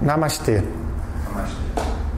Namastê. 0.00 0.62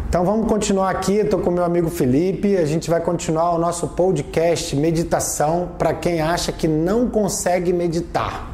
Então 0.09 0.25
vamos 0.25 0.49
continuar 0.49 0.89
aqui, 0.89 1.19
estou 1.19 1.39
com 1.39 1.51
meu 1.51 1.65
amigo 1.65 1.91
Felipe, 1.91 2.57
a 2.57 2.65
gente 2.65 2.89
vai 2.89 2.99
continuar 2.99 3.55
o 3.55 3.59
nosso 3.59 3.89
podcast 3.89 4.75
Meditação 4.75 5.69
para 5.79 5.93
quem 5.93 6.23
acha 6.23 6.51
que 6.51 6.67
não 6.67 7.09
consegue 7.09 7.75
meditar. 7.75 8.49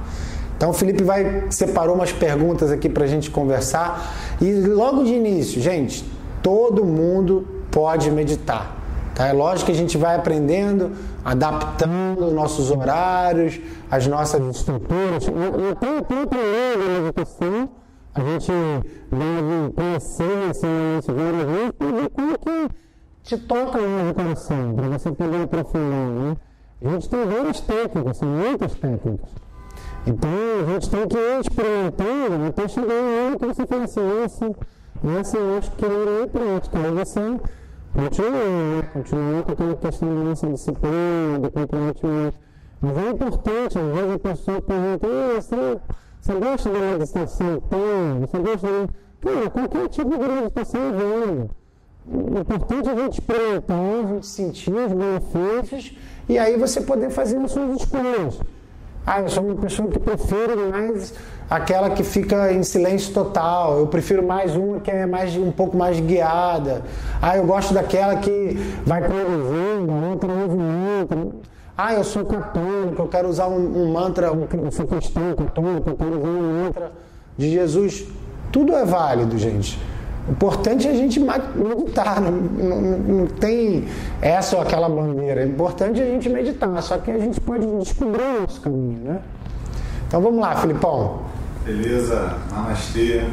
Então 0.57 0.71
o 0.71 0.73
Felipe 0.73 1.05
vai 1.05 1.47
separou 1.51 1.95
umas 1.95 2.11
perguntas 2.11 2.73
aqui 2.73 2.89
para 2.89 3.05
a 3.05 3.07
gente 3.07 3.31
conversar 3.31 4.15
e 4.41 4.53
logo 4.53 5.05
de 5.05 5.15
início, 5.15 5.63
gente, 5.63 6.05
todo 6.43 6.85
mundo 6.85 7.47
pode 7.71 8.11
meditar. 8.11 8.77
Tá? 9.15 9.29
É 9.29 9.33
lógico 9.33 9.67
que 9.67 9.73
a 9.73 9.77
gente 9.77 9.97
vai 9.97 10.17
aprendendo, 10.17 10.91
adaptando 11.25 12.27
os 12.27 12.33
nossos 12.33 12.69
horários, 12.69 13.61
as 13.89 14.09
nossas 14.09 14.45
estruturas. 14.57 15.25
E 15.25 15.71
até 15.71 15.99
o 15.99 16.03
próprio 16.03 16.41
a 16.41 17.01
meditação 17.01 17.84
a 18.15 18.21
gente 18.21 18.53
deve 19.11 19.73
vezes 21.45 21.73
para 21.73 21.87
ver 21.87 22.11
como 22.11 22.39
que 22.39 22.75
te 23.25 23.39
toca 23.39 23.79
no 23.79 24.15
coração, 24.15 24.75
para 24.75 24.89
você 24.89 25.13
poder 25.13 25.43
aprofundar. 25.43 26.09
Né? 26.11 26.37
A 26.85 26.89
gente 26.91 27.09
tem 27.09 27.27
várias 27.27 27.61
técnicas, 27.61 28.17
são 28.17 28.29
muitas 28.29 28.75
técnicas. 28.75 29.31
Então 30.07 30.31
a 30.31 30.73
gente 30.73 30.91
tem 30.91 31.09
que 31.09 31.17
ir 31.17 31.41
experimentando 31.41 32.47
até 32.47 32.69
chegar 32.69 32.95
em 32.95 33.27
hora 33.27 33.39
que 33.39 33.47
você 33.47 33.67
fala 33.67 33.85
assim, 33.85 34.23
essa, 34.23 34.51
essa 35.19 35.39
eu 35.39 35.59
acho 35.59 35.71
que 35.73 35.87
não 35.87 36.23
é 36.23 36.27
prática. 36.27 36.79
Aí 36.79 36.91
você 36.93 37.41
continua, 37.95 38.31
né? 38.31 38.83
continua 38.93 39.43
com 39.43 39.53
aquela 39.53 39.77
questão 39.77 40.09
da 40.09 40.25
nossa 40.25 40.47
disciplina, 40.47 41.39
do 41.41 41.51
comprometimento. 41.51 42.39
Mas 42.81 42.97
é 42.99 43.11
importante, 43.11 43.79
às 43.79 43.95
vezes 43.95 44.13
a 44.13 44.19
pessoa 44.19 44.63
pergunta, 44.63 45.07
ah, 45.07 45.41
você 46.25 46.33
gosta 46.33 46.71
da 46.71 46.79
meditação 46.79 47.55
então? 47.57 48.21
Você 48.21 48.39
gosta 48.39 48.67
de. 48.67 48.89
Cara, 49.21 49.51
qualquer 49.51 49.89
tipo 49.91 50.11
de 50.11 50.27
meditação 50.27 50.81
é. 50.81 51.65
O 52.07 52.39
importante 52.41 52.89
é 52.89 52.93
a 52.93 52.97
gente 52.97 53.21
experimentar, 53.21 53.79
a 53.79 54.09
gente 54.09 54.27
sentir 54.27 54.73
os 54.73 54.93
benefícios 54.93 55.97
e 56.27 56.39
aí 56.39 56.57
você 56.57 56.81
poder 56.81 57.11
fazer 57.11 57.37
as 57.37 57.51
suas 57.51 57.79
escolhas. 57.79 58.41
Ah, 59.07 59.21
eu 59.21 59.29
sou 59.29 59.45
uma 59.45 59.55
pessoa 59.57 59.87
que 59.91 59.99
prefiro 59.99 60.71
mais 60.71 61.13
aquela 61.51 61.91
que 61.91 62.03
fica 62.03 62.51
em 62.55 62.63
silêncio 62.63 63.13
total. 63.13 63.79
Eu 63.79 63.87
prefiro 63.87 64.27
mais 64.27 64.57
uma 64.57 64.81
que 64.81 64.91
é 64.91 65.05
mais 65.05 65.37
um 65.37 65.53
pouco 65.53 65.77
mais 65.77 66.01
guiada. 66.01 66.85
Ah, 67.21 67.37
eu 67.37 67.45
gosto 67.45 67.75
daquela 67.75 68.17
que 68.17 68.57
vai 68.87 69.03
conduzindo, 69.03 69.93
a 69.93 70.09
outra 70.09 70.29
muito. 70.29 71.35
Ah, 71.77 71.93
eu 71.93 72.05
sou 72.05 72.25
católico, 72.25 73.03
eu 73.03 73.09
quero 73.09 73.29
usar 73.29 73.49
um, 73.49 73.83
um 73.83 73.93
mantra, 73.93 74.33
um, 74.33 74.47
eu 74.65 74.71
sou 74.71 74.87
cristão 74.87 75.35
católico, 75.35 75.91
eu 75.91 75.97
quero 75.97 76.19
usar 76.19 76.29
um 76.29 76.65
mantra 76.65 76.93
de 77.37 77.51
Jesus. 77.51 78.07
Tudo 78.53 78.75
é 78.75 78.85
válido, 78.85 79.37
gente. 79.37 79.77
O 80.29 80.33
importante 80.33 80.87
é 80.87 80.93
a 80.93 80.95
gente 80.95 81.19
meditar, 81.19 82.21
não, 82.21 82.31
não, 82.31 82.81
não, 82.81 83.27
tem 83.27 83.85
essa 84.23 84.57
ou 84.57 84.63
aquela 84.63 84.89
bandeira. 84.89 85.43
O 85.43 85.49
importante 85.49 86.01
é 86.01 86.05
a 86.05 86.07
gente 86.07 86.29
meditar, 86.29 86.81
só 86.81 86.97
que 86.97 87.11
a 87.11 87.19
gente 87.19 87.41
pode 87.41 87.67
descobrir 87.79 88.23
o 88.23 88.41
nosso 88.43 88.61
caminho, 88.61 89.01
né? 89.03 89.21
Então 90.07 90.23
vamos 90.23 90.41
lá, 90.41 90.55
Filipão. 90.57 91.23
Beleza, 91.65 92.39
namastê. 92.51 93.25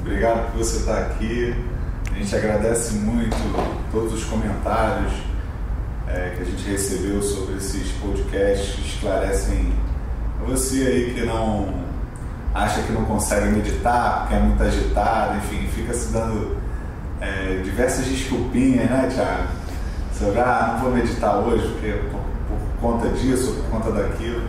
Obrigado 0.00 0.50
por 0.50 0.58
você 0.58 0.78
estar 0.78 0.98
aqui. 0.98 1.54
A 2.10 2.14
gente 2.14 2.34
agradece 2.34 2.94
muito 2.94 3.36
todos 3.92 4.14
os 4.14 4.24
comentários, 4.24 5.12
é, 6.08 6.34
que 6.36 6.42
a 6.42 6.44
gente 6.44 6.70
recebeu 6.70 7.22
sobre 7.22 7.56
esses 7.56 7.90
podcasts 7.92 8.74
que 8.74 8.88
esclarecem 8.88 9.72
você 10.46 10.86
aí 10.86 11.14
que 11.14 11.26
não 11.26 11.74
acha 12.54 12.80
que 12.82 12.92
não 12.92 13.04
consegue 13.04 13.48
meditar, 13.48 14.20
porque 14.20 14.34
é 14.34 14.38
muito 14.38 14.62
agitado, 14.62 15.36
enfim, 15.38 15.68
fica 15.68 15.92
se 15.92 16.12
dando 16.12 16.56
é, 17.20 17.60
diversas 17.62 18.06
desculpinhas, 18.06 18.88
né, 18.88 19.10
Tiago? 19.12 19.48
Sobre, 20.18 20.40
ah, 20.40 20.72
não 20.74 20.84
vou 20.84 20.92
meditar 20.92 21.36
hoje 21.38 21.68
porque 21.68 21.92
por, 22.10 22.20
por 22.48 22.80
conta 22.80 23.08
disso, 23.10 23.52
por 23.52 23.70
conta 23.70 23.90
daquilo. 23.90 24.42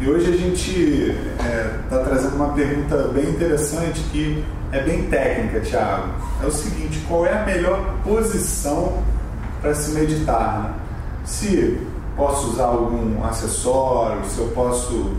E 0.00 0.08
hoje 0.08 0.32
a 0.32 0.36
gente 0.36 1.16
está 1.32 1.44
é, 1.44 1.78
tá 1.88 1.98
trazendo 2.04 2.36
uma 2.36 2.52
pergunta 2.52 3.08
bem 3.14 3.30
interessante 3.30 4.00
que 4.12 4.44
é 4.70 4.82
bem 4.82 5.04
técnica, 5.04 5.60
Tiago. 5.60 6.08
É 6.42 6.46
o 6.46 6.50
seguinte: 6.50 7.02
qual 7.08 7.26
é 7.26 7.32
a 7.32 7.46
melhor 7.46 7.96
posição 8.04 9.02
para 9.60 9.74
se 9.74 9.90
meditar? 9.92 10.62
Né? 10.62 10.87
Se 11.28 11.78
posso 12.16 12.48
usar 12.48 12.64
algum 12.64 13.22
acessório, 13.24 14.24
se 14.24 14.38
eu 14.38 14.48
posso 14.48 15.12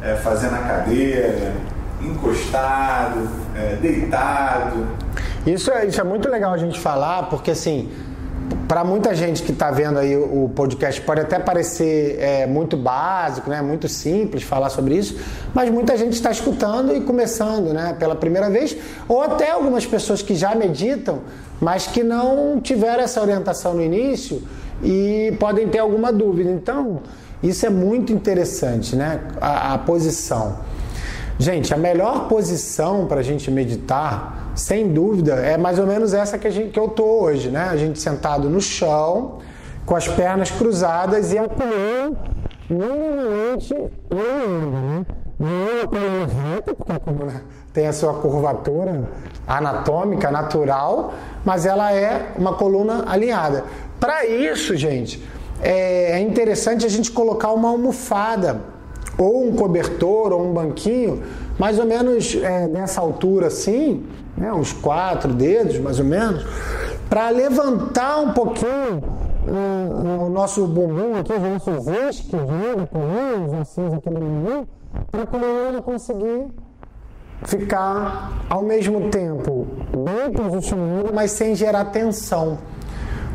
é, 0.00 0.14
fazer 0.14 0.48
na 0.48 0.58
cadeira, 0.58 1.54
encostado, 2.00 3.28
é, 3.54 3.76
deitado. 3.76 4.86
Isso 5.44 5.70
é, 5.70 5.86
isso 5.86 6.00
é 6.00 6.04
muito 6.04 6.28
legal 6.28 6.52
a 6.52 6.56
gente 6.56 6.78
falar, 6.78 7.24
porque 7.24 7.50
assim, 7.50 7.90
para 8.68 8.84
muita 8.84 9.12
gente 9.12 9.42
que 9.42 9.50
está 9.50 9.72
vendo 9.72 9.98
aí 9.98 10.16
o 10.16 10.48
podcast 10.54 11.00
pode 11.00 11.20
até 11.20 11.38
parecer 11.38 12.16
é, 12.20 12.46
muito 12.46 12.76
básico, 12.76 13.50
né, 13.50 13.60
muito 13.60 13.88
simples 13.88 14.44
falar 14.44 14.70
sobre 14.70 14.96
isso, 14.96 15.18
mas 15.52 15.68
muita 15.68 15.96
gente 15.96 16.12
está 16.12 16.30
escutando 16.30 16.94
e 16.94 17.00
começando, 17.00 17.72
né, 17.72 17.96
pela 17.98 18.14
primeira 18.14 18.48
vez, 18.48 18.76
ou 19.08 19.20
até 19.20 19.50
algumas 19.50 19.84
pessoas 19.84 20.22
que 20.22 20.36
já 20.36 20.54
meditam, 20.54 21.22
mas 21.60 21.88
que 21.88 22.04
não 22.04 22.60
tiveram 22.60 23.02
essa 23.02 23.20
orientação 23.20 23.74
no 23.74 23.82
início 23.82 24.42
e 24.82 25.36
podem 25.38 25.68
ter 25.68 25.78
alguma 25.78 26.12
dúvida. 26.12 26.50
Então, 26.50 27.00
isso 27.42 27.66
é 27.66 27.70
muito 27.70 28.12
interessante, 28.12 28.96
né? 28.96 29.20
A, 29.40 29.74
a 29.74 29.78
posição. 29.78 30.58
Gente, 31.38 31.74
a 31.74 31.76
melhor 31.76 32.28
posição 32.28 33.06
para 33.06 33.20
a 33.20 33.22
gente 33.22 33.50
meditar, 33.50 34.52
sem 34.54 34.88
dúvida, 34.88 35.34
é 35.34 35.58
mais 35.58 35.78
ou 35.78 35.86
menos 35.86 36.14
essa 36.14 36.38
que, 36.38 36.50
gente, 36.50 36.70
que 36.70 36.80
eu 36.80 36.88
tô 36.88 37.04
hoje, 37.04 37.50
né? 37.50 37.68
A 37.70 37.76
gente 37.76 37.98
sentado 37.98 38.48
no 38.48 38.60
chão, 38.60 39.38
com 39.84 39.94
as 39.94 40.08
pernas 40.08 40.50
cruzadas 40.50 41.32
e 41.32 41.38
a 41.38 41.46
coluna 41.48 42.16
normalmente 42.68 43.74
né? 43.74 45.06
Não 45.38 45.68
é 45.68 45.86
coluna 45.86 46.26
reta, 46.26 46.74
porque 46.74 46.92
a 46.92 46.98
coluna 46.98 47.42
tem 47.72 47.86
a 47.86 47.92
sua 47.92 48.14
curvatura 48.14 49.02
anatômica 49.46 50.30
natural, 50.30 51.12
mas 51.44 51.66
ela 51.66 51.92
é 51.92 52.32
uma 52.38 52.54
coluna 52.54 53.04
alinhada. 53.06 53.64
Para 53.98 54.26
isso, 54.26 54.76
gente, 54.76 55.22
é, 55.60 56.12
é 56.12 56.20
interessante 56.20 56.84
a 56.84 56.88
gente 56.88 57.10
colocar 57.10 57.52
uma 57.52 57.68
almofada, 57.68 58.60
ou 59.18 59.48
um 59.48 59.54
cobertor, 59.54 60.32
ou 60.32 60.46
um 60.46 60.52
banquinho, 60.52 61.22
mais 61.58 61.78
ou 61.78 61.86
menos 61.86 62.34
é, 62.34 62.66
nessa 62.68 63.00
altura 63.00 63.46
assim, 63.46 64.04
né, 64.36 64.52
uns 64.52 64.72
quatro 64.72 65.32
dedos 65.32 65.78
mais 65.78 65.98
ou 65.98 66.04
menos, 66.04 66.44
para 67.08 67.30
levantar 67.30 68.18
um 68.18 68.32
pouquinho 68.32 69.02
uh, 69.46 70.24
o 70.26 70.28
nosso 70.28 70.66
bumbum 70.66 71.16
aqui, 71.18 71.32
os 71.32 71.40
nossos 71.40 71.86
isquios, 71.86 72.42
né, 72.42 73.46
os 73.46 73.60
ossinhos 73.60 73.94
aqui 73.94 74.10
no 74.10 74.20
bumbum, 74.20 74.66
para 75.10 75.22
a 75.22 75.26
coluna 75.26 75.80
conseguir 75.82 76.46
ficar 77.44 78.44
ao 78.48 78.62
mesmo 78.62 79.08
tempo 79.08 79.66
bem 79.92 80.32
posicionado, 80.32 81.12
mas 81.14 81.30
sem 81.30 81.54
gerar 81.54 81.86
tensão. 81.86 82.58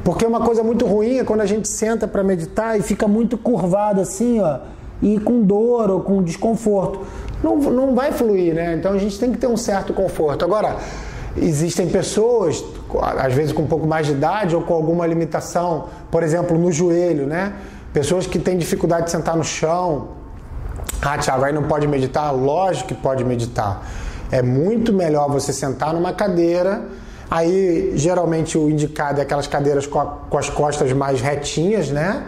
Porque 0.03 0.25
uma 0.25 0.41
coisa 0.41 0.63
muito 0.63 0.85
ruim 0.85 1.17
é 1.17 1.23
quando 1.23 1.41
a 1.41 1.45
gente 1.45 1.67
senta 1.67 2.07
para 2.07 2.23
meditar 2.23 2.79
e 2.79 2.81
fica 2.81 3.07
muito 3.07 3.37
curvado 3.37 4.01
assim, 4.01 4.39
ó, 4.39 4.59
e 5.01 5.19
com 5.19 5.41
dor 5.41 5.89
ou 5.89 6.01
com 6.01 6.21
desconforto. 6.23 7.01
Não, 7.43 7.57
não 7.57 7.95
vai 7.95 8.11
fluir, 8.11 8.53
né? 8.53 8.75
Então 8.75 8.93
a 8.93 8.97
gente 8.97 9.19
tem 9.19 9.31
que 9.31 9.37
ter 9.37 9.47
um 9.47 9.57
certo 9.57 9.93
conforto. 9.93 10.43
Agora, 10.43 10.77
existem 11.37 11.87
pessoas, 11.87 12.63
às 13.17 13.33
vezes 13.33 13.51
com 13.51 13.63
um 13.63 13.67
pouco 13.67 13.87
mais 13.87 14.07
de 14.07 14.13
idade 14.13 14.55
ou 14.55 14.61
com 14.61 14.73
alguma 14.73 15.05
limitação, 15.05 15.85
por 16.09 16.23
exemplo, 16.23 16.57
no 16.57 16.71
joelho, 16.71 17.25
né? 17.25 17.53
Pessoas 17.93 18.25
que 18.25 18.39
têm 18.39 18.57
dificuldade 18.57 19.05
de 19.05 19.11
sentar 19.11 19.35
no 19.35 19.43
chão. 19.43 20.09
Ah, 21.01 21.17
Tiago, 21.17 21.43
aí 21.43 21.53
não 21.53 21.63
pode 21.63 21.87
meditar? 21.87 22.33
Lógico 22.33 22.89
que 22.89 22.95
pode 22.95 23.23
meditar. 23.23 23.85
É 24.31 24.41
muito 24.41 24.93
melhor 24.93 25.29
você 25.29 25.51
sentar 25.51 25.93
numa 25.93 26.13
cadeira 26.13 26.83
Aí, 27.31 27.93
geralmente, 27.95 28.57
o 28.57 28.69
indicado 28.69 29.21
é 29.21 29.23
aquelas 29.23 29.47
cadeiras 29.47 29.87
com, 29.87 30.01
a, 30.01 30.05
com 30.05 30.37
as 30.37 30.49
costas 30.49 30.91
mais 30.91 31.21
retinhas, 31.21 31.89
né? 31.89 32.25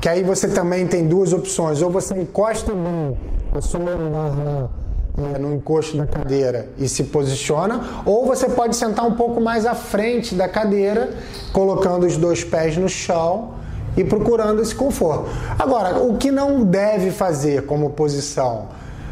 Que 0.00 0.08
aí 0.08 0.22
você 0.22 0.48
também 0.48 0.86
tem 0.86 1.06
duas 1.06 1.34
opções. 1.34 1.82
Ou 1.82 1.90
você 1.90 2.14
encosta 2.14 2.72
bem 2.72 3.14
a 3.54 3.60
sua 3.60 3.78
lombar 3.78 4.70
é, 5.18 5.38
no 5.38 5.52
encosto 5.52 5.98
da 5.98 6.06
cadeira 6.06 6.70
e 6.78 6.88
se 6.88 7.04
posiciona, 7.04 8.02
ou 8.06 8.24
você 8.24 8.48
pode 8.48 8.74
sentar 8.74 9.04
um 9.06 9.12
pouco 9.12 9.38
mais 9.38 9.66
à 9.66 9.74
frente 9.74 10.34
da 10.34 10.48
cadeira, 10.48 11.10
colocando 11.52 12.06
os 12.06 12.16
dois 12.16 12.42
pés 12.42 12.78
no 12.78 12.88
chão 12.88 13.50
e 13.94 14.02
procurando 14.02 14.62
esse 14.62 14.74
conforto. 14.74 15.28
Agora, 15.58 15.98
o 15.98 16.16
que 16.16 16.30
não 16.30 16.64
deve 16.64 17.10
fazer 17.10 17.66
como 17.66 17.90
posição? 17.90 18.68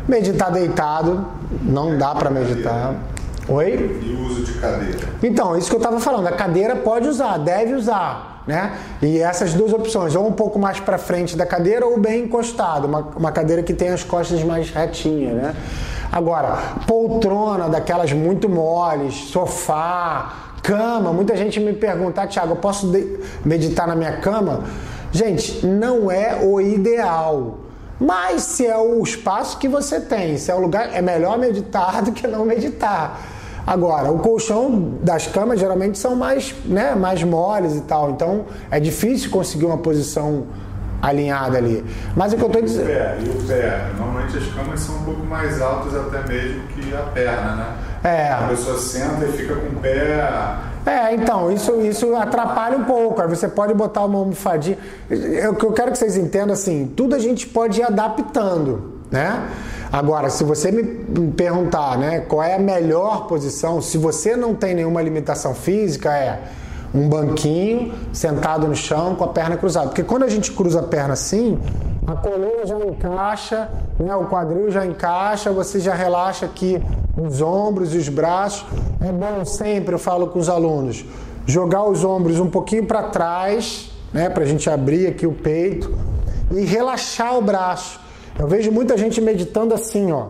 Meditar 0.09 0.51
deitado, 0.51 1.27
não 1.63 1.99
dá 1.99 2.15
para 2.15 2.31
meditar. 2.31 2.95
Oi? 3.51 4.01
E 4.01 4.15
o 4.15 4.27
uso 4.27 4.45
de 4.45 4.53
cadeira? 4.61 5.09
Então, 5.21 5.59
isso 5.59 5.69
que 5.69 5.75
eu 5.75 5.81
estava 5.81 5.99
falando, 5.99 6.29
a 6.29 6.33
cadeira 6.33 6.77
pode 6.77 7.09
usar, 7.09 7.37
deve 7.37 7.75
usar, 7.75 8.45
né? 8.47 8.79
E 9.03 9.19
essas 9.19 9.55
duas 9.55 9.73
opções, 9.73 10.15
ou 10.15 10.25
um 10.25 10.33
pouco 10.33 10.57
mais 10.57 10.79
para 10.79 10.97
frente 10.99 11.37
da 11.37 11.45
cadeira 11.45 11.85
ou 11.85 11.99
bem 11.99 12.25
encostado, 12.25 12.87
uma, 12.87 13.01
uma 13.17 13.33
cadeira 13.33 13.61
que 13.61 13.75
tem 13.75 13.89
as 13.89 14.05
costas 14.05 14.45
mais 14.45 14.71
retinhas, 14.71 15.35
né? 15.35 15.57
Agora, 16.13 16.59
poltrona 16.87 17.69
daquelas 17.69 18.13
muito 18.13 18.49
moles, 18.49 19.15
sofá, 19.15 20.53
cama. 20.63 21.13
Muita 21.13 21.37
gente 21.37 21.59
me 21.59 21.73
pergunta, 21.73 22.23
ah, 22.23 22.27
Thiago, 22.29 22.53
eu 22.53 22.57
posso 22.57 22.93
meditar 23.45 23.89
na 23.89 23.97
minha 23.97 24.17
cama? 24.19 24.63
Gente, 25.11 25.67
não 25.67 26.09
é 26.09 26.39
o 26.41 26.61
ideal. 26.61 27.59
Mas 28.01 28.43
se 28.43 28.67
é 28.67 28.79
o 28.79 29.03
espaço 29.03 29.59
que 29.59 29.69
você 29.69 30.01
tem, 30.01 30.39
se 30.39 30.51
é 30.51 30.55
o 30.55 30.61
lugar, 30.61 30.95
é 30.95 31.03
melhor 31.03 31.37
meditar 31.37 32.01
do 32.03 32.13
que 32.13 32.27
não 32.27 32.45
meditar. 32.45 33.21
Agora, 33.67 34.11
o 34.11 34.19
colchão 34.19 34.95
das 35.03 35.27
camas 35.27 35.61
geralmente 35.61 35.99
são 35.99 36.17
mais, 36.17 36.55
né, 36.65 36.95
mais 36.95 37.23
moles 37.23 37.77
e 37.77 37.81
tal, 37.83 38.11
então 38.11 38.47
é 38.71 38.81
difícil 38.81 39.31
conseguir 39.31 39.67
uma 39.67 39.79
posição 39.79 40.47
alinhada 41.01 41.59
ali. 41.59 41.85
Mas 42.15 42.33
o 42.33 42.37
que 42.37 42.43
eu 42.43 42.49
estou 42.49 42.63
dizendo. 42.63 42.89
E 42.89 42.93
o 42.93 42.97
pé, 42.97 43.19
e 43.21 43.29
o 43.29 43.47
pé? 43.47 43.87
Normalmente 43.99 44.39
as 44.39 44.47
camas 44.55 44.81
são 44.81 44.97
um 44.97 45.05
pouco 45.05 45.25
mais 45.25 45.61
altas 45.61 45.95
até 45.95 46.29
mesmo 46.29 46.63
que 46.69 46.95
a 46.95 47.03
perna, 47.03 47.55
né? 47.57 47.77
É. 48.03 48.33
A 48.33 48.49
pessoa 48.49 48.79
senta 48.79 49.25
e 49.25 49.33
fica 49.33 49.55
com 49.55 49.77
o 49.77 49.81
pé. 49.81 50.29
É, 50.87 51.15
então, 51.15 51.53
isso, 51.53 51.81
isso 51.83 52.15
atrapalha 52.17 52.77
um 52.77 52.85
pouco. 52.85 53.21
Aí 53.21 53.29
você 53.29 53.49
pode 53.49 53.75
botar 53.75 54.05
uma 54.05 54.19
almofadinha. 54.19 54.79
O 55.51 55.55
que 55.55 55.65
eu 55.65 55.73
quero 55.73 55.93
que 55.93 55.99
vocês 55.99 56.17
entendam 56.17 56.55
assim, 56.55 56.91
tudo 56.97 57.15
a 57.15 57.19
gente 57.19 57.47
pode 57.47 57.81
ir 57.81 57.85
adaptando, 57.85 59.01
né? 59.11 59.47
Agora, 59.93 60.31
se 60.31 60.45
você 60.45 60.71
me 60.71 60.85
perguntar, 61.33 61.99
né, 61.99 62.21
qual 62.21 62.43
é 62.43 62.55
a 62.55 62.59
melhor 62.59 63.27
posição, 63.27 63.83
se 63.83 63.99
você 63.99 64.37
não 64.37 64.55
tem 64.55 64.75
nenhuma 64.75 65.03
limitação 65.03 65.53
física, 65.53 66.17
é 66.17 66.41
um 66.95 67.09
banquinho 67.09 67.93
sentado 68.13 68.69
no 68.69 68.77
chão 68.77 69.17
com 69.17 69.25
a 69.25 69.29
perna 69.29 69.57
cruzada. 69.57 69.89
Porque 69.89 70.05
quando 70.05 70.23
a 70.23 70.29
gente 70.29 70.53
cruza 70.53 70.81
a 70.81 70.83
perna 70.83 71.15
assim, 71.15 71.59
a 72.07 72.15
coluna 72.15 72.65
já 72.65 72.79
encaixa, 72.79 73.69
né, 73.99 74.15
o 74.15 74.27
quadril 74.27 74.71
já 74.71 74.87
encaixa, 74.87 75.51
você 75.53 75.81
já 75.81 75.95
relaxa 75.95 76.47
aqui 76.47 76.81
os 77.17 77.41
ombros 77.43 77.95
e 77.95 77.99
os 77.99 78.09
braços. 78.09 78.65
É 79.01 79.11
bom 79.11 79.45
sempre, 79.45 79.95
eu 79.95 79.99
falo 79.99 80.29
com 80.29 80.39
os 80.39 80.49
alunos, 80.49 81.05
jogar 81.47 81.85
os 81.85 82.05
ombros 82.05 82.39
um 82.39 82.49
pouquinho 82.49 82.87
para 82.87 83.05
trás, 83.05 83.91
né, 84.13 84.29
para 84.29 84.45
a 84.45 84.47
gente 84.47 84.71
abrir 84.71 85.09
aqui 85.09 85.27
o 85.27 85.33
peito 85.33 85.97
e 86.53 86.65
relaxar 86.65 87.37
o 87.37 87.43
braço. 87.43 88.01
Eu 88.41 88.49
vejo 88.49 88.73
muita 88.73 88.97
gente 88.97 89.21
meditando 89.21 89.75
assim, 89.75 90.11
ó, 90.13 90.29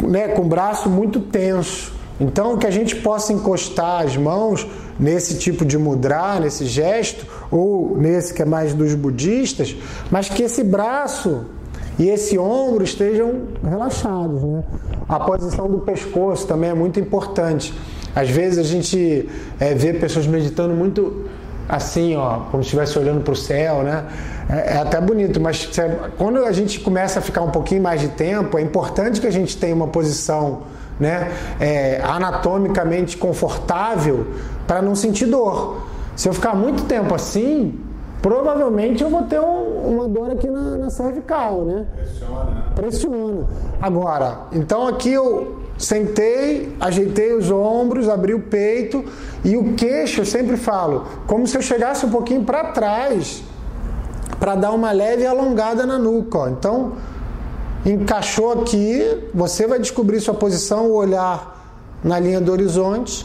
né, 0.00 0.28
com 0.28 0.40
o 0.40 0.48
braço 0.48 0.88
muito 0.88 1.20
tenso. 1.20 1.92
Então, 2.18 2.56
que 2.56 2.66
a 2.66 2.70
gente 2.70 2.96
possa 2.96 3.30
encostar 3.30 4.02
as 4.02 4.16
mãos 4.16 4.66
nesse 4.98 5.38
tipo 5.38 5.66
de 5.66 5.76
mudra, 5.76 6.40
nesse 6.40 6.64
gesto, 6.64 7.26
ou 7.50 7.94
nesse 7.98 8.32
que 8.32 8.40
é 8.40 8.44
mais 8.46 8.72
dos 8.72 8.94
budistas, 8.94 9.76
mas 10.10 10.30
que 10.30 10.42
esse 10.42 10.64
braço 10.64 11.44
e 11.98 12.08
esse 12.08 12.38
ombro 12.38 12.82
estejam 12.82 13.48
relaxados. 13.62 14.42
Né? 14.42 14.64
A 15.06 15.20
posição 15.20 15.68
do 15.68 15.80
pescoço 15.80 16.46
também 16.46 16.70
é 16.70 16.74
muito 16.74 16.98
importante. 16.98 17.74
Às 18.16 18.30
vezes 18.30 18.58
a 18.58 18.62
gente 18.62 19.28
é, 19.60 19.74
vê 19.74 19.92
pessoas 19.92 20.26
meditando 20.26 20.72
muito 20.72 21.26
assim, 21.72 22.14
ó, 22.16 22.40
como 22.50 22.62
se 22.62 22.66
estivesse 22.68 22.98
olhando 22.98 23.22
para 23.22 23.32
o 23.32 23.36
céu, 23.36 23.82
né? 23.82 24.04
É, 24.50 24.74
é, 24.74 24.76
até 24.76 25.00
bonito, 25.00 25.40
mas 25.40 25.70
quando 26.18 26.44
a 26.44 26.52
gente 26.52 26.78
começa 26.80 27.18
a 27.18 27.22
ficar 27.22 27.40
um 27.40 27.50
pouquinho 27.50 27.82
mais 27.82 27.98
de 27.98 28.08
tempo, 28.08 28.58
é 28.58 28.60
importante 28.60 29.22
que 29.22 29.26
a 29.26 29.30
gente 29.30 29.56
tenha 29.56 29.74
uma 29.74 29.88
posição 29.88 30.64
né, 31.00 31.32
é, 31.58 31.98
anatomicamente 32.04 33.16
confortável 33.16 34.26
para 34.66 34.82
não 34.82 34.94
sentir 34.94 35.24
dor. 35.24 35.86
Se 36.14 36.28
eu 36.28 36.34
ficar 36.34 36.54
muito 36.54 36.84
tempo 36.84 37.14
assim, 37.14 37.80
provavelmente 38.20 39.02
eu 39.02 39.08
vou 39.08 39.22
ter 39.22 39.40
um, 39.40 39.94
uma 39.94 40.06
dor 40.06 40.30
aqui 40.30 40.50
na, 40.50 40.76
na 40.76 40.90
cervical, 40.90 41.64
né? 41.64 41.86
Pressiona. 41.96 42.64
Pressiona. 42.74 43.46
Agora, 43.80 44.40
então 44.52 44.86
aqui 44.86 45.10
eu 45.10 45.61
sentei, 45.78 46.74
ajeitei 46.80 47.34
os 47.34 47.50
ombros, 47.50 48.08
abri 48.08 48.34
o 48.34 48.40
peito 48.40 49.04
e 49.44 49.56
o 49.56 49.74
queixo, 49.74 50.20
eu 50.20 50.26
sempre 50.26 50.56
falo, 50.56 51.06
como 51.26 51.46
se 51.46 51.56
eu 51.56 51.62
chegasse 51.62 52.06
um 52.06 52.10
pouquinho 52.10 52.44
para 52.44 52.64
trás 52.64 53.42
para 54.38 54.56
dar 54.56 54.72
uma 54.72 54.90
leve 54.90 55.24
alongada 55.24 55.86
na 55.86 55.98
nuca. 55.98 56.38
Ó. 56.38 56.48
Então, 56.48 56.94
encaixou 57.86 58.52
aqui, 58.52 59.28
você 59.32 59.68
vai 59.68 59.78
descobrir 59.78 60.20
sua 60.20 60.34
posição, 60.34 60.86
o 60.86 60.94
olhar 60.94 61.52
na 62.02 62.18
linha 62.18 62.40
do 62.40 62.50
horizonte. 62.50 63.24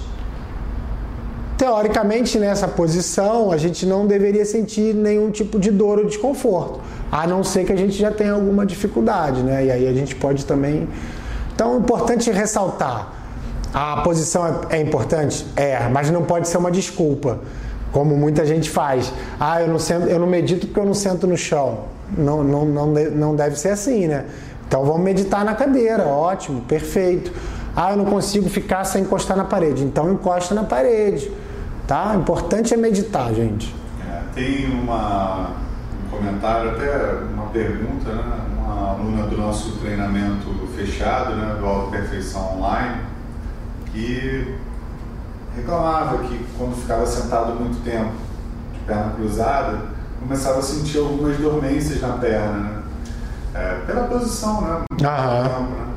Teoricamente, 1.58 2.38
nessa 2.38 2.68
posição, 2.68 3.52
a 3.52 3.58
gente 3.58 3.84
não 3.84 4.06
deveria 4.06 4.46
sentir 4.46 4.94
nenhum 4.94 5.32
tipo 5.32 5.60
de 5.60 5.72
dor 5.72 5.98
ou 5.98 6.06
desconforto, 6.06 6.80
a 7.12 7.26
não 7.26 7.44
ser 7.44 7.66
que 7.66 7.74
a 7.74 7.76
gente 7.76 7.98
já 7.98 8.12
tenha 8.12 8.34
alguma 8.34 8.64
dificuldade, 8.64 9.42
né? 9.42 9.66
E 9.66 9.72
aí 9.72 9.88
a 9.88 9.94
gente 9.94 10.16
pode 10.16 10.46
também. 10.46 10.88
Então, 11.58 11.74
é 11.74 11.78
importante 11.78 12.30
ressaltar: 12.30 13.12
a 13.74 14.02
posição 14.02 14.46
é, 14.46 14.78
é 14.78 14.80
importante? 14.80 15.44
É, 15.56 15.90
mas 15.90 16.12
não 16.12 16.22
pode 16.22 16.48
ser 16.48 16.60
uma 16.60 16.70
desculpa, 16.70 17.40
como 17.92 18.16
muita 18.16 18.46
gente 18.46 18.70
faz. 18.70 19.12
Ah, 19.40 19.64
eu 19.64 19.68
não, 19.68 19.80
sento, 19.80 20.06
eu 20.06 20.20
não 20.20 20.28
medito 20.28 20.68
porque 20.68 20.80
eu 20.80 20.86
não 20.86 20.94
sento 20.94 21.26
no 21.26 21.36
chão. 21.36 21.86
Não, 22.16 22.44
não, 22.44 22.64
não, 22.64 22.86
não 22.94 23.36
deve 23.36 23.56
ser 23.56 23.70
assim, 23.70 24.06
né? 24.06 24.26
Então 24.68 24.86
vamos 24.86 25.02
meditar 25.02 25.44
na 25.44 25.56
cadeira, 25.56 26.06
ótimo, 26.06 26.62
perfeito. 26.62 27.34
Ah, 27.76 27.90
eu 27.92 27.98
não 27.98 28.06
consigo 28.06 28.48
ficar 28.50 28.84
sem 28.84 29.02
encostar 29.02 29.36
na 29.36 29.44
parede. 29.44 29.84
Então 29.84 30.12
encosta 30.12 30.54
na 30.54 30.64
parede, 30.64 31.32
tá? 31.88 32.12
O 32.16 32.20
importante 32.20 32.72
é 32.72 32.78
meditar, 32.78 33.34
gente. 33.34 33.76
É, 34.08 34.22
tem 34.36 34.70
uma, 34.70 35.54
um 36.06 36.18
comentário, 36.18 36.70
até 36.70 37.16
uma 37.34 37.48
pergunta, 37.48 38.12
né? 38.12 38.42
Uma 38.60 38.92
aluna 38.92 39.24
do 39.24 39.38
nosso 39.38 39.72
treinamento 39.80 40.67
fechado, 40.78 41.36
né? 41.36 41.56
Do 41.60 41.66
Auto 41.66 41.92
Perfeição 41.92 42.58
Online, 42.58 43.02
que 43.92 44.56
reclamava 45.56 46.20
que 46.20 46.46
quando 46.58 46.76
ficava 46.80 47.06
sentado 47.06 47.56
muito 47.56 47.84
tempo, 47.84 48.12
de 48.74 48.80
perna 48.82 49.12
cruzada, 49.16 49.80
começava 50.20 50.60
a 50.60 50.62
sentir 50.62 51.00
algumas 51.00 51.36
dormências 51.38 52.00
na 52.00 52.14
perna, 52.14 52.58
né? 52.60 52.84
é, 53.56 53.80
pela 53.88 54.04
posição, 54.04 54.62
né? 54.62 54.82
Né? 55.64 55.88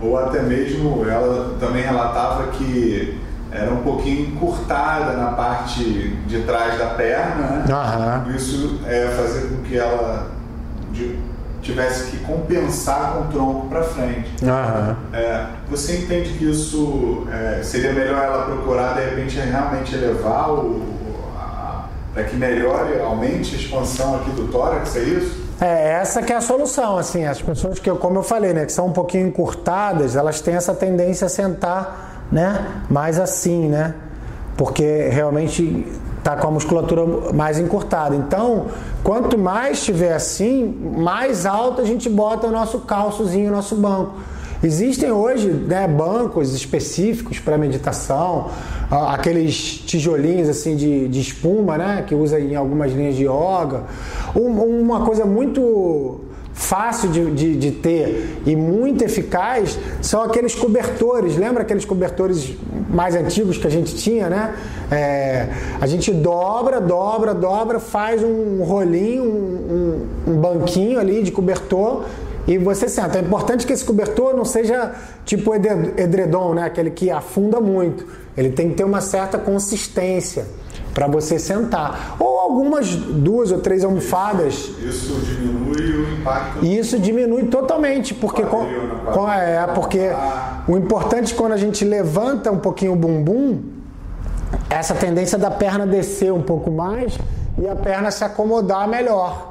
Ou 0.00 0.18
até 0.18 0.42
mesmo 0.42 1.04
ela 1.08 1.56
também 1.58 1.82
relatava 1.82 2.48
que 2.48 3.18
era 3.50 3.72
um 3.72 3.82
pouquinho 3.82 4.28
encurtada 4.28 5.14
na 5.16 5.32
parte 5.32 5.82
de 6.26 6.42
trás 6.42 6.78
da 6.78 6.88
perna, 6.88 7.46
né? 7.46 7.64
Isso 8.36 8.80
é 8.84 9.08
fazer 9.08 9.48
com 9.48 9.62
que 9.62 9.76
ela 9.78 10.28
de, 10.92 11.18
tivesse 11.68 12.10
que 12.10 12.16
compensar 12.24 13.12
com 13.12 13.20
o 13.20 13.26
tronco 13.26 13.68
para 13.68 13.82
frente. 13.82 14.30
Aham. 14.42 14.96
É, 15.12 15.46
você 15.68 15.98
entende 15.98 16.30
que 16.30 16.50
isso 16.50 17.26
é, 17.30 17.62
seria 17.62 17.92
melhor 17.92 18.22
ela 18.22 18.44
procurar 18.46 18.94
de 18.94 19.04
repente 19.04 19.38
realmente 19.38 19.94
elevar 19.94 20.50
o, 20.50 20.98
para 22.14 22.24
que 22.24 22.36
melhore, 22.36 22.98
aumente 23.00 23.54
a 23.54 23.58
expansão 23.58 24.16
aqui 24.16 24.30
do 24.30 24.48
tórax, 24.48 24.96
é 24.96 25.00
isso? 25.00 25.48
É, 25.60 25.92
essa 25.92 26.22
que 26.22 26.32
é 26.32 26.36
a 26.36 26.40
solução, 26.40 26.96
assim, 26.96 27.24
as 27.24 27.40
pessoas 27.42 27.78
que, 27.78 27.90
como 27.90 28.18
eu 28.18 28.22
falei, 28.22 28.52
né, 28.52 28.64
que 28.64 28.72
são 28.72 28.86
um 28.86 28.92
pouquinho 28.92 29.28
encurtadas, 29.28 30.16
elas 30.16 30.40
têm 30.40 30.54
essa 30.54 30.72
tendência 30.72 31.26
a 31.26 31.28
sentar, 31.28 32.26
né, 32.32 32.66
mais 32.88 33.20
assim, 33.20 33.68
né, 33.68 33.94
porque 34.56 35.08
realmente 35.08 35.86
tá 36.28 36.36
com 36.36 36.48
a 36.48 36.50
musculatura 36.50 37.32
mais 37.32 37.58
encurtada. 37.58 38.14
Então, 38.14 38.66
quanto 39.02 39.38
mais 39.38 39.78
estiver 39.78 40.12
assim, 40.12 40.62
mais 40.98 41.46
alto 41.46 41.80
a 41.80 41.84
gente 41.84 42.06
bota 42.10 42.46
o 42.46 42.50
nosso 42.50 42.80
calçozinho, 42.80 43.50
o 43.50 43.54
nosso 43.54 43.74
banco. 43.76 44.12
Existem 44.62 45.10
hoje 45.10 45.48
né, 45.48 45.88
bancos 45.88 46.52
específicos 46.52 47.38
para 47.38 47.56
meditação, 47.56 48.50
aqueles 48.90 49.54
tijolinhos 49.86 50.50
assim 50.50 50.76
de, 50.76 51.08
de 51.08 51.20
espuma, 51.20 51.78
né, 51.78 52.04
que 52.06 52.14
usa 52.14 52.38
em 52.38 52.54
algumas 52.54 52.92
linhas 52.92 53.14
de 53.14 53.24
yoga. 53.24 53.84
Uma 54.34 55.06
coisa 55.06 55.24
muito 55.24 56.20
fácil 56.58 57.08
de, 57.10 57.30
de, 57.30 57.56
de, 57.56 57.70
ter 57.70 58.42
e 58.44 58.56
muito 58.56 59.04
eficaz 59.04 59.78
são 60.02 60.22
aqueles 60.22 60.56
cobertores. 60.56 61.36
Lembra 61.36 61.62
aqueles 61.62 61.84
cobertores 61.84 62.52
mais 62.90 63.14
antigos 63.14 63.56
que 63.56 63.66
a 63.66 63.70
gente 63.70 63.94
tinha, 63.94 64.28
né? 64.28 64.54
É, 64.90 65.46
a 65.80 65.86
gente 65.86 66.12
dobra, 66.12 66.80
dobra, 66.80 67.32
dobra, 67.32 67.78
faz 67.78 68.24
um 68.24 68.64
rolinho, 68.64 69.22
um, 69.22 70.06
um, 70.26 70.32
um 70.32 70.40
banquinho 70.40 70.98
ali 70.98 71.22
de 71.22 71.30
cobertor 71.30 72.04
e 72.46 72.58
você 72.58 72.88
senta. 72.88 73.18
É 73.18 73.20
importante 73.20 73.64
que 73.64 73.72
esse 73.72 73.84
cobertor 73.84 74.34
não 74.34 74.44
seja 74.44 74.92
tipo 75.24 75.54
edredom, 75.54 76.54
né? 76.54 76.64
aquele 76.64 76.90
que 76.90 77.08
afunda 77.08 77.60
muito. 77.60 78.04
Ele 78.36 78.50
tem 78.50 78.70
que 78.70 78.74
ter 78.74 78.84
uma 78.84 79.00
certa 79.00 79.38
consistência 79.38 80.44
para 80.98 81.06
você 81.06 81.38
sentar. 81.38 82.16
Ou 82.18 82.40
algumas 82.40 82.92
duas 82.96 83.52
ou 83.52 83.60
três 83.60 83.84
almofadas. 83.84 84.68
Isso 84.82 85.12
diminui 85.20 85.92
o 85.92 86.12
impacto. 86.14 86.66
Isso 86.66 86.98
diminui 86.98 87.44
totalmente, 87.44 88.12
porque 88.14 88.42
com, 88.42 88.66
com, 89.12 89.30
é 89.30 89.64
porque 89.68 90.10
o 90.66 90.76
importante 90.76 91.36
quando 91.36 91.52
a 91.52 91.56
gente 91.56 91.84
levanta 91.84 92.50
um 92.50 92.58
pouquinho 92.58 92.94
o 92.94 92.96
bumbum, 92.96 93.60
essa 94.68 94.92
tendência 94.92 95.38
da 95.38 95.52
perna 95.52 95.86
descer 95.86 96.32
um 96.32 96.42
pouco 96.42 96.68
mais 96.68 97.16
e 97.56 97.68
a 97.68 97.76
perna 97.76 98.10
se 98.10 98.24
acomodar 98.24 98.88
melhor 98.88 99.47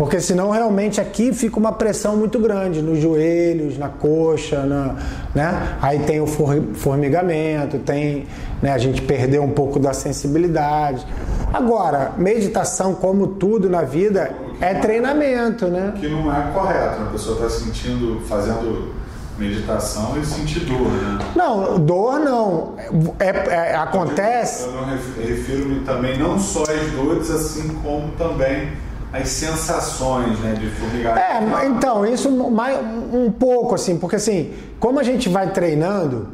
Porque 0.00 0.18
senão 0.18 0.50
realmente 0.50 0.98
aqui 0.98 1.30
fica 1.30 1.58
uma 1.58 1.72
pressão 1.72 2.16
muito 2.16 2.38
grande 2.38 2.80
nos 2.80 3.00
joelhos, 3.00 3.76
na 3.76 3.90
coxa, 3.90 4.64
na, 4.64 4.96
né? 5.34 5.76
Aí 5.78 5.98
tem 5.98 6.22
o 6.22 6.26
formigamento, 6.26 7.78
tem, 7.80 8.26
né, 8.62 8.72
a 8.72 8.78
gente 8.78 9.02
perdeu 9.02 9.42
um 9.42 9.50
pouco 9.50 9.78
da 9.78 9.92
sensibilidade. 9.92 11.06
Agora, 11.52 12.12
meditação, 12.16 12.94
como 12.94 13.26
tudo 13.26 13.68
na 13.68 13.82
vida, 13.82 14.34
é 14.58 14.72
treinamento, 14.72 15.66
né? 15.66 15.92
Que 16.00 16.08
não 16.08 16.34
é 16.34 16.50
correto, 16.50 17.00
né? 17.00 17.06
a 17.06 17.12
pessoa 17.12 17.46
está 17.46 17.50
sentindo, 17.50 18.22
fazendo 18.26 18.94
meditação 19.36 20.18
e 20.18 20.24
sentir 20.24 20.60
dor, 20.60 20.90
né? 20.92 21.18
Não, 21.36 21.78
dor 21.78 22.20
não. 22.20 22.74
É, 23.18 23.28
é 23.28 23.76
acontece. 23.76 24.64
Eu, 24.64 24.72
eu 24.76 25.28
refiro-me 25.28 25.80
também 25.80 26.18
não 26.18 26.38
só 26.38 26.62
às 26.62 26.90
dores, 26.92 27.30
assim 27.30 27.68
como 27.82 28.12
também 28.12 28.70
as 29.12 29.28
sensações 29.28 30.38
né, 30.40 30.54
de 30.54 30.68
formigamento. 30.70 31.18
É, 31.18 31.66
então, 31.66 32.06
isso 32.06 32.30
mais, 32.50 32.78
um 33.12 33.30
pouco 33.30 33.74
assim, 33.74 33.98
porque 33.98 34.16
assim, 34.16 34.52
como 34.78 35.00
a 35.00 35.02
gente 35.02 35.28
vai 35.28 35.50
treinando, 35.52 36.28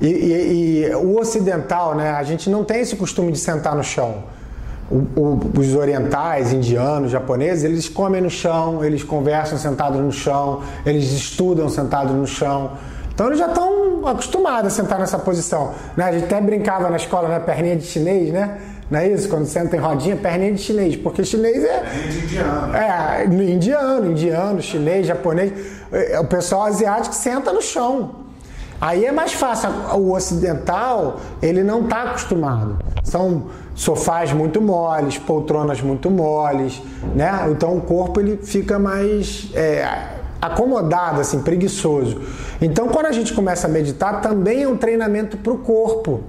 e, 0.00 0.06
e, 0.06 0.84
e 0.86 0.94
o 0.94 1.18
ocidental, 1.18 1.94
né, 1.94 2.10
a 2.10 2.22
gente 2.22 2.48
não 2.48 2.64
tem 2.64 2.80
esse 2.80 2.96
costume 2.96 3.32
de 3.32 3.38
sentar 3.38 3.74
no 3.74 3.82
chão. 3.82 4.24
O, 4.90 5.20
o, 5.20 5.40
os 5.58 5.74
orientais, 5.74 6.52
indianos, 6.52 7.10
japoneses, 7.10 7.64
eles 7.64 7.88
comem 7.88 8.22
no 8.22 8.30
chão, 8.30 8.84
eles 8.84 9.02
conversam 9.02 9.58
sentados 9.58 10.00
no 10.00 10.12
chão, 10.12 10.62
eles 10.86 11.12
estudam 11.12 11.68
sentados 11.68 12.14
no 12.14 12.26
chão. 12.26 12.72
Então 13.12 13.26
eles 13.26 13.38
já 13.38 13.48
estão 13.48 14.06
acostumados 14.06 14.72
a 14.72 14.74
sentar 14.74 14.98
nessa 14.98 15.18
posição. 15.18 15.74
Né? 15.96 16.04
A 16.04 16.12
gente 16.12 16.24
até 16.24 16.40
brincava 16.40 16.88
na 16.88 16.96
escola, 16.96 17.28
né? 17.28 17.40
Perninha 17.40 17.76
de 17.76 17.84
chinês, 17.84 18.32
né? 18.32 18.58
Não 18.90 18.98
é 18.98 19.08
isso? 19.08 19.28
Quando 19.28 19.46
senta 19.46 19.76
em 19.76 19.78
rodinha, 19.78 20.16
perninha 20.16 20.52
de 20.52 20.62
chinês. 20.62 20.96
Porque 20.96 21.24
chinês 21.24 21.62
é. 21.62 21.80
Perninha 21.80 22.08
de 22.08 22.18
indiano. 22.24 22.76
É, 22.76 23.24
indiano, 23.24 24.10
indiano, 24.10 24.62
chinês, 24.62 25.06
japonês. 25.06 25.52
É, 25.92 26.18
o 26.20 26.24
pessoal 26.24 26.62
asiático 26.62 27.14
senta 27.14 27.52
no 27.52 27.60
chão. 27.60 28.28
Aí 28.80 29.04
é 29.04 29.12
mais 29.12 29.32
fácil. 29.32 29.70
O 29.94 30.12
ocidental, 30.14 31.20
ele 31.42 31.62
não 31.62 31.82
está 31.82 32.04
acostumado. 32.04 32.78
São 33.02 33.46
sofás 33.74 34.32
muito 34.32 34.60
moles, 34.60 35.18
poltronas 35.18 35.80
muito 35.80 36.10
moles, 36.10 36.82
né? 37.14 37.46
Então 37.50 37.76
o 37.76 37.80
corpo 37.80 38.20
ele 38.20 38.38
fica 38.42 38.78
mais 38.78 39.50
é, 39.54 39.86
acomodado, 40.40 41.20
assim, 41.20 41.40
preguiçoso. 41.40 42.20
Então 42.60 42.88
quando 42.88 43.06
a 43.06 43.12
gente 43.12 43.32
começa 43.32 43.66
a 43.66 43.70
meditar, 43.70 44.20
também 44.20 44.62
é 44.62 44.68
um 44.68 44.76
treinamento 44.76 45.36
para 45.36 45.52
o 45.52 45.58
corpo. 45.58 46.20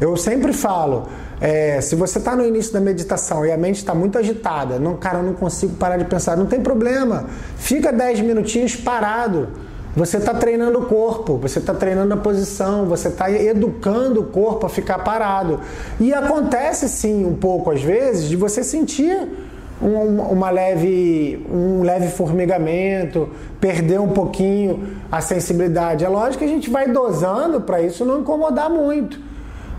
Eu 0.00 0.16
sempre 0.16 0.52
falo, 0.52 1.08
é, 1.42 1.80
se 1.80 1.94
você 1.94 2.18
está 2.18 2.34
no 2.34 2.46
início 2.46 2.72
da 2.72 2.80
meditação 2.80 3.44
e 3.44 3.50
a 3.50 3.56
mente 3.56 3.76
está 3.76 3.94
muito 3.94 4.16
agitada, 4.16 4.78
não, 4.78 4.96
cara, 4.96 5.18
eu 5.18 5.24
não 5.24 5.34
consigo 5.34 5.74
parar 5.74 5.96
de 5.98 6.04
pensar, 6.04 6.36
não 6.36 6.46
tem 6.46 6.60
problema. 6.60 7.26
Fica 7.56 7.92
10 7.92 8.20
minutinhos 8.20 8.76
parado 8.76 9.48
você 9.94 10.16
está 10.16 10.32
treinando 10.32 10.78
o 10.78 10.86
corpo, 10.86 11.36
você 11.36 11.58
está 11.58 11.74
treinando 11.74 12.14
a 12.14 12.16
posição, 12.16 12.86
você 12.86 13.08
está 13.08 13.30
educando 13.30 14.20
o 14.20 14.24
corpo 14.24 14.64
a 14.64 14.68
ficar 14.68 15.00
parado. 15.00 15.60
E 16.00 16.14
acontece 16.14 16.88
sim 16.88 17.26
um 17.26 17.34
pouco 17.34 17.70
às 17.70 17.82
vezes 17.82 18.26
de 18.26 18.34
você 18.34 18.64
sentir 18.64 19.28
um, 19.82 20.22
uma 20.22 20.48
leve, 20.48 21.46
um 21.50 21.82
leve 21.82 22.08
formigamento, 22.08 23.28
perder 23.60 24.00
um 24.00 24.08
pouquinho 24.08 24.96
a 25.10 25.20
sensibilidade. 25.20 26.06
É 26.06 26.08
lógico 26.08 26.38
que 26.38 26.44
a 26.44 26.52
gente 26.52 26.70
vai 26.70 26.88
dosando 26.88 27.60
para 27.60 27.82
isso 27.82 28.02
não 28.02 28.20
incomodar 28.20 28.70
muito. 28.70 29.31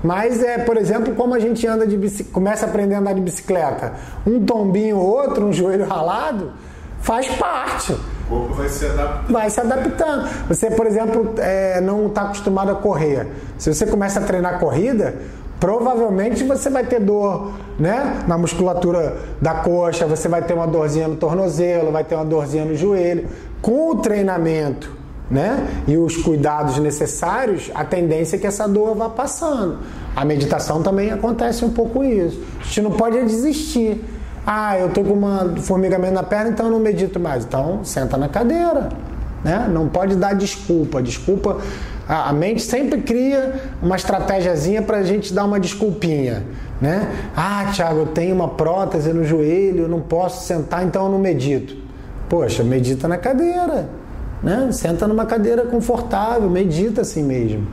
Mas 0.03 0.43
é, 0.43 0.57
por 0.57 0.77
exemplo, 0.77 1.15
como 1.15 1.33
a 1.33 1.39
gente 1.39 1.65
anda 1.65 1.87
de 1.87 2.23
começa 2.25 2.65
a 2.65 2.69
aprender 2.69 2.95
a 2.95 2.99
andar 2.99 3.13
de 3.13 3.21
bicicleta, 3.21 3.93
um 4.27 4.43
tombinho 4.45 4.97
ou 4.97 5.07
outro, 5.07 5.45
um 5.45 5.51
joelho 5.53 5.85
ralado, 5.85 6.51
faz 6.99 7.27
parte 7.35 7.95
corpo 8.33 8.53
vai 8.53 8.69
se 8.69 8.85
adaptando. 8.85 9.31
Vai 9.31 9.49
se 9.49 9.59
adaptando. 9.59 10.29
Você, 10.47 10.71
por 10.71 10.87
exemplo, 10.87 11.33
é, 11.37 11.79
não 11.81 12.07
está 12.07 12.23
acostumado 12.23 12.71
a 12.71 12.75
correr. 12.75 13.27
Se 13.57 13.73
você 13.73 13.85
começa 13.85 14.19
a 14.19 14.23
treinar 14.23 14.59
corrida, 14.59 15.15
provavelmente 15.59 16.43
você 16.43 16.69
vai 16.69 16.85
ter 16.85 16.99
dor 16.99 17.51
né? 17.79 18.23
na 18.27 18.37
musculatura 18.37 19.17
da 19.41 19.55
coxa, 19.55 20.05
você 20.05 20.27
vai 20.27 20.41
ter 20.41 20.53
uma 20.53 20.67
dorzinha 20.67 21.07
no 21.07 21.15
tornozelo, 21.15 21.91
vai 21.91 22.03
ter 22.03 22.15
uma 22.15 22.25
dorzinha 22.25 22.65
no 22.65 22.75
joelho. 22.75 23.27
Com 23.61 23.91
o 23.91 23.95
treinamento 23.97 25.02
né? 25.29 25.67
e 25.87 25.97
os 25.97 26.17
cuidados 26.17 26.77
necessários, 26.77 27.71
a 27.73 27.83
tendência 27.83 28.35
é 28.35 28.39
que 28.39 28.47
essa 28.47 28.67
dor 28.67 28.95
vá 28.95 29.09
passando. 29.09 29.79
A 30.15 30.23
meditação 30.23 30.83
também 30.83 31.11
acontece 31.11 31.65
um 31.65 31.71
pouco 31.71 32.03
isso. 32.03 32.39
A 32.61 32.63
gente 32.63 32.81
não 32.81 32.91
pode 32.91 33.19
desistir. 33.25 34.03
Ah, 34.45 34.77
eu 34.77 34.89
tô 34.89 35.03
com 35.03 35.13
uma 35.13 35.55
formigamento 35.57 36.13
na 36.13 36.23
perna, 36.23 36.51
então 36.51 36.67
eu 36.67 36.71
não 36.71 36.79
medito 36.79 37.19
mais. 37.19 37.45
Então, 37.45 37.79
senta 37.83 38.17
na 38.17 38.27
cadeira. 38.27 38.89
Né? 39.43 39.67
Não 39.71 39.87
pode 39.87 40.15
dar 40.15 40.33
desculpa. 40.33 41.01
Desculpa. 41.01 41.57
A 42.07 42.33
mente 42.33 42.61
sempre 42.61 43.01
cria 43.01 43.61
uma 43.81 43.95
estratégiazinha 43.95 44.81
para 44.81 44.97
a 44.97 45.03
gente 45.03 45.33
dar 45.33 45.45
uma 45.45 45.59
desculpinha. 45.59 46.43
Né? 46.81 47.09
Ah, 47.35 47.71
Thiago, 47.73 47.99
eu 47.99 48.05
tenho 48.07 48.35
uma 48.35 48.49
prótese 48.49 49.13
no 49.13 49.23
joelho, 49.23 49.83
eu 49.83 49.87
não 49.87 50.01
posso 50.01 50.45
sentar, 50.45 50.85
então 50.85 51.05
eu 51.05 51.11
não 51.11 51.19
medito. 51.19 51.77
Poxa, 52.27 52.63
medita 52.63 53.07
na 53.07 53.17
cadeira. 53.17 53.89
Né? 54.43 54.69
Senta 54.71 55.07
numa 55.07 55.25
cadeira 55.25 55.65
confortável, 55.65 56.49
medita 56.49 57.01
assim 57.01 57.23
mesmo. 57.23 57.65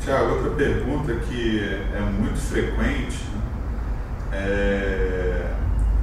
Tiago, 0.00 0.36
outra 0.36 0.50
pergunta 0.50 1.12
que 1.28 1.60
é 1.60 2.00
muito 2.00 2.38
frequente 2.38 3.26
é, 4.32 5.42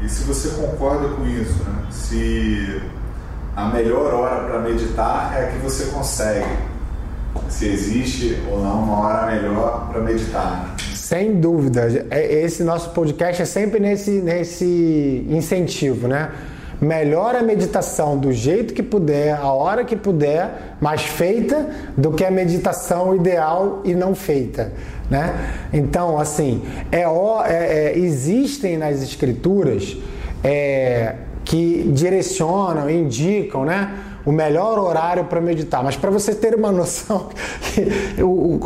e 0.01 0.09
se 0.09 0.23
você 0.23 0.49
concorda 0.49 1.07
com 1.09 1.25
isso, 1.25 1.63
né? 1.63 1.85
se 1.89 2.81
a 3.55 3.65
melhor 3.65 4.13
hora 4.13 4.43
para 4.45 4.59
meditar 4.59 5.33
é 5.37 5.45
a 5.45 5.47
que 5.47 5.57
você 5.59 5.85
consegue, 5.85 6.57
se 7.47 7.67
existe 7.67 8.41
ou 8.49 8.61
não 8.61 8.83
uma 8.83 8.99
hora 8.99 9.31
melhor 9.31 9.89
para 9.91 10.01
meditar. 10.01 10.63
Né? 10.63 10.75
Sem 10.95 11.39
dúvida, 11.39 12.05
é, 12.09 12.41
esse 12.43 12.63
nosso 12.63 12.89
podcast 12.89 13.41
é 13.41 13.45
sempre 13.45 13.79
nesse, 13.79 14.11
nesse 14.21 15.25
incentivo, 15.29 16.07
né? 16.07 16.31
Melhor 16.81 17.35
a 17.35 17.41
meditação 17.41 18.17
do 18.17 18.31
jeito 18.31 18.73
que 18.73 18.83
puder, 18.83 19.35
a 19.35 19.51
hora 19.51 19.83
que 19.83 19.95
puder, 19.95 20.75
mas 20.81 21.03
feita 21.03 21.69
do 21.97 22.11
que 22.11 22.25
a 22.25 22.31
meditação 22.31 23.15
ideal 23.15 23.81
e 23.83 23.93
não 23.93 24.13
feita. 24.15 24.71
Né? 25.09 25.33
Então, 25.71 26.17
assim, 26.17 26.63
é, 26.91 27.01
é, 27.01 27.05
é 27.53 27.97
existem 27.97 28.77
nas 28.77 29.01
escrituras 29.01 29.97
é, 30.43 31.15
que 31.45 31.91
direcionam, 31.93 32.89
indicam, 32.89 33.65
né? 33.65 33.91
o 34.25 34.31
melhor 34.31 34.79
horário 34.79 35.25
para 35.25 35.41
meditar. 35.41 35.83
Mas 35.83 35.95
para 35.95 36.09
você 36.09 36.33
ter 36.33 36.55
uma 36.55 36.71
noção, 36.73 37.29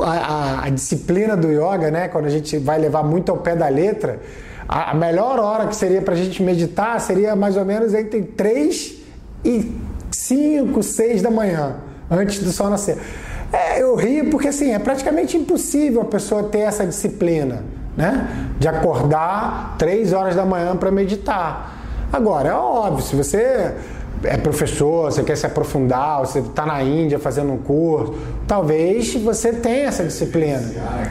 a, 0.03 0.11
a, 0.11 0.65
a, 0.65 0.69
disciplina 0.69 1.35
do 1.35 1.51
yoga, 1.51 1.89
né, 1.91 2.07
quando 2.07 2.25
a 2.25 2.29
gente 2.29 2.57
vai 2.57 2.77
levar 2.77 3.03
muito 3.03 3.31
ao 3.31 3.37
pé 3.37 3.55
da 3.55 3.67
letra, 3.67 4.19
a, 4.67 4.93
melhor 4.93 5.39
hora 5.39 5.67
que 5.67 5.75
seria 5.75 6.01
para 6.01 6.13
a 6.13 6.17
gente 6.17 6.43
meditar 6.43 6.99
seria 6.99 7.35
mais 7.35 7.55
ou 7.55 7.63
menos 7.63 7.93
entre 7.93 8.21
3 8.21 8.95
e 9.45 9.71
5, 10.11 10.83
6 10.83 11.21
da 11.21 11.31
manhã, 11.31 11.75
antes 12.09 12.39
do 12.39 12.51
sol 12.51 12.69
nascer. 12.69 12.97
É, 13.51 13.81
eu 13.81 13.95
rio 13.95 14.29
porque 14.29 14.49
assim, 14.49 14.73
é 14.73 14.79
praticamente 14.79 15.37
impossível 15.37 16.01
a 16.01 16.05
pessoa 16.05 16.43
ter 16.43 16.59
essa 16.59 16.85
disciplina, 16.85 17.63
né? 17.95 18.27
De 18.59 18.67
acordar 18.67 19.75
3 19.77 20.11
horas 20.11 20.35
da 20.35 20.45
manhã 20.45 20.75
para 20.75 20.91
meditar. 20.91 21.77
Agora, 22.11 22.49
é 22.49 22.53
óbvio, 22.53 23.03
se 23.03 23.15
você 23.15 23.73
é 24.23 24.37
professor, 24.37 25.11
você 25.11 25.23
quer 25.23 25.37
se 25.37 25.45
aprofundar, 25.45 26.19
você 26.19 26.39
está 26.39 26.65
na 26.65 26.81
Índia 26.81 27.19
fazendo 27.19 27.53
um 27.53 27.57
curso, 27.57 28.15
talvez 28.47 29.13
você 29.15 29.53
tenha 29.53 29.87
essa 29.87 30.03
disciplina. 30.03 30.61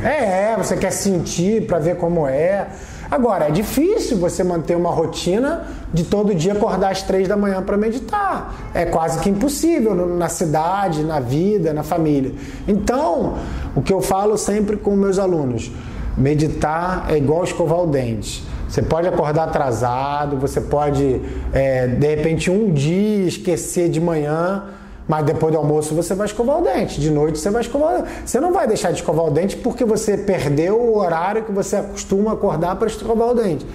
É, 0.04 0.56
você 0.56 0.76
quer 0.76 0.90
sentir 0.90 1.66
para 1.66 1.78
ver 1.78 1.96
como 1.96 2.26
é. 2.26 2.66
Agora, 3.10 3.48
é 3.48 3.50
difícil 3.50 4.18
você 4.18 4.42
manter 4.42 4.76
uma 4.76 4.90
rotina 4.90 5.66
de 5.92 6.04
todo 6.04 6.34
dia 6.34 6.52
acordar 6.52 6.90
às 6.90 7.02
três 7.02 7.28
da 7.28 7.36
manhã 7.36 7.62
para 7.62 7.76
meditar. 7.76 8.54
É 8.74 8.84
quase 8.84 9.20
que 9.20 9.30
impossível 9.30 9.94
na 9.94 10.28
cidade, 10.28 11.02
na 11.02 11.20
vida, 11.20 11.72
na 11.72 11.82
família. 11.82 12.32
Então, 12.66 13.34
o 13.74 13.82
que 13.82 13.92
eu 13.92 14.00
falo 14.00 14.36
sempre 14.36 14.76
com 14.76 14.96
meus 14.96 15.18
alunos: 15.18 15.70
meditar 16.16 17.06
é 17.08 17.16
igual 17.16 17.44
escovar 17.44 17.80
o 17.80 17.86
dente. 17.86 18.44
Você 18.68 18.82
pode 18.82 19.06
acordar 19.06 19.44
atrasado, 19.44 20.36
você 20.36 20.60
pode, 20.60 21.20
é, 21.52 21.86
de 21.86 22.16
repente, 22.16 22.50
um 22.50 22.72
dia 22.72 23.26
esquecer 23.28 23.88
de 23.88 24.00
manhã 24.00 24.64
mas 25.08 25.24
depois 25.24 25.52
do 25.52 25.58
almoço 25.58 25.94
você 25.94 26.14
vai 26.14 26.26
escovar 26.26 26.58
o 26.58 26.62
dente, 26.62 27.00
de 27.00 27.10
noite 27.10 27.38
você 27.38 27.50
vai 27.50 27.62
escovar 27.62 27.94
o 27.94 28.02
dente. 28.02 28.10
Você 28.24 28.40
não 28.40 28.52
vai 28.52 28.66
deixar 28.66 28.90
de 28.90 28.96
escovar 28.96 29.26
o 29.26 29.30
dente 29.30 29.56
porque 29.56 29.84
você 29.84 30.16
perdeu 30.16 30.80
o 30.80 30.98
horário 30.98 31.44
que 31.44 31.52
você 31.52 31.80
costuma 31.82 32.32
acordar 32.32 32.76
para 32.76 32.88
escovar 32.88 33.28
o 33.28 33.34
dente. 33.34 33.66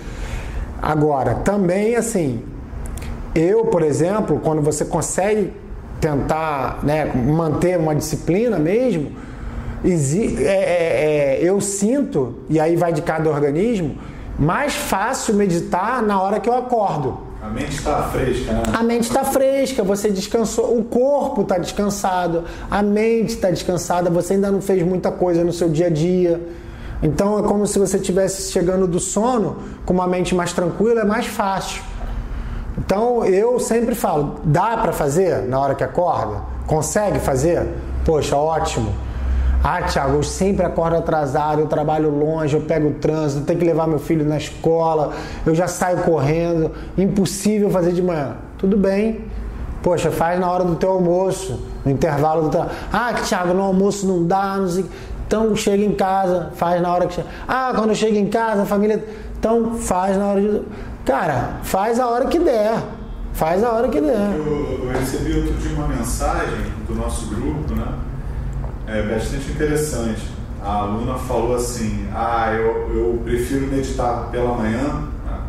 Agora, 0.82 1.36
também 1.36 1.96
assim, 1.96 2.44
eu, 3.34 3.66
por 3.66 3.82
exemplo, 3.82 4.40
quando 4.44 4.62
você 4.62 4.84
consegue 4.84 5.54
tentar 6.02 6.80
né, 6.84 7.06
manter 7.06 7.78
uma 7.78 7.96
disciplina 7.96 8.58
mesmo, 8.58 9.12
é, 9.84 9.90
é, 9.90 11.38
é, 11.38 11.40
eu 11.42 11.62
sinto, 11.62 12.36
e 12.50 12.60
aí 12.60 12.76
vai 12.76 12.92
de 12.92 13.02
cada 13.02 13.30
organismo, 13.30 13.98
mais 14.38 14.74
fácil 14.74 15.36
meditar 15.36 16.02
na 16.02 16.22
hora 16.22 16.40
que 16.40 16.50
eu 16.50 16.54
acordo. 16.54 17.31
A 17.42 17.48
mente 17.48 17.76
está 17.76 18.04
fresca, 18.04 18.54
né? 18.54 18.64
A 18.72 18.84
mente 18.84 19.04
está 19.04 19.24
fresca, 19.24 19.84
você 19.84 20.12
descansou, 20.12 20.78
o 20.78 20.84
corpo 20.84 21.42
está 21.42 21.58
descansado, 21.58 22.44
a 22.70 22.84
mente 22.84 23.30
está 23.30 23.50
descansada, 23.50 24.12
você 24.12 24.34
ainda 24.34 24.52
não 24.52 24.62
fez 24.62 24.84
muita 24.84 25.12
coisa 25.12 25.44
no 25.44 25.52
seu 25.52 25.68
dia 25.68 25.88
a 25.88 25.90
dia. 25.90 26.40
Então 27.02 27.40
é 27.40 27.42
como 27.42 27.66
se 27.66 27.80
você 27.80 27.98
estivesse 27.98 28.52
chegando 28.52 28.86
do 28.86 29.00
sono 29.00 29.58
com 29.88 29.94
uma 29.94 30.06
mente 30.06 30.36
mais 30.36 30.54
tranquila, 30.54 31.02
é 31.02 31.04
mais 31.04 31.26
fácil. 31.26 31.82
Então 32.78 33.26
eu 33.26 33.60
sempre 33.60 33.96
falo, 33.96 34.36
dá 34.44 34.78
para 34.78 34.94
fazer 34.94 35.42
na 35.42 35.60
hora 35.60 35.74
que 35.74 35.84
acorda? 35.84 36.42
Consegue 36.68 37.18
fazer? 37.20 37.68
Poxa, 38.06 38.38
ótimo. 38.38 38.94
Ah, 39.64 39.84
Thiago, 39.84 40.16
eu 40.16 40.24
sempre 40.24 40.66
acordo 40.66 40.96
atrasado, 40.96 41.60
eu 41.62 41.68
trabalho 41.68 42.10
longe, 42.10 42.56
eu 42.56 42.62
pego 42.62 42.90
o 42.90 42.94
trânsito, 42.96 43.46
tenho 43.46 43.60
que 43.60 43.66
levar 43.66 43.88
meu 43.88 44.00
filho 44.00 44.26
na 44.26 44.38
escola, 44.38 45.14
eu 45.46 45.54
já 45.54 45.68
saio 45.68 46.00
correndo, 46.00 46.72
impossível 46.98 47.70
fazer 47.70 47.92
de 47.92 48.02
manhã. 48.02 48.38
Tudo 48.58 48.76
bem. 48.76 49.26
Poxa, 49.84 50.10
faz 50.10 50.40
na 50.40 50.50
hora 50.50 50.64
do 50.64 50.76
teu 50.76 50.92
almoço, 50.92 51.60
no 51.86 51.92
intervalo 51.92 52.44
do 52.44 52.50
teu. 52.50 52.66
Ah, 52.92 53.14
Thiago, 53.14 53.54
no 53.54 53.62
almoço 53.62 54.08
não 54.08 54.26
dá, 54.26 54.58
não 54.58 54.68
sei. 54.68 54.86
Então 55.28 55.56
chega 55.56 55.84
em 55.84 55.94
casa, 55.94 56.52
faz 56.56 56.82
na 56.82 56.92
hora 56.92 57.06
que 57.08 57.14
chega. 57.14 57.28
Ah, 57.48 57.72
quando 57.76 57.90
eu 57.90 57.96
chego 57.96 58.18
em 58.18 58.28
casa, 58.28 58.64
a 58.64 58.66
família. 58.66 59.04
Então 59.40 59.76
faz 59.76 60.18
na 60.18 60.26
hora 60.26 60.42
de. 60.42 60.62
Cara, 61.06 61.58
faz 61.64 62.00
a 62.00 62.08
hora 62.08 62.26
que 62.26 62.38
der. 62.38 62.74
Faz 63.34 63.64
a 63.64 63.72
hora 63.72 63.88
que 63.88 64.02
der. 64.02 64.36
Eu, 64.36 64.86
eu 64.86 64.92
recebi 64.92 65.38
outro 65.38 65.54
dia 65.54 65.76
uma 65.76 65.88
mensagem 65.88 66.66
do 66.88 66.96
nosso 66.96 67.28
grupo, 67.28 67.74
né? 67.74 67.88
É 68.94 69.02
bastante 69.04 69.50
interessante. 69.50 70.22
A 70.62 70.80
aluna 70.80 71.16
falou 71.16 71.56
assim: 71.56 72.08
Ah, 72.14 72.52
eu, 72.54 72.94
eu 72.94 73.22
prefiro 73.24 73.68
meditar 73.68 74.28
pela 74.30 74.54
manhã, 74.54 74.84
né? 75.26 75.40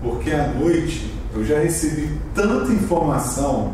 porque 0.00 0.30
à 0.30 0.46
noite 0.46 1.12
eu 1.34 1.44
já 1.44 1.58
recebi 1.58 2.16
tanta 2.32 2.72
informação 2.72 3.72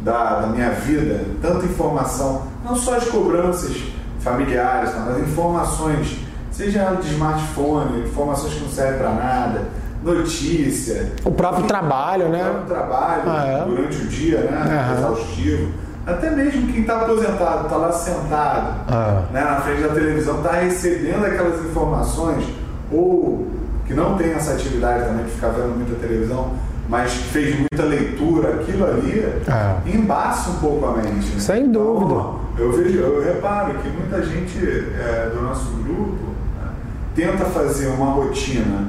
da, 0.00 0.40
da 0.40 0.46
minha 0.46 0.70
vida, 0.70 1.24
tanta 1.42 1.66
informação, 1.66 2.46
não 2.64 2.74
só 2.74 2.96
as 2.96 3.04
cobranças 3.04 3.76
familiares, 4.20 4.92
tá? 4.92 5.04
mas 5.06 5.18
informações, 5.20 6.16
seja 6.50 6.94
de 6.94 7.08
smartphone, 7.12 8.06
informações 8.06 8.54
que 8.54 8.60
não 8.60 8.70
servem 8.70 8.98
para 8.98 9.10
nada 9.10 9.84
notícia. 10.02 11.12
O 11.24 11.30
próprio 11.30 11.66
trabalho, 11.66 12.28
né? 12.28 12.42
O 12.42 12.50
próprio 12.50 12.74
trabalho 12.74 13.22
ah, 13.26 13.46
é. 13.46 13.64
durante 13.64 13.96
o 13.96 14.06
dia, 14.06 14.38
né? 14.40 14.86
Uhum. 14.88 14.98
Exaustivo. 14.98 15.83
Até 16.06 16.30
mesmo 16.30 16.70
quem 16.70 16.82
está 16.82 17.00
aposentado, 17.00 17.64
está 17.64 17.76
lá 17.76 17.92
sentado 17.92 18.84
ah. 18.88 19.22
né, 19.32 19.40
na 19.40 19.60
frente 19.62 19.82
da 19.82 19.88
televisão, 19.88 20.36
está 20.38 20.52
recebendo 20.52 21.24
aquelas 21.24 21.64
informações, 21.64 22.44
ou 22.92 23.50
que 23.86 23.94
não 23.94 24.16
tem 24.16 24.32
essa 24.32 24.52
atividade 24.52 25.04
também 25.04 25.24
de 25.24 25.30
ficar 25.30 25.48
vendo 25.48 25.76
muita 25.76 25.94
televisão, 25.94 26.52
mas 26.88 27.12
fez 27.12 27.58
muita 27.58 27.84
leitura, 27.84 28.56
aquilo 28.56 28.84
ali 28.84 29.26
ah. 29.48 29.78
embaça 29.86 30.50
um 30.50 30.58
pouco 30.58 30.86
a 30.86 30.92
mente. 30.92 31.26
Né? 31.26 31.40
Sem 31.40 31.72
dúvida. 31.72 32.04
Então, 32.04 32.40
eu 32.58 32.72
vejo, 32.72 32.98
eu 32.98 33.24
reparo 33.24 33.74
que 33.78 33.88
muita 33.88 34.22
gente 34.22 34.58
é, 34.58 35.30
do 35.34 35.40
nosso 35.42 35.70
grupo 35.82 36.34
né, 36.60 36.68
tenta 37.14 37.46
fazer 37.46 37.88
uma 37.88 38.12
rotina 38.12 38.88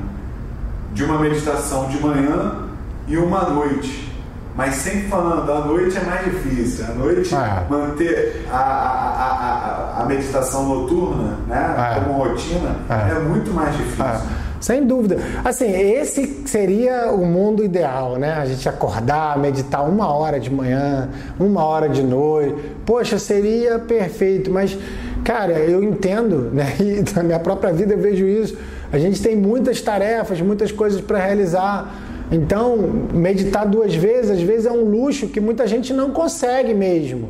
de 0.94 1.04
uma 1.06 1.18
meditação 1.18 1.88
de 1.88 1.98
manhã 2.00 2.66
e 3.08 3.18
uma 3.18 3.50
noite. 3.50 4.15
Mas 4.56 4.76
sempre 4.76 5.10
falando, 5.10 5.52
a 5.52 5.66
noite 5.66 5.98
é 5.98 6.02
mais 6.02 6.24
difícil. 6.24 6.86
A 6.86 6.94
noite, 6.94 7.36
é. 7.36 7.66
manter 7.70 8.46
a, 8.50 8.58
a, 8.58 10.00
a, 10.00 10.02
a, 10.02 10.06
meditação 10.06 10.66
noturna 10.66 11.38
né, 11.46 11.76
é. 11.78 12.00
como 12.00 12.24
rotina 12.24 12.76
é. 12.90 13.12
é. 13.12 13.20
muito 13.20 13.52
mais 13.52 13.76
difícil. 13.76 14.06
É. 14.06 14.22
Sem 14.62 14.88
dúvida. 14.88 15.20
Assim, 15.44 15.70
esse 15.70 16.44
seria 16.46 17.12
o 17.12 17.26
mundo 17.26 17.64
ideal, 17.64 18.16
né? 18.16 18.34
A 18.34 18.46
gente 18.46 18.68
acordar, 18.68 19.38
meditar 19.38 19.88
uma 19.88 20.08
hora 20.08 20.40
de 20.40 20.50
manhã, 20.50 21.10
uma 21.38 21.64
hora 21.64 21.90
de 21.90 22.02
noite. 22.02 22.56
Poxa, 22.86 23.20
seria 23.20 23.78
perfeito, 23.78 24.50
mas, 24.50 24.76
cara, 25.24 25.52
eu 25.54 25.84
entendo, 25.84 26.50
né? 26.56 26.74
E 26.80 27.04
na 27.14 27.22
minha 27.22 27.40
própria 27.40 27.74
vida 27.74 27.94
eu 27.94 28.00
vejo 28.00 28.26
isso 28.26 28.58
a 28.96 28.98
gente 28.98 29.22
tem 29.22 29.36
muitas 29.36 29.82
tarefas, 29.82 30.40
muitas 30.40 30.72
coisas 30.72 31.02
para 31.02 31.20
realizar. 31.20 31.94
Então, 32.32 32.78
meditar 33.14 33.66
duas 33.66 33.94
vezes, 33.94 34.32
às 34.32 34.42
vezes 34.42 34.66
é 34.66 34.72
um 34.72 34.84
luxo 34.84 35.28
que 35.28 35.40
muita 35.40 35.68
gente 35.68 35.94
não 35.94 36.12
consegue 36.12 36.74
mesmo. 36.74 37.30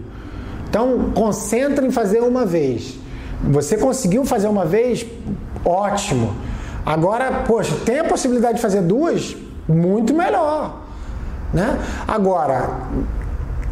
Então, 0.69 1.11
concentra 1.13 1.85
em 1.85 1.91
fazer 1.91 2.21
uma 2.21 2.45
vez. 2.45 2.97
Você 3.43 3.77
conseguiu 3.77 4.25
fazer 4.25 4.47
uma 4.47 4.65
vez? 4.65 5.05
Ótimo. 5.63 6.33
Agora, 6.85 7.43
poxa, 7.47 7.75
tem 7.85 7.99
a 7.99 8.03
possibilidade 8.03 8.55
de 8.55 8.61
fazer 8.61 8.81
duas? 8.81 9.35
Muito 9.67 10.13
melhor. 10.13 10.81
Né? 11.53 11.79
Agora, 12.07 12.69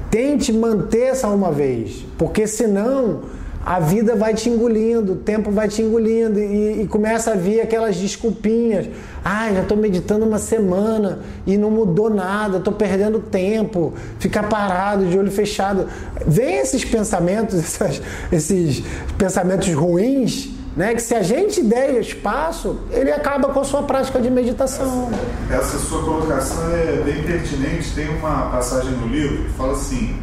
tente 0.09 0.51
manter 0.51 1.07
essa 1.11 1.27
uma 1.27 1.51
vez, 1.51 2.05
porque 2.17 2.47
senão 2.47 3.21
a 3.65 3.79
vida 3.79 4.15
vai 4.15 4.33
te 4.33 4.49
engolindo, 4.49 5.13
o 5.13 5.15
tempo 5.15 5.49
vai 5.49 5.69
te 5.69 5.81
engolindo 5.81 6.37
e, 6.37 6.81
e 6.81 6.87
começa 6.87 7.31
a 7.31 7.35
vir 7.35 7.61
aquelas 7.61 7.95
desculpinhas. 7.95 8.89
Ah, 9.23 9.49
já 9.53 9.61
estou 9.61 9.77
meditando 9.77 10.25
uma 10.25 10.37
semana 10.37 11.19
e 11.47 11.57
não 11.57 11.71
mudou 11.71 12.09
nada, 12.09 12.57
estou 12.57 12.73
perdendo 12.73 13.19
tempo, 13.19 13.93
ficar 14.19 14.49
parado, 14.49 15.05
de 15.05 15.17
olho 15.17 15.31
fechado. 15.31 15.87
Vem 16.27 16.57
esses 16.57 16.83
pensamentos, 16.83 17.55
essas, 17.59 18.01
esses 18.31 18.83
pensamentos 19.17 19.73
ruins, 19.73 20.49
né? 20.75 20.93
Que 20.93 21.01
se 21.01 21.15
a 21.15 21.23
gente 21.23 21.61
der 21.63 22.01
espaço, 22.01 22.79
ele 22.91 23.11
acaba 23.11 23.47
com 23.47 23.61
a 23.61 23.63
sua 23.63 23.83
prática 23.83 24.19
de 24.19 24.29
meditação. 24.29 25.09
Essa, 25.49 25.55
essa 25.55 25.77
sua 25.77 26.03
colocação 26.03 26.69
é 26.75 27.01
bem 27.05 27.23
pertinente. 27.23 27.93
Tem 27.95 28.09
uma 28.09 28.49
passagem 28.49 28.91
no 28.91 29.07
livro 29.07 29.43
que 29.45 29.49
fala 29.51 29.71
assim 29.71 30.19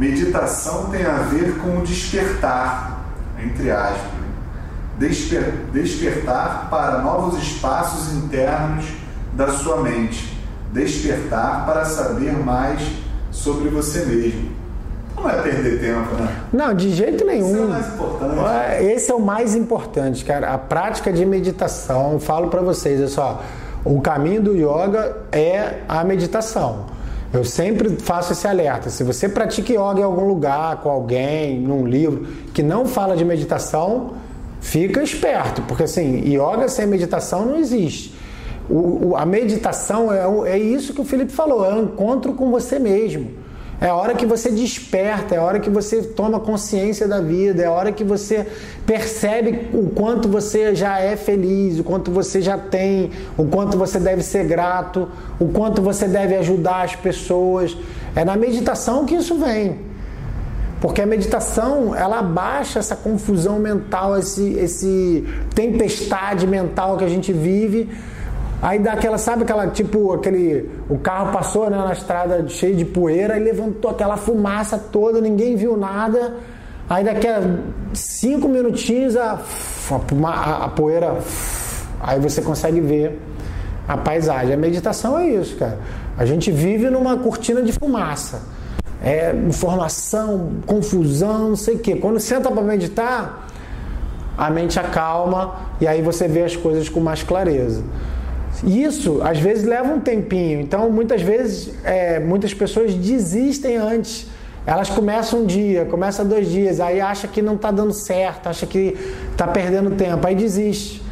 Meditação 0.00 0.86
tem 0.86 1.04
a 1.04 1.16
ver 1.18 1.58
com 1.58 1.76
o 1.76 1.82
despertar, 1.82 3.04
entre 3.38 3.70
aspas. 3.70 4.00
Desper, 4.98 5.52
despertar 5.74 6.70
para 6.70 7.02
novos 7.02 7.38
espaços 7.42 8.14
internos 8.14 8.86
da 9.34 9.48
sua 9.48 9.82
mente. 9.82 10.38
Despertar 10.72 11.66
para 11.66 11.84
saber 11.84 12.32
mais 12.32 12.80
sobre 13.30 13.68
você 13.68 14.06
mesmo. 14.06 14.48
Não 15.14 15.28
é 15.28 15.34
perder 15.42 15.78
tempo, 15.80 16.14
né? 16.14 16.34
Não, 16.50 16.72
de 16.72 16.94
jeito 16.94 17.26
nenhum. 17.26 17.50
Esse 17.50 17.60
é 17.60 17.64
o 17.64 17.68
mais 17.68 17.86
importante. 17.92 18.84
Esse 18.84 19.10
é 19.10 19.14
o 19.14 19.20
mais 19.20 19.54
importante, 19.54 20.24
cara. 20.24 20.54
A 20.54 20.56
prática 20.56 21.12
de 21.12 21.26
meditação, 21.26 22.14
eu 22.14 22.20
falo 22.20 22.48
para 22.48 22.62
vocês, 22.62 23.02
é 23.02 23.06
só, 23.06 23.42
o 23.84 24.00
caminho 24.00 24.40
do 24.40 24.54
yoga 24.54 25.18
é 25.30 25.80
a 25.86 26.02
meditação. 26.04 26.86
Eu 27.32 27.44
sempre 27.44 27.96
faço 27.96 28.32
esse 28.32 28.46
alerta. 28.46 28.90
Se 28.90 29.04
você 29.04 29.28
pratica 29.28 29.72
yoga 29.72 30.00
em 30.00 30.02
algum 30.02 30.26
lugar, 30.26 30.80
com 30.82 30.90
alguém, 30.90 31.60
num 31.60 31.86
livro, 31.86 32.26
que 32.52 32.62
não 32.62 32.86
fala 32.86 33.16
de 33.16 33.24
meditação, 33.24 34.14
fica 34.60 35.02
esperto, 35.02 35.62
porque 35.62 35.84
assim, 35.84 36.24
yoga 36.26 36.68
sem 36.68 36.86
meditação 36.86 37.46
não 37.46 37.56
existe. 37.56 38.14
O, 38.68 39.08
o, 39.08 39.16
a 39.16 39.24
meditação 39.24 40.12
é, 40.12 40.52
é 40.52 40.58
isso 40.58 40.92
que 40.92 41.00
o 41.00 41.04
Felipe 41.04 41.32
falou, 41.32 41.64
é 41.64 41.72
um 41.72 41.84
encontro 41.84 42.34
com 42.34 42.50
você 42.50 42.78
mesmo. 42.78 43.30
É 43.80 43.88
a 43.88 43.94
hora 43.94 44.14
que 44.14 44.26
você 44.26 44.50
desperta, 44.50 45.34
é 45.34 45.38
a 45.38 45.42
hora 45.42 45.58
que 45.58 45.70
você 45.70 46.02
toma 46.02 46.38
consciência 46.38 47.08
da 47.08 47.18
vida, 47.18 47.62
é 47.62 47.66
a 47.66 47.72
hora 47.72 47.90
que 47.90 48.04
você 48.04 48.46
percebe 48.84 49.70
o 49.72 49.88
quanto 49.88 50.28
você 50.28 50.74
já 50.74 51.00
é 51.00 51.16
feliz, 51.16 51.78
o 51.78 51.84
quanto 51.84 52.10
você 52.10 52.42
já 52.42 52.58
tem, 52.58 53.10
o 53.38 53.46
quanto 53.46 53.78
você 53.78 53.98
deve 53.98 54.22
ser 54.22 54.44
grato, 54.44 55.08
o 55.38 55.48
quanto 55.48 55.80
você 55.80 56.06
deve 56.06 56.36
ajudar 56.36 56.82
as 56.82 56.94
pessoas. 56.94 57.74
É 58.14 58.22
na 58.22 58.36
meditação 58.36 59.06
que 59.06 59.14
isso 59.14 59.36
vem. 59.36 59.78
Porque 60.78 61.00
a 61.00 61.06
meditação, 61.06 61.94
ela 61.94 62.18
abaixa 62.18 62.78
essa 62.78 62.96
confusão 62.96 63.58
mental, 63.58 64.18
esse, 64.18 64.54
esse 64.54 65.24
tempestade 65.54 66.46
mental 66.46 66.98
que 66.98 67.04
a 67.04 67.08
gente 67.08 67.32
vive 67.32 67.88
Aí 68.62 68.78
dá 68.78 68.92
aquela, 68.92 69.16
sabe 69.16 69.42
aquela, 69.42 69.68
tipo, 69.68 70.12
aquele. 70.12 70.70
O 70.88 70.98
carro 70.98 71.32
passou 71.32 71.70
né, 71.70 71.78
na 71.78 71.92
estrada 71.92 72.46
cheio 72.48 72.76
de 72.76 72.84
poeira 72.84 73.38
e 73.38 73.42
levantou 73.42 73.90
aquela 73.90 74.16
fumaça 74.16 74.78
toda, 74.78 75.20
ninguém 75.20 75.56
viu 75.56 75.76
nada. 75.76 76.34
Aí 76.88 77.04
daqui 77.04 77.26
a 77.26 77.40
cinco 77.94 78.48
minutinhos 78.48 79.16
a, 79.16 79.40
a, 80.24 80.64
a 80.64 80.68
poeira. 80.68 81.18
Aí 82.00 82.18
você 82.20 82.42
consegue 82.42 82.80
ver 82.80 83.18
a 83.88 83.96
paisagem. 83.96 84.52
A 84.52 84.56
meditação 84.56 85.18
é 85.18 85.28
isso, 85.28 85.56
cara. 85.56 85.78
A 86.18 86.26
gente 86.26 86.50
vive 86.50 86.90
numa 86.90 87.16
cortina 87.16 87.62
de 87.62 87.72
fumaça. 87.72 88.42
É 89.02 89.34
informação, 89.34 90.52
confusão, 90.66 91.50
não 91.50 91.56
sei 91.56 91.76
o 91.76 91.78
quê. 91.78 91.96
Quando 91.96 92.20
senta 92.20 92.50
para 92.50 92.62
meditar, 92.62 93.48
a 94.36 94.50
mente 94.50 94.78
acalma 94.78 95.54
e 95.80 95.86
aí 95.86 96.02
você 96.02 96.28
vê 96.28 96.42
as 96.42 96.56
coisas 96.56 96.88
com 96.88 97.00
mais 97.00 97.22
clareza. 97.22 97.82
Isso 98.64 99.20
às 99.22 99.38
vezes 99.38 99.64
leva 99.64 99.92
um 99.92 100.00
tempinho, 100.00 100.60
então 100.60 100.90
muitas 100.90 101.22
vezes 101.22 101.72
é, 101.82 102.20
muitas 102.20 102.52
pessoas 102.52 102.94
desistem 102.94 103.76
antes. 103.76 104.26
Elas 104.66 104.90
começam 104.90 105.40
um 105.40 105.46
dia, 105.46 105.86
começam 105.86 106.26
dois 106.26 106.48
dias, 106.50 106.80
aí 106.80 107.00
acha 107.00 107.26
que 107.26 107.40
não 107.40 107.54
está 107.54 107.70
dando 107.70 107.92
certo, 107.92 108.48
acha 108.48 108.66
que 108.66 108.96
está 109.32 109.46
perdendo 109.46 109.92
tempo, 109.92 110.26
aí 110.26 110.34
desiste. 110.34 111.02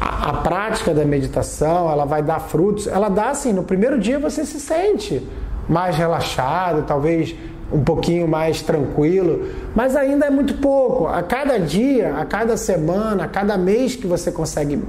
a, 0.00 0.30
a, 0.30 0.32
prática 0.34 0.94
da 0.94 1.04
meditação, 1.04 1.90
ela 1.90 2.06
vai 2.06 2.22
dar 2.22 2.40
frutos. 2.40 2.86
Ela 2.86 3.10
dá 3.10 3.30
assim, 3.30 3.52
no 3.52 3.62
primeiro 3.62 3.98
dia 3.98 4.18
você 4.18 4.46
se 4.46 4.58
sente 4.58 5.22
mais 5.68 5.96
relaxado, 5.96 6.84
talvez 6.86 7.34
um 7.70 7.82
pouquinho 7.82 8.28
mais 8.28 8.62
tranquilo, 8.62 9.48
mas 9.74 9.96
ainda 9.96 10.26
é 10.26 10.30
muito 10.30 10.54
pouco. 10.54 11.06
A 11.06 11.22
cada 11.22 11.58
dia, 11.58 12.16
a 12.16 12.24
cada 12.24 12.56
semana, 12.56 13.24
a 13.24 13.28
cada 13.28 13.58
mês 13.58 13.96
que 13.96 14.06
você 14.06 14.30
consegue 14.30 14.80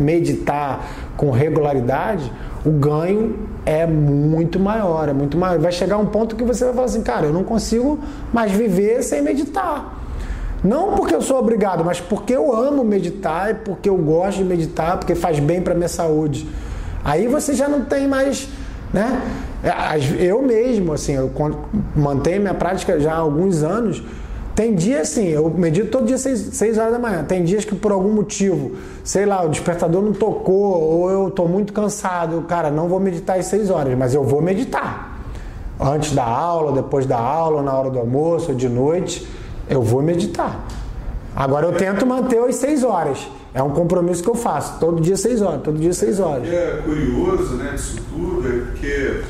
meditar 0.00 0.84
com 1.16 1.30
regularidade, 1.30 2.32
o 2.64 2.70
ganho 2.70 3.36
é 3.64 3.86
muito 3.86 4.58
maior, 4.58 5.08
é 5.08 5.12
muito 5.12 5.36
maior. 5.36 5.58
Vai 5.58 5.72
chegar 5.72 5.98
um 5.98 6.06
ponto 6.06 6.34
que 6.36 6.44
você 6.44 6.64
vai 6.64 6.74
falar 6.74 6.86
assim, 6.86 7.02
cara, 7.02 7.26
eu 7.26 7.32
não 7.32 7.44
consigo 7.44 7.98
mais 8.32 8.50
viver 8.52 9.02
sem 9.02 9.22
meditar. 9.22 9.98
Não 10.62 10.94
porque 10.94 11.14
eu 11.14 11.22
sou 11.22 11.38
obrigado, 11.38 11.84
mas 11.84 12.00
porque 12.00 12.34
eu 12.34 12.54
amo 12.54 12.84
meditar 12.84 13.50
e 13.50 13.54
porque 13.54 13.88
eu 13.88 13.96
gosto 13.96 14.38
de 14.38 14.44
meditar, 14.44 14.98
porque 14.98 15.14
faz 15.14 15.38
bem 15.38 15.62
para 15.62 15.74
minha 15.74 15.88
saúde. 15.88 16.46
Aí 17.02 17.26
você 17.26 17.54
já 17.54 17.66
não 17.66 17.82
tem 17.82 18.06
mais, 18.06 18.46
né? 18.92 19.22
Eu 20.18 20.42
mesmo, 20.42 20.92
assim, 20.92 21.14
eu 21.14 21.30
mantenho 21.96 22.42
minha 22.42 22.54
prática 22.54 23.00
já 23.00 23.12
há 23.12 23.18
alguns 23.18 23.62
anos. 23.62 24.02
Tem 24.60 24.74
dias 24.74 25.08
assim, 25.08 25.28
eu 25.28 25.48
medito 25.48 25.88
todo 25.88 26.04
dia 26.04 26.18
6, 26.18 26.76
horas 26.76 26.92
da 26.92 26.98
manhã. 26.98 27.24
Tem 27.24 27.42
dias 27.42 27.64
que 27.64 27.74
por 27.74 27.92
algum 27.92 28.12
motivo, 28.12 28.72
sei 29.02 29.24
lá, 29.24 29.42
o 29.42 29.48
despertador 29.48 30.02
não 30.02 30.12
tocou, 30.12 30.78
ou 30.82 31.10
eu 31.10 31.28
estou 31.28 31.48
muito 31.48 31.72
cansado, 31.72 32.42
cara, 32.42 32.70
não 32.70 32.86
vou 32.86 33.00
meditar 33.00 33.38
às 33.38 33.46
6 33.46 33.70
horas, 33.70 33.96
mas 33.96 34.12
eu 34.12 34.22
vou 34.22 34.42
meditar. 34.42 35.18
Antes 35.80 36.12
da 36.12 36.26
aula, 36.26 36.72
depois 36.72 37.06
da 37.06 37.18
aula, 37.18 37.62
na 37.62 37.72
hora 37.72 37.88
do 37.88 37.98
almoço, 37.98 38.54
de 38.54 38.68
noite 38.68 39.26
eu 39.66 39.80
vou 39.80 40.02
meditar. 40.02 40.68
Agora 41.34 41.64
eu 41.64 41.72
tento 41.72 42.04
manter 42.04 42.38
as 42.44 42.56
seis 42.56 42.84
horas. 42.84 43.30
É 43.54 43.62
um 43.62 43.70
compromisso 43.70 44.22
que 44.22 44.28
eu 44.28 44.34
faço, 44.34 44.78
todo 44.78 45.00
dia 45.00 45.16
seis 45.16 45.40
horas, 45.40 45.62
todo 45.62 45.78
dia 45.78 45.94
seis 45.94 46.20
horas. 46.20 46.46
É 46.46 46.82
curioso, 46.84 47.54
né, 47.54 47.72
disso 47.72 47.96
tudo, 48.14 48.46
é 48.46 48.60
porque 48.66 49.22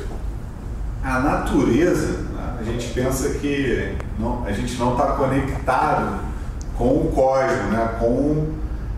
a 1.01 1.19
natureza, 1.21 2.19
a 2.61 2.63
gente 2.63 2.93
pensa 2.93 3.29
que 3.39 3.95
não, 4.19 4.45
a 4.45 4.51
gente 4.51 4.77
não 4.77 4.91
está 4.91 5.07
conectado 5.13 6.19
com 6.77 6.89
o 6.89 7.11
cosmos, 7.13 7.71
né, 7.71 7.95
com 7.99 8.49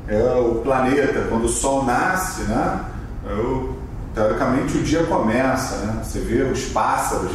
é, 0.07 0.33
o 0.33 0.55
planeta. 0.55 1.27
Quando 1.29 1.45
o 1.45 1.49
Sol 1.49 1.85
nasce, 1.85 2.41
né, 2.43 2.81
eu, 3.25 3.77
teoricamente 4.13 4.77
o 4.77 4.83
dia 4.83 5.03
começa, 5.03 5.77
né, 5.77 6.03
você 6.03 6.19
vê 6.19 6.43
os 6.43 6.65
pássaros 6.65 7.31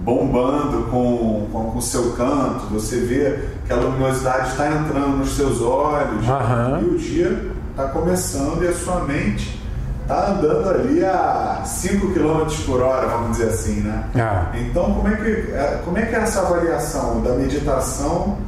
bombando 0.00 0.90
com, 0.90 1.48
com, 1.50 1.78
o 1.78 1.80
seu 1.80 2.12
canto, 2.12 2.66
você 2.66 3.00
vê 3.00 3.48
que 3.66 3.72
a 3.72 3.76
luminosidade 3.76 4.50
está 4.50 4.68
entrando 4.68 5.16
nos 5.16 5.30
seus 5.30 5.62
olhos 5.62 6.28
uhum. 6.28 6.80
e 6.82 6.94
o 6.94 6.98
dia 6.98 7.50
está 7.70 7.88
começando 7.88 8.62
e 8.62 8.68
a 8.68 8.74
sua 8.74 9.00
mente 9.04 9.63
está 10.04 10.30
andando 10.30 10.70
ali 10.70 11.04
a 11.04 11.62
5 11.64 12.12
km 12.12 12.46
por 12.64 12.82
hora, 12.82 13.08
vamos 13.08 13.36
dizer 13.36 13.50
assim, 13.50 13.80
né? 13.80 14.04
Ah. 14.14 14.52
Então, 14.54 14.94
como 14.94 15.08
é, 15.08 15.16
que, 15.16 15.52
é, 15.52 15.80
como 15.84 15.98
é 15.98 16.06
que 16.06 16.14
é 16.14 16.18
essa 16.18 16.40
avaliação 16.40 17.22
da 17.22 17.32
meditação 17.32 18.38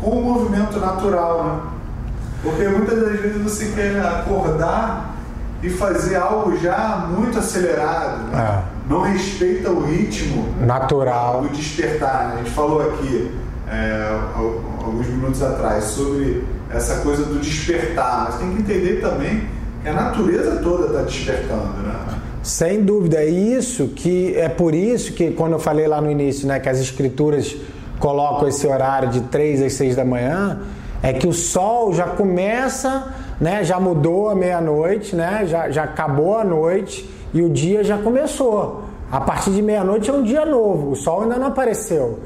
com 0.00 0.10
o 0.10 0.22
movimento 0.22 0.78
natural, 0.78 1.44
né? 1.44 1.60
Porque 2.42 2.68
muitas 2.68 3.00
das 3.00 3.20
vezes 3.20 3.42
você 3.42 3.66
quer 3.74 3.98
acordar 4.00 5.14
e 5.62 5.70
fazer 5.70 6.16
algo 6.16 6.56
já 6.58 7.06
muito 7.08 7.38
acelerado. 7.38 8.24
Né? 8.24 8.32
Ah 8.34 8.74
não 8.88 9.00
respeita 9.00 9.70
o 9.70 9.84
ritmo 9.84 10.46
natural 10.60 11.42
do 11.42 11.48
despertar. 11.48 12.28
Né? 12.28 12.34
A 12.34 12.36
gente 12.38 12.50
falou 12.50 12.82
aqui 12.82 13.30
é, 13.68 14.20
alguns 14.36 15.06
minutos 15.06 15.42
atrás 15.42 15.84
sobre 15.84 16.44
essa 16.70 16.96
coisa 16.96 17.24
do 17.24 17.38
despertar, 17.38 18.24
mas 18.24 18.36
tem 18.36 18.50
que 18.52 18.60
entender 18.60 19.00
também 19.00 19.48
que 19.84 19.90
a 19.90 19.92
natureza 19.92 20.60
toda 20.62 20.86
está 20.86 21.02
despertando, 21.02 21.82
né? 21.82 21.94
Sem 22.42 22.82
dúvida, 22.82 23.18
é 23.18 23.26
isso 23.26 23.88
que 23.88 24.34
é 24.34 24.48
por 24.48 24.74
isso 24.74 25.12
que 25.12 25.30
quando 25.32 25.52
eu 25.52 25.58
falei 25.58 25.86
lá 25.86 26.00
no 26.00 26.10
início, 26.10 26.48
né, 26.48 26.58
que 26.58 26.68
as 26.70 26.80
escrituras 26.80 27.54
colocam 27.98 28.48
esse 28.48 28.66
horário 28.66 29.10
de 29.10 29.20
3 29.22 29.62
às 29.62 29.74
6 29.74 29.96
da 29.96 30.04
manhã, 30.04 30.60
é 31.02 31.12
que 31.12 31.26
o 31.26 31.32
sol 31.34 31.92
já 31.92 32.06
começa, 32.06 33.14
né, 33.38 33.62
já 33.62 33.78
mudou 33.78 34.30
a 34.30 34.34
meia-noite, 34.34 35.14
né, 35.14 35.44
já, 35.46 35.70
já 35.70 35.84
acabou 35.84 36.38
a 36.38 36.44
noite 36.44 37.08
e 37.34 37.42
o 37.42 37.50
dia 37.50 37.84
já 37.84 37.98
começou. 37.98 38.84
A 39.12 39.20
partir 39.20 39.50
de 39.50 39.60
meia-noite 39.60 40.08
é 40.08 40.12
um 40.12 40.22
dia 40.22 40.46
novo, 40.46 40.92
o 40.92 40.96
sol 40.96 41.22
ainda 41.22 41.36
não 41.36 41.48
apareceu. 41.48 42.20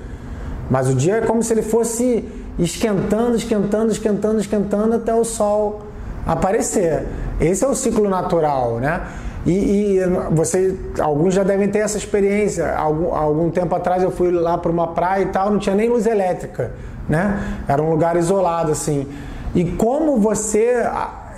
Mas 0.71 0.89
o 0.89 0.95
dia 0.95 1.17
é 1.17 1.21
como 1.23 1.43
se 1.43 1.53
ele 1.53 1.63
fosse 1.63 2.25
esquentando, 2.57 3.37
esquentando, 3.37 3.91
esquentando, 3.91 4.39
esquentando 4.39 4.95
até 4.95 5.15
o 5.15 5.25
sol 5.25 5.88
aparecer. 6.29 7.07
Esse 7.41 7.65
é 7.65 7.69
o 7.69 7.75
ciclo 7.75 8.07
natural, 8.09 8.79
né? 8.79 9.01
E, 9.47 9.53
e 9.97 10.01
você, 10.31 10.77
alguns 11.01 11.33
já 11.33 11.43
devem 11.43 11.69
ter 11.69 11.79
essa 11.79 11.97
experiência. 11.97 12.77
Algum, 12.77 13.15
algum 13.15 13.51
tempo 13.51 13.75
atrás 13.75 14.03
eu 14.03 14.11
fui 14.11 14.31
lá 14.31 14.59
para 14.59 14.71
uma 14.71 14.89
praia 14.89 15.23
e 15.23 15.27
tal, 15.27 15.51
não 15.51 15.59
tinha 15.59 15.75
nem 15.75 15.89
luz 15.89 16.07
elétrica, 16.07 16.73
né? 17.09 17.63
Era 17.67 17.83
um 17.83 17.91
lugar 17.91 18.15
isolado 18.17 18.71
assim. 18.71 19.09
E 19.55 19.65
como 19.65 20.19
você 20.19 20.85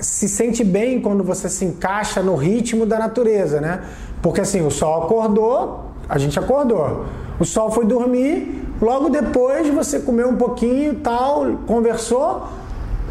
se 0.01 0.29
sente 0.29 0.65
bem 0.65 1.01
quando 1.01 1.23
você 1.23 1.49
se 1.49 1.65
encaixa 1.65 2.21
no 2.21 2.35
ritmo 2.35 2.85
da 2.85 2.99
natureza, 2.99 3.61
né? 3.61 3.83
Porque 4.21 4.41
assim, 4.41 4.67
o 4.67 4.71
sol 4.71 5.05
acordou, 5.05 5.85
a 6.09 6.19
gente 6.19 6.37
acordou. 6.37 7.05
O 7.39 7.45
sol 7.45 7.71
foi 7.71 7.87
dormir, 7.87 8.67
logo 8.83 9.09
depois 9.09 9.69
você 9.69 10.01
comeu 10.01 10.29
um 10.29 10.37
pouquinho, 10.37 10.97
tal, 10.97 11.47
conversou, 11.67 12.49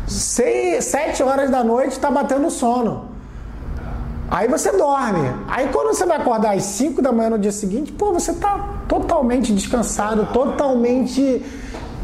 seis, 0.09 0.85
sete 0.85 1.21
horas 1.21 1.49
da 1.49 1.63
noite 1.63 1.91
está 1.91 2.09
batendo 2.09 2.49
sono. 2.49 3.09
Aí 4.31 4.47
você 4.47 4.71
dorme. 4.71 5.27
Aí 5.47 5.69
quando 5.69 5.87
você 5.87 6.05
vai 6.05 6.17
acordar 6.17 6.55
às 6.55 6.63
5 6.63 7.01
da 7.01 7.11
manhã 7.11 7.31
no 7.31 7.39
dia 7.39 7.51
seguinte, 7.51 7.91
pô, 7.91 8.13
você 8.13 8.31
está 8.31 8.77
totalmente 8.87 9.51
descansado, 9.51 10.27
totalmente 10.31 11.43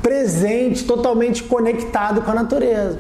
presente, 0.02 0.86
totalmente 0.86 1.44
conectado 1.44 2.22
com 2.22 2.32
a 2.32 2.36
natureza. 2.36 2.98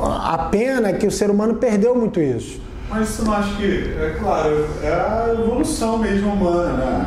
A 0.00 0.48
pena 0.50 0.90
é 0.90 0.92
que 0.92 1.06
o 1.06 1.10
ser 1.10 1.28
humano 1.28 1.54
perdeu 1.54 1.94
muito 1.94 2.20
isso. 2.20 2.60
Mas 2.88 3.08
você 3.08 3.22
não 3.22 3.32
acha 3.34 3.54
que, 3.56 3.94
é 4.00 4.16
claro, 4.18 4.66
é 4.82 4.88
a 4.88 5.34
evolução 5.38 5.98
mesmo 5.98 6.32
humana, 6.32 6.72
né? 6.72 7.06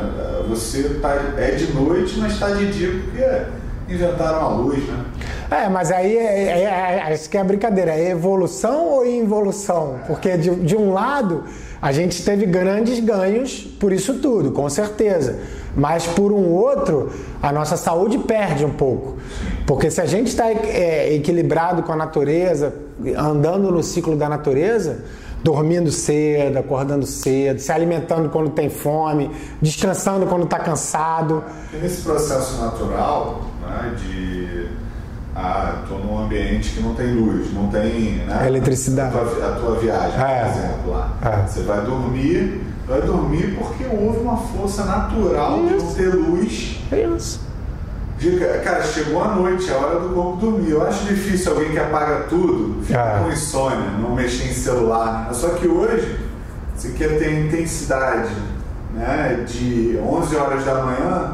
Você 0.49 0.99
tá, 1.01 1.13
é 1.37 1.51
de 1.51 1.73
noite, 1.73 2.19
mas 2.19 2.33
está 2.33 2.49
de 2.49 2.71
dia 2.71 3.01
porque 3.01 3.93
inventaram 3.93 4.39
a 4.41 4.47
luz, 4.49 4.85
né? 4.87 5.05
É, 5.51 5.67
mas 5.67 5.91
aí 5.91 6.15
é, 6.15 6.21
é, 6.21 6.63
é, 6.63 7.03
é, 7.09 7.13
isso 7.13 7.29
que 7.29 7.35
é 7.35 7.41
a 7.41 7.43
brincadeira, 7.43 7.91
é 7.91 8.11
evolução 8.11 8.87
ou 8.87 9.05
involução? 9.05 9.99
Porque 10.07 10.37
de, 10.37 10.49
de 10.49 10.77
um 10.77 10.93
lado 10.93 11.43
a 11.81 11.91
gente 11.91 12.23
teve 12.23 12.45
grandes 12.45 13.01
ganhos 13.01 13.59
por 13.77 13.91
isso 13.91 14.13
tudo, 14.19 14.53
com 14.53 14.69
certeza. 14.69 15.39
Mas 15.75 16.07
por 16.07 16.31
um 16.31 16.47
outro, 16.51 17.11
a 17.43 17.51
nossa 17.51 17.75
saúde 17.75 18.17
perde 18.19 18.63
um 18.63 18.71
pouco. 18.71 19.17
Porque 19.67 19.91
se 19.91 19.99
a 19.99 20.05
gente 20.05 20.27
está 20.27 20.49
é, 20.49 21.13
equilibrado 21.15 21.83
com 21.83 21.91
a 21.91 21.97
natureza, 21.97 22.73
andando 23.17 23.69
no 23.71 23.83
ciclo 23.83 24.15
da 24.15 24.29
natureza, 24.29 25.03
dormindo 25.43 25.91
cedo, 25.91 26.59
acordando 26.59 27.05
cedo, 27.05 27.59
se 27.59 27.73
alimentando 27.73 28.29
quando 28.29 28.51
tem 28.51 28.69
fome, 28.69 29.29
descansando 29.61 30.25
quando 30.27 30.45
está 30.45 30.59
cansado. 30.59 31.43
E 31.73 31.77
nesse 31.77 32.03
processo 32.03 32.61
natural 32.61 33.41
né, 33.61 33.95
de 33.97 34.30
ah, 35.35 35.79
estou 35.83 35.99
num 35.99 36.23
ambiente 36.23 36.71
que 36.71 36.81
não 36.81 36.93
tem 36.93 37.13
luz, 37.13 37.53
não 37.53 37.67
tem 37.67 38.17
né, 38.25 38.47
eletricidade. 38.47 39.15
A 39.15 39.19
tua, 39.19 39.47
a 39.47 39.51
tua 39.51 39.75
viagem, 39.75 40.21
é. 40.21 40.39
por 40.41 40.49
exemplo, 40.49 40.91
lá. 40.91 41.09
É. 41.21 41.47
Você 41.47 41.61
vai 41.63 41.81
dormir, 41.85 42.61
vai 42.87 43.01
dormir 43.01 43.57
porque 43.57 43.85
houve 43.85 44.19
uma 44.19 44.37
força 44.37 44.83
natural 44.83 45.59
Isso. 45.65 45.69
de 45.69 45.83
não 45.83 45.93
ter 45.93 46.15
luz. 46.15 46.81
Isso 46.91 47.51
Cara, 48.63 48.83
chegou 48.83 49.23
a 49.23 49.29
noite, 49.29 49.67
é 49.67 49.73
hora 49.73 49.99
do 49.99 50.09
corpo 50.09 50.37
dormir. 50.37 50.69
Eu 50.69 50.85
acho 50.85 51.05
difícil 51.05 51.53
alguém 51.53 51.71
que 51.71 51.79
apaga 51.79 52.25
tudo, 52.29 52.83
fica 52.83 53.01
ah. 53.01 53.23
com 53.23 53.31
insônia, 53.31 53.89
não 53.99 54.13
mexer 54.13 54.47
em 54.47 54.53
celular. 54.53 55.33
Só 55.33 55.49
que 55.49 55.67
hoje, 55.67 56.19
você 56.75 56.89
quer 56.89 57.17
ter 57.17 57.47
intensidade 57.47 58.29
né, 58.93 59.43
de 59.47 59.97
11 59.99 60.35
horas 60.35 60.63
da 60.63 60.83
manhã 60.83 61.33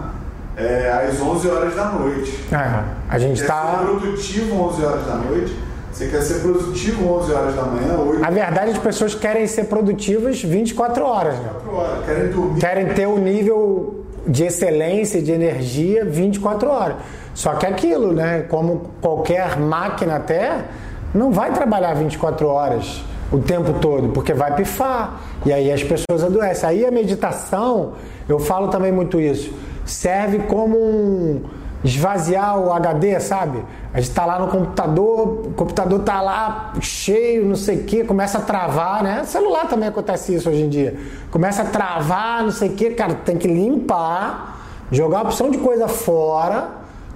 é, 0.55 1.09
às 1.09 1.19
11 1.19 1.49
horas 1.49 1.75
da 1.75 1.91
noite. 1.91 2.45
É, 2.53 2.83
a 3.09 3.19
gente 3.19 3.41
está. 3.41 3.79
ser 3.79 3.85
produtivo 3.85 4.61
11 4.63 4.85
horas 4.85 5.05
da 5.05 5.15
noite. 5.15 5.55
Você 5.91 6.07
quer 6.09 6.21
ser 6.21 6.41
produtivo 6.41 7.11
11 7.11 7.33
horas 7.33 7.55
da 7.55 7.63
manhã, 7.63 7.97
8 7.97 8.19
Na 8.19 8.29
verdade, 8.29 8.71
as 8.71 8.77
pessoas 8.77 9.15
querem 9.15 9.47
ser 9.47 9.63
produtivas 9.63 10.43
24 10.43 11.03
horas. 11.03 11.35
24 11.35 11.75
horas, 11.75 12.05
querem 12.05 12.27
dormir. 12.29 12.59
Querem 12.59 12.87
ter 12.89 13.07
o 13.07 13.17
nível 13.17 14.05
de 14.27 14.43
excelência, 14.43 15.21
de 15.21 15.31
energia 15.31 16.05
24 16.05 16.69
horas. 16.69 16.97
Só 17.33 17.55
que 17.55 17.65
aquilo, 17.65 18.13
né? 18.13 18.45
Como 18.49 18.91
qualquer 19.01 19.57
máquina 19.57 20.17
até, 20.17 20.65
não 21.13 21.31
vai 21.31 21.51
trabalhar 21.51 21.95
24 21.95 22.47
horas 22.47 23.03
o 23.31 23.39
tempo 23.39 23.73
todo, 23.79 24.09
porque 24.09 24.33
vai 24.33 24.55
pifar. 24.55 25.19
E 25.45 25.51
aí 25.51 25.71
as 25.71 25.83
pessoas 25.83 26.23
adoecem. 26.23 26.69
Aí 26.69 26.85
a 26.85 26.91
meditação, 26.91 27.93
eu 28.27 28.37
falo 28.37 28.67
também 28.67 28.91
muito 28.91 29.19
isso, 29.19 29.51
serve 29.85 30.39
como 30.39 30.77
um 30.77 31.41
esvaziar 31.87 32.59
o 32.59 32.71
HD, 32.71 33.19
sabe? 33.19 33.63
A 33.93 33.99
gente 33.99 34.13
tá 34.13 34.25
lá 34.25 34.39
no 34.39 34.47
computador, 34.47 35.47
o 35.47 35.53
computador 35.55 35.99
tá 36.01 36.21
lá 36.21 36.73
cheio, 36.81 37.45
não 37.45 37.55
sei 37.55 37.77
o 37.77 37.83
que, 37.83 38.03
começa 38.03 38.37
a 38.37 38.41
travar, 38.41 39.01
né? 39.01 39.23
celular 39.23 39.67
também 39.67 39.89
acontece 39.89 40.35
isso 40.35 40.49
hoje 40.49 40.61
em 40.61 40.69
dia. 40.69 40.97
Começa 41.31 41.61
a 41.61 41.65
travar, 41.65 42.43
não 42.43 42.51
sei 42.51 42.69
o 42.69 42.73
que, 42.73 42.91
cara, 42.91 43.13
tem 43.13 43.37
que 43.37 43.47
limpar, 43.47 44.59
jogar 44.91 45.19
a 45.19 45.21
opção 45.23 45.49
de 45.49 45.57
coisa 45.57 45.87
fora 45.87 46.69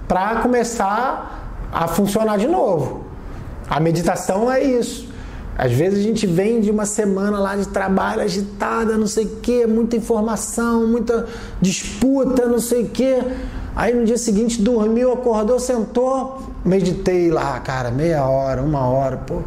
para 0.08 0.36
começar 0.36 1.68
a 1.72 1.86
funcionar 1.86 2.38
de 2.38 2.46
novo. 2.46 3.04
A 3.68 3.78
meditação 3.80 4.50
é 4.50 4.62
isso. 4.62 5.12
Às 5.56 5.72
vezes 5.72 5.98
a 6.00 6.02
gente 6.02 6.26
vem 6.26 6.60
de 6.60 6.70
uma 6.70 6.86
semana 6.86 7.38
lá 7.38 7.56
de 7.56 7.68
trabalho 7.68 8.22
agitada, 8.22 8.96
não 8.96 9.06
sei 9.06 9.26
o 9.26 9.36
que, 9.36 9.66
muita 9.66 9.96
informação, 9.96 10.86
muita 10.86 11.26
disputa, 11.60 12.46
não 12.46 12.58
sei 12.58 12.84
o 12.84 12.88
que. 12.88 13.22
Aí 13.74 13.94
no 13.94 14.04
dia 14.04 14.18
seguinte 14.18 14.60
dormiu, 14.60 15.12
acordou, 15.12 15.58
sentou, 15.58 16.42
meditei 16.64 17.30
lá, 17.30 17.58
cara, 17.60 17.90
meia 17.90 18.24
hora, 18.26 18.60
uma 18.60 18.86
hora, 18.86 19.16
pô, 19.16 19.38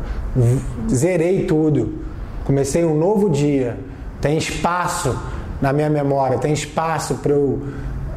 zerei 0.89 1.45
tudo. 1.45 1.99
Comecei 2.43 2.83
um 2.83 2.97
novo 2.97 3.29
dia. 3.29 3.77
Tem 4.19 4.37
espaço 4.37 5.15
na 5.61 5.71
minha 5.71 5.89
memória, 5.89 6.39
tem 6.39 6.53
espaço 6.53 7.15
para 7.15 7.33
eu 7.33 7.61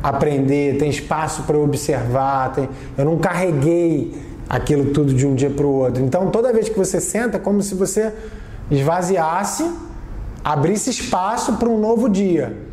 aprender, 0.03 0.79
tem 0.79 0.89
espaço 0.89 1.43
para 1.43 1.57
eu 1.57 1.63
observar, 1.63 2.53
tem... 2.53 2.69
eu 2.97 3.05
não 3.05 3.19
carreguei 3.19 4.17
aquilo 4.49 4.93
tudo 4.93 5.13
de 5.13 5.27
um 5.27 5.35
dia 5.35 5.51
para 5.51 5.67
o 5.67 5.73
outro. 5.73 6.03
Então 6.03 6.31
toda 6.31 6.53
vez 6.53 6.71
que 6.71 6.79
você 6.79 7.01
senta, 7.01 7.37
é 7.37 7.41
como 7.41 7.61
se 7.61 7.75
você 7.75 8.15
esvaziasse, 8.71 9.71
abrisse 10.43 10.89
espaço 10.89 11.55
para 11.55 11.69
um 11.69 11.79
novo 11.79 12.09
dia 12.09 12.68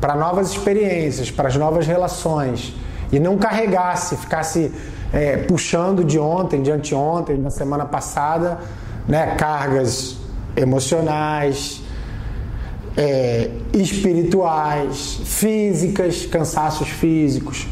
para 0.00 0.14
novas 0.14 0.50
experiências, 0.50 1.30
para 1.30 1.48
as 1.48 1.56
novas 1.56 1.86
relações. 1.86 2.74
E 3.10 3.18
não 3.18 3.36
carregasse, 3.38 4.16
ficasse 4.16 4.72
é, 5.12 5.38
puxando 5.38 6.04
de 6.04 6.18
ontem, 6.18 6.62
de 6.62 6.70
anteontem, 6.70 7.40
da 7.40 7.50
semana 7.50 7.84
passada, 7.84 8.58
né, 9.06 9.34
cargas 9.36 10.16
emocionais, 10.56 11.80
é, 12.96 13.50
espirituais, 13.72 15.20
físicas, 15.24 16.26
cansaços 16.26 16.88
físicos. 16.88 17.66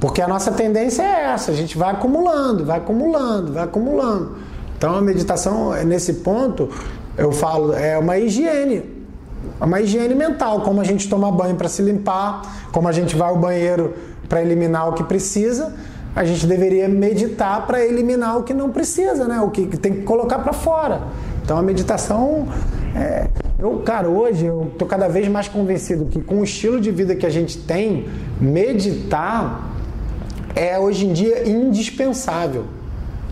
Porque 0.00 0.22
a 0.22 0.26
nossa 0.26 0.50
tendência 0.50 1.02
é 1.02 1.32
essa, 1.32 1.52
a 1.52 1.54
gente 1.54 1.76
vai 1.76 1.90
acumulando, 1.90 2.64
vai 2.64 2.78
acumulando, 2.78 3.52
vai 3.52 3.64
acumulando. 3.64 4.36
Então 4.76 4.96
a 4.96 5.00
meditação, 5.00 5.72
nesse 5.84 6.14
ponto, 6.14 6.70
eu 7.16 7.30
falo, 7.30 7.74
é 7.74 7.98
uma 7.98 8.18
higiene 8.18 8.99
uma 9.60 9.80
higiene 9.80 10.14
mental, 10.14 10.60
como 10.60 10.80
a 10.80 10.84
gente 10.84 11.08
toma 11.08 11.30
banho 11.30 11.56
para 11.56 11.68
se 11.68 11.82
limpar, 11.82 12.68
como 12.72 12.88
a 12.88 12.92
gente 12.92 13.16
vai 13.16 13.28
ao 13.28 13.36
banheiro 13.36 13.94
para 14.28 14.42
eliminar 14.42 14.88
o 14.88 14.92
que 14.92 15.04
precisa, 15.04 15.74
a 16.14 16.24
gente 16.24 16.46
deveria 16.46 16.88
meditar 16.88 17.66
para 17.66 17.84
eliminar 17.84 18.38
o 18.38 18.42
que 18.42 18.52
não 18.52 18.70
precisa, 18.70 19.26
né? 19.26 19.40
O 19.40 19.50
que 19.50 19.66
tem 19.66 19.92
que 19.92 20.02
colocar 20.02 20.40
para 20.40 20.52
fora. 20.52 21.02
Então 21.42 21.56
a 21.56 21.62
meditação 21.62 22.48
é, 22.94 23.28
eu, 23.58 23.78
cara, 23.80 24.08
hoje 24.08 24.46
eu 24.46 24.72
tô 24.78 24.86
cada 24.86 25.08
vez 25.08 25.28
mais 25.28 25.46
convencido 25.46 26.06
que 26.06 26.20
com 26.20 26.40
o 26.40 26.44
estilo 26.44 26.80
de 26.80 26.90
vida 26.90 27.14
que 27.14 27.26
a 27.26 27.30
gente 27.30 27.58
tem, 27.58 28.08
meditar 28.40 29.70
é 30.54 30.78
hoje 30.78 31.06
em 31.06 31.12
dia 31.12 31.48
indispensável. 31.48 32.64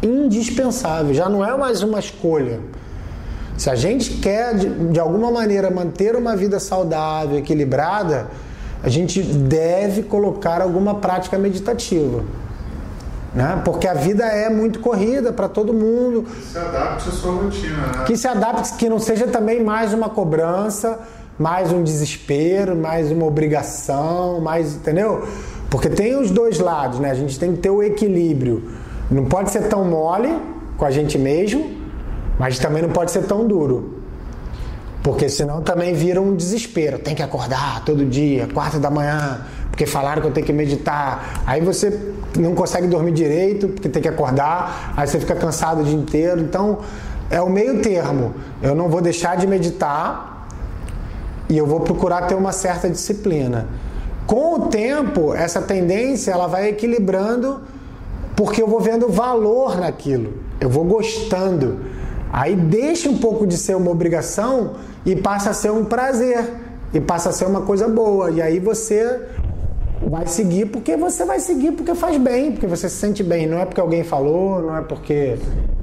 Indispensável, 0.02 1.12
já 1.14 1.28
não 1.28 1.44
é 1.44 1.56
mais 1.56 1.82
uma 1.82 1.98
escolha. 1.98 2.60
Se 3.58 3.68
a 3.68 3.74
gente 3.74 4.14
quer, 4.14 4.54
de, 4.54 4.68
de 4.68 5.00
alguma 5.00 5.32
maneira, 5.32 5.68
manter 5.68 6.14
uma 6.14 6.36
vida 6.36 6.60
saudável, 6.60 7.36
equilibrada, 7.36 8.28
a 8.80 8.88
gente 8.88 9.20
deve 9.20 10.04
colocar 10.04 10.62
alguma 10.62 10.94
prática 10.94 11.36
meditativa. 11.36 12.22
Né? 13.34 13.60
Porque 13.64 13.88
a 13.88 13.94
vida 13.94 14.24
é 14.24 14.48
muito 14.48 14.78
corrida 14.78 15.32
para 15.32 15.48
todo 15.48 15.74
mundo. 15.74 16.22
Que 16.22 16.40
se 16.40 16.58
adapte 16.58 17.08
à 17.08 17.12
sua 17.12 17.32
rotina. 17.32 17.76
Né? 17.76 18.04
Que 18.06 18.16
se 18.16 18.28
adapte, 18.28 18.74
que 18.74 18.88
não 18.88 19.00
seja 19.00 19.26
também 19.26 19.62
mais 19.62 19.92
uma 19.92 20.08
cobrança, 20.08 21.00
mais 21.36 21.72
um 21.72 21.82
desespero, 21.82 22.76
mais 22.76 23.10
uma 23.10 23.26
obrigação, 23.26 24.40
mais. 24.40 24.76
Entendeu? 24.76 25.26
Porque 25.68 25.88
tem 25.88 26.16
os 26.16 26.30
dois 26.30 26.60
lados, 26.60 27.00
né? 27.00 27.10
A 27.10 27.14
gente 27.14 27.36
tem 27.38 27.54
que 27.54 27.58
ter 27.58 27.70
o 27.70 27.82
equilíbrio. 27.82 28.70
Não 29.10 29.24
pode 29.24 29.50
ser 29.50 29.64
tão 29.64 29.84
mole 29.84 30.32
com 30.76 30.84
a 30.84 30.92
gente 30.92 31.18
mesmo 31.18 31.77
mas 32.38 32.58
também 32.58 32.82
não 32.82 32.90
pode 32.90 33.10
ser 33.10 33.24
tão 33.24 33.46
duro. 33.46 34.02
Porque 35.02 35.28
senão 35.28 35.62
também 35.62 35.94
vira 35.94 36.20
um 36.20 36.34
desespero. 36.34 36.98
Tem 36.98 37.14
que 37.14 37.22
acordar 37.22 37.84
todo 37.84 38.04
dia, 38.04 38.48
quatro 38.52 38.78
da 38.78 38.90
manhã, 38.90 39.40
porque 39.70 39.86
falaram 39.86 40.20
que 40.20 40.28
eu 40.28 40.32
tenho 40.32 40.46
que 40.46 40.52
meditar. 40.52 41.42
Aí 41.46 41.60
você 41.60 42.12
não 42.36 42.54
consegue 42.54 42.86
dormir 42.86 43.12
direito, 43.12 43.68
porque 43.68 43.88
tem 43.88 44.02
que 44.02 44.08
acordar, 44.08 44.92
aí 44.96 45.06
você 45.06 45.18
fica 45.18 45.34
cansado 45.34 45.80
o 45.80 45.84
dia 45.84 45.96
inteiro. 45.96 46.40
Então 46.40 46.78
é 47.30 47.40
o 47.40 47.48
meio 47.48 47.80
termo. 47.80 48.34
Eu 48.62 48.74
não 48.74 48.88
vou 48.88 49.00
deixar 49.00 49.36
de 49.36 49.46
meditar 49.46 50.48
e 51.48 51.56
eu 51.56 51.66
vou 51.66 51.80
procurar 51.80 52.22
ter 52.22 52.34
uma 52.34 52.52
certa 52.52 52.88
disciplina. 52.90 53.66
Com 54.26 54.54
o 54.54 54.58
tempo, 54.68 55.32
essa 55.32 55.62
tendência 55.62 56.32
ela 56.32 56.46
vai 56.46 56.68
equilibrando 56.68 57.62
porque 58.36 58.62
eu 58.62 58.68
vou 58.68 58.78
vendo 58.78 59.08
valor 59.08 59.78
naquilo. 59.78 60.34
Eu 60.60 60.68
vou 60.68 60.84
gostando. 60.84 61.78
Aí 62.32 62.54
deixa 62.54 63.08
um 63.08 63.18
pouco 63.18 63.46
de 63.46 63.56
ser 63.56 63.76
uma 63.76 63.90
obrigação 63.90 64.74
e 65.04 65.16
passa 65.16 65.50
a 65.50 65.52
ser 65.54 65.70
um 65.70 65.84
prazer. 65.84 66.44
E 66.92 67.00
passa 67.00 67.28
a 67.28 67.32
ser 67.32 67.46
uma 67.46 67.62
coisa 67.62 67.86
boa. 67.88 68.30
E 68.30 68.40
aí 68.40 68.58
você 68.58 69.20
vai 70.06 70.26
seguir 70.26 70.66
porque 70.66 70.96
você 70.96 71.24
vai 71.24 71.38
seguir 71.38 71.72
porque 71.72 71.94
faz 71.94 72.16
bem, 72.16 72.52
porque 72.52 72.66
você 72.66 72.88
se 72.88 72.96
sente 72.96 73.22
bem. 73.22 73.46
Não 73.46 73.58
é 73.58 73.64
porque 73.64 73.80
alguém 73.80 74.02
falou, 74.04 74.62
não 74.62 74.76
é 74.76 74.80
porque. 74.80 75.38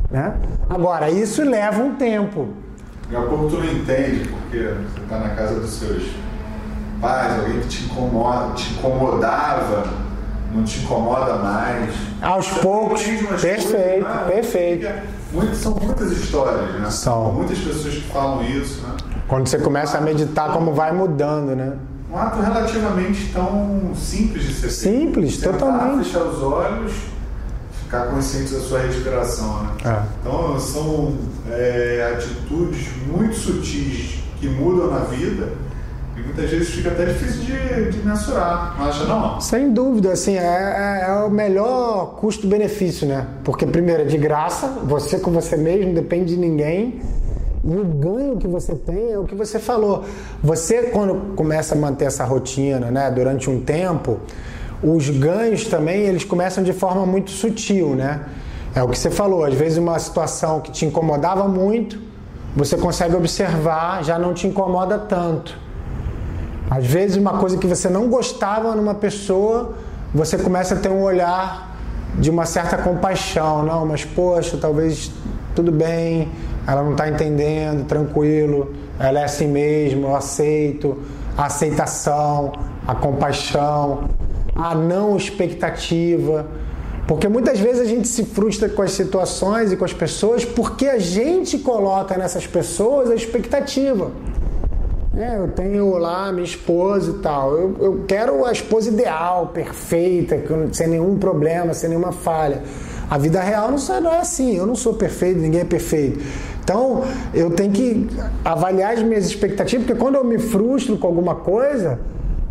Né? 0.09 0.35
Agora, 0.69 1.09
isso 1.09 1.43
leva 1.43 1.81
um 1.81 1.95
tempo. 1.95 2.47
Daqui 3.03 3.15
a 3.15 3.27
pouco 3.27 3.49
tu 3.49 3.57
não 3.57 3.65
entende, 3.65 4.27
porque 4.29 4.57
você 4.59 4.99
está 5.03 5.19
na 5.19 5.29
casa 5.29 5.59
dos 5.59 5.71
seus 5.71 6.03
pais, 6.99 7.39
alguém 7.39 7.59
que 7.61 7.67
te 7.67 7.83
incomoda, 7.85 8.53
te 8.53 8.73
incomodava 8.73 10.05
não 10.55 10.63
te 10.63 10.79
incomoda 10.79 11.35
mais. 11.35 11.93
Aos 12.21 12.47
poucos. 12.47 13.03
Perfeito, 13.03 13.35
coisas, 13.35 14.03
né? 14.03 14.25
perfeito. 14.27 14.87
Muito, 15.35 15.53
são 15.57 15.75
muitas 15.75 16.11
histórias, 16.13 16.79
né? 16.79 16.89
São. 16.89 17.33
Muitas 17.33 17.57
pessoas 17.59 17.93
que 17.95 18.01
falam 18.03 18.41
isso, 18.43 18.81
né? 18.83 18.95
Quando 19.27 19.47
você 19.47 19.59
começa 19.59 19.97
a 19.97 20.01
meditar, 20.01 20.53
como 20.53 20.73
vai 20.73 20.93
mudando, 20.93 21.53
né? 21.55 21.73
Um 22.09 22.17
ato 22.17 22.39
relativamente 22.39 23.33
tão 23.33 23.91
simples 23.95 24.45
de 24.45 24.53
ser 24.53 24.69
Simples, 24.69 25.37
Tentar 25.37 25.57
totalmente. 25.57 26.05
fechar 26.05 26.23
os 26.23 26.41
olhos, 26.41 26.93
ficar 27.83 28.05
consciente 28.05 28.53
da 28.53 28.61
sua 28.61 28.79
respiração, 28.79 29.63
né? 29.63 29.69
É. 29.83 30.03
Então, 30.21 30.57
são 30.57 31.17
é, 31.49 32.15
atitudes 32.15 32.87
muito 33.05 33.35
sutis 33.35 34.19
que 34.39 34.47
mudam 34.47 34.89
na 34.89 34.99
vida 34.99 35.49
e 36.17 36.21
muitas 36.21 36.49
vezes 36.49 36.69
fica 36.69 36.91
até 36.91 37.05
difícil 37.05 37.41
de, 37.41 37.91
de 37.91 38.05
mensurar, 38.05 38.75
não 38.77 38.85
acha 38.85 39.03
não? 39.03 39.41
Sem 39.41 39.73
dúvida, 39.73 40.13
assim, 40.13 40.37
é, 40.37 40.41
é, 40.41 41.09
é 41.09 41.13
o 41.25 41.29
melhor 41.29 42.15
custo-benefício, 42.15 43.05
né? 43.05 43.27
Porque 43.43 43.65
primeiro 43.65 44.03
é 44.03 44.05
de 44.05 44.17
graça, 44.17 44.67
você 44.83 45.19
com 45.19 45.31
você 45.31 45.57
mesmo, 45.57 45.93
depende 45.93 46.33
de 46.33 46.39
ninguém. 46.39 47.01
E 47.65 47.75
o 47.75 47.83
ganho 47.83 48.37
que 48.37 48.47
você 48.47 48.75
tem 48.75 49.11
é 49.11 49.19
o 49.19 49.25
que 49.25 49.35
você 49.35 49.59
falou. 49.59 50.05
Você, 50.41 50.83
quando 50.83 51.35
começa 51.35 51.75
a 51.75 51.77
manter 51.77 52.05
essa 52.05 52.23
rotina, 52.23 52.91
né, 52.91 53.11
durante 53.11 53.49
um 53.49 53.59
tempo, 53.59 54.19
os 54.81 55.09
ganhos 55.09 55.65
também, 55.65 56.03
eles 56.03 56.23
começam 56.23 56.63
de 56.63 56.71
forma 56.71 57.05
muito 57.05 57.31
sutil, 57.31 57.89
né? 57.95 58.21
É 58.73 58.83
o 58.83 58.87
que 58.87 58.97
você 58.97 59.09
falou, 59.09 59.43
às 59.43 59.53
vezes 59.53 59.77
uma 59.77 59.97
situação 59.99 60.61
que 60.61 60.71
te 60.71 60.85
incomodava 60.85 61.47
muito, 61.47 61.99
você 62.55 62.77
consegue 62.77 63.15
observar, 63.15 64.03
já 64.03 64.17
não 64.17 64.33
te 64.33 64.47
incomoda 64.47 64.97
tanto. 64.97 65.64
Às 66.69 66.85
vezes, 66.85 67.17
uma 67.17 67.37
coisa 67.37 67.57
que 67.57 67.67
você 67.67 67.89
não 67.89 68.09
gostava 68.09 68.75
numa 68.75 68.95
pessoa, 68.95 69.73
você 70.13 70.37
começa 70.37 70.75
a 70.75 70.77
ter 70.77 70.89
um 70.89 71.01
olhar 71.01 71.75
de 72.17 72.29
uma 72.29 72.45
certa 72.45 72.77
compaixão. 72.77 73.63
Não, 73.63 73.85
mas 73.85 74.03
poxa, 74.03 74.57
talvez 74.57 75.11
tudo 75.53 75.71
bem, 75.71 76.29
ela 76.67 76.83
não 76.83 76.91
está 76.91 77.07
entendendo, 77.09 77.85
tranquilo, 77.85 78.73
ela 78.99 79.19
é 79.19 79.23
assim 79.23 79.47
mesmo, 79.47 80.07
eu 80.07 80.15
aceito. 80.15 80.97
A 81.37 81.45
aceitação, 81.45 82.53
a 82.87 82.95
compaixão, 82.95 84.05
a 84.55 84.73
não 84.73 85.17
expectativa. 85.17 86.45
Porque 87.07 87.27
muitas 87.27 87.59
vezes 87.59 87.81
a 87.81 87.85
gente 87.85 88.07
se 88.07 88.23
frustra 88.23 88.67
com 88.69 88.81
as 88.81 88.91
situações 88.91 89.71
e 89.71 89.77
com 89.77 89.85
as 89.85 89.93
pessoas 89.93 90.43
porque 90.43 90.87
a 90.87 90.97
gente 90.97 91.59
coloca 91.59 92.17
nessas 92.17 92.47
pessoas 92.47 93.11
a 93.11 93.15
expectativa. 93.15 94.11
É, 95.17 95.37
eu 95.37 95.47
tenho 95.47 95.97
lá 95.97 96.29
minha 96.31 96.43
esposa 96.43 97.11
e 97.11 97.13
tal. 97.19 97.53
Eu, 97.53 97.75
eu 97.79 98.05
quero 98.05 98.45
a 98.45 98.51
esposa 98.51 98.89
ideal, 98.89 99.47
perfeita, 99.47 100.41
sem 100.73 100.87
nenhum 100.87 101.17
problema, 101.17 101.73
sem 101.73 101.89
nenhuma 101.89 102.11
falha. 102.11 102.61
A 103.09 103.17
vida 103.17 103.39
real 103.41 103.71
não, 103.71 104.01
não 104.01 104.11
é 104.11 104.19
assim. 104.19 104.57
Eu 104.57 104.65
não 104.65 104.75
sou 104.75 104.95
perfeito, 104.95 105.39
ninguém 105.39 105.61
é 105.61 105.65
perfeito. 105.65 106.19
Então, 106.61 107.03
eu 107.33 107.51
tenho 107.51 107.71
que 107.71 108.07
avaliar 108.43 108.93
as 108.93 109.03
minhas 109.03 109.25
expectativas, 109.25 109.85
porque 109.85 109.99
quando 109.99 110.15
eu 110.15 110.23
me 110.23 110.39
frustro 110.39 110.97
com 110.97 111.07
alguma 111.07 111.35
coisa, 111.35 111.99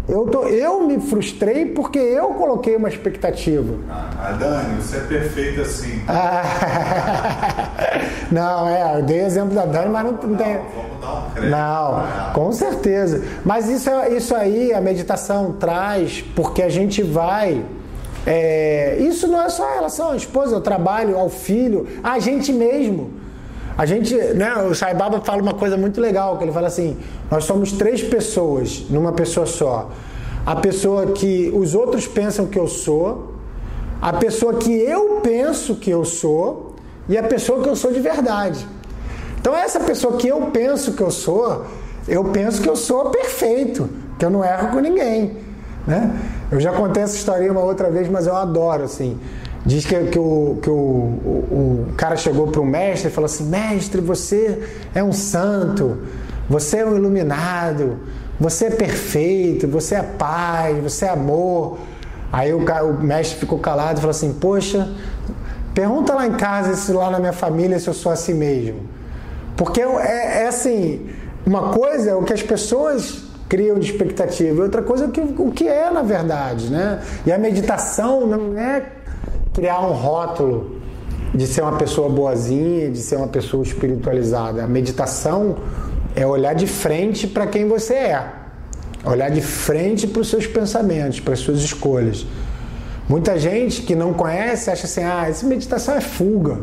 Eu, 0.06 0.26
tô, 0.26 0.42
eu 0.44 0.86
me 0.86 1.00
frustrei 1.00 1.64
porque 1.66 1.98
eu 1.98 2.28
coloquei 2.34 2.76
uma 2.76 2.88
expectativa. 2.90 3.74
Ah, 3.90 4.36
Dani, 4.38 4.80
você 4.82 4.98
é 4.98 5.00
perfeito 5.00 5.62
assim. 5.62 6.02
não, 8.30 8.68
é, 8.68 8.98
eu 8.98 9.02
dei 9.02 9.20
exemplo 9.24 9.54
da 9.54 9.64
Dani, 9.64 9.88
mas 9.90 10.04
não, 10.04 10.12
não 10.12 10.36
tem. 10.36 10.58
Vamos 10.74 11.00
dar 11.00 11.14
um 11.14 11.30
crédito. 11.30 11.50
Não, 11.50 12.02
com 12.34 12.52
certeza. 12.52 13.22
Mas 13.44 13.68
isso, 13.68 13.88
é- 13.88 14.10
isso 14.10 14.34
aí 14.34 14.72
a 14.74 14.80
meditação 14.80 15.52
traz 15.52 16.22
porque 16.34 16.62
a 16.62 16.68
gente 16.68 17.02
vai. 17.02 17.64
é, 18.26 18.96
isso 19.00 19.26
não 19.26 19.42
é 19.42 19.48
só 19.48 19.70
em 19.72 19.74
relação 19.76 20.10
à 20.10 20.16
esposa, 20.16 20.54
ao 20.54 20.60
trabalho, 20.60 21.18
ao 21.18 21.30
filho, 21.30 21.86
a 22.02 22.18
gente 22.18 22.52
mesmo. 22.52 23.10
A 23.76 23.86
gente, 23.86 24.14
né, 24.14 24.54
o 24.70 24.74
Sai 24.74 24.94
Baba 24.94 25.20
fala 25.20 25.42
uma 25.42 25.54
coisa 25.54 25.76
muito 25.76 26.00
legal, 26.00 26.38
que 26.38 26.44
ele 26.44 26.52
fala 26.52 26.68
assim, 26.68 26.96
nós 27.30 27.44
somos 27.44 27.72
três 27.72 28.02
pessoas 28.02 28.84
numa 28.88 29.12
pessoa 29.12 29.46
só. 29.46 29.90
A 30.46 30.56
pessoa 30.56 31.06
que 31.08 31.50
os 31.54 31.74
outros 31.74 32.06
pensam 32.06 32.46
que 32.46 32.58
eu 32.58 32.68
sou, 32.68 33.34
a 34.00 34.12
pessoa 34.12 34.54
que 34.54 34.72
eu 34.72 35.20
penso 35.22 35.76
que 35.76 35.90
eu 35.90 36.04
sou 36.04 36.74
e 37.08 37.18
a 37.18 37.22
pessoa 37.22 37.62
que 37.62 37.68
eu 37.68 37.74
sou 37.74 37.92
de 37.92 38.00
verdade. 38.00 38.64
Então 39.40 39.54
essa 39.56 39.80
pessoa 39.80 40.16
que 40.16 40.28
eu 40.28 40.40
penso 40.52 40.92
que 40.92 41.02
eu 41.02 41.10
sou, 41.10 41.64
eu 42.06 42.24
penso 42.24 42.62
que 42.62 42.68
eu 42.68 42.76
sou 42.76 43.10
perfeito, 43.10 43.88
que 44.18 44.24
eu 44.24 44.30
não 44.30 44.44
erro 44.44 44.68
com 44.68 44.78
ninguém, 44.78 45.38
né? 45.86 46.14
Eu 46.50 46.60
já 46.60 46.72
contei 46.72 47.02
essa 47.02 47.16
história 47.16 47.50
uma 47.50 47.62
outra 47.62 47.90
vez, 47.90 48.08
mas 48.08 48.26
eu 48.26 48.36
adoro 48.36 48.84
assim. 48.84 49.18
Diz 49.66 49.86
que, 49.86 49.98
que, 50.06 50.18
o, 50.18 50.58
que 50.60 50.68
o, 50.68 50.74
o, 50.74 51.86
o 51.88 51.94
cara 51.96 52.16
chegou 52.16 52.48
para 52.48 52.60
o 52.60 52.66
mestre 52.66 53.08
e 53.08 53.12
falou 53.12 53.26
assim: 53.26 53.44
Mestre, 53.44 54.00
você 54.00 54.62
é 54.94 55.02
um 55.02 55.12
santo, 55.12 56.02
você 56.48 56.78
é 56.78 56.86
um 56.86 56.94
iluminado, 56.94 57.98
você 58.38 58.66
é 58.66 58.70
perfeito, 58.70 59.66
você 59.66 59.94
é 59.94 60.02
paz, 60.02 60.76
você 60.82 61.06
é 61.06 61.10
amor. 61.10 61.78
Aí 62.30 62.52
o, 62.52 62.58
o 62.58 63.02
mestre 63.02 63.38
ficou 63.38 63.58
calado 63.58 63.98
e 63.98 64.00
falou 64.00 64.10
assim: 64.10 64.34
Poxa, 64.34 64.92
pergunta 65.72 66.12
lá 66.12 66.26
em 66.26 66.32
casa, 66.32 66.74
se 66.76 66.92
lá 66.92 67.10
na 67.10 67.18
minha 67.18 67.32
família, 67.32 67.78
se 67.78 67.88
eu 67.88 67.94
sou 67.94 68.12
assim 68.12 68.34
mesmo. 68.34 68.80
Porque 69.56 69.80
é, 69.80 70.42
é 70.42 70.46
assim: 70.46 71.08
uma 71.46 71.70
coisa 71.72 72.10
é 72.10 72.14
o 72.14 72.22
que 72.22 72.34
as 72.34 72.42
pessoas 72.42 73.22
criam 73.48 73.78
de 73.78 73.90
expectativa, 73.90 74.62
outra 74.62 74.82
coisa 74.82 75.04
é 75.04 75.08
o 75.08 75.10
que, 75.10 75.20
o 75.20 75.50
que 75.50 75.66
é 75.66 75.90
na 75.90 76.02
verdade, 76.02 76.68
né? 76.68 77.00
E 77.24 77.32
a 77.32 77.38
meditação 77.38 78.26
não 78.26 78.58
é 78.58 78.82
criar 79.54 79.80
um 79.80 79.92
rótulo 79.92 80.80
de 81.32 81.46
ser 81.46 81.62
uma 81.62 81.78
pessoa 81.78 82.08
boazinha, 82.08 82.90
de 82.90 82.98
ser 82.98 83.16
uma 83.16 83.28
pessoa 83.28 83.62
espiritualizada. 83.62 84.62
A 84.62 84.66
meditação 84.66 85.56
é 86.14 86.26
olhar 86.26 86.54
de 86.54 86.66
frente 86.66 87.26
para 87.26 87.46
quem 87.46 87.66
você 87.66 87.94
é, 87.94 88.28
olhar 89.04 89.30
de 89.30 89.40
frente 89.40 90.06
para 90.06 90.20
os 90.20 90.28
seus 90.28 90.46
pensamentos, 90.46 91.20
para 91.20 91.32
as 91.34 91.40
suas 91.40 91.60
escolhas. 91.60 92.26
Muita 93.08 93.38
gente 93.38 93.82
que 93.82 93.94
não 93.94 94.12
conhece 94.12 94.70
acha 94.70 94.86
assim: 94.86 95.02
ah, 95.02 95.26
essa 95.28 95.46
meditação 95.46 95.94
é 95.94 96.00
fuga. 96.00 96.58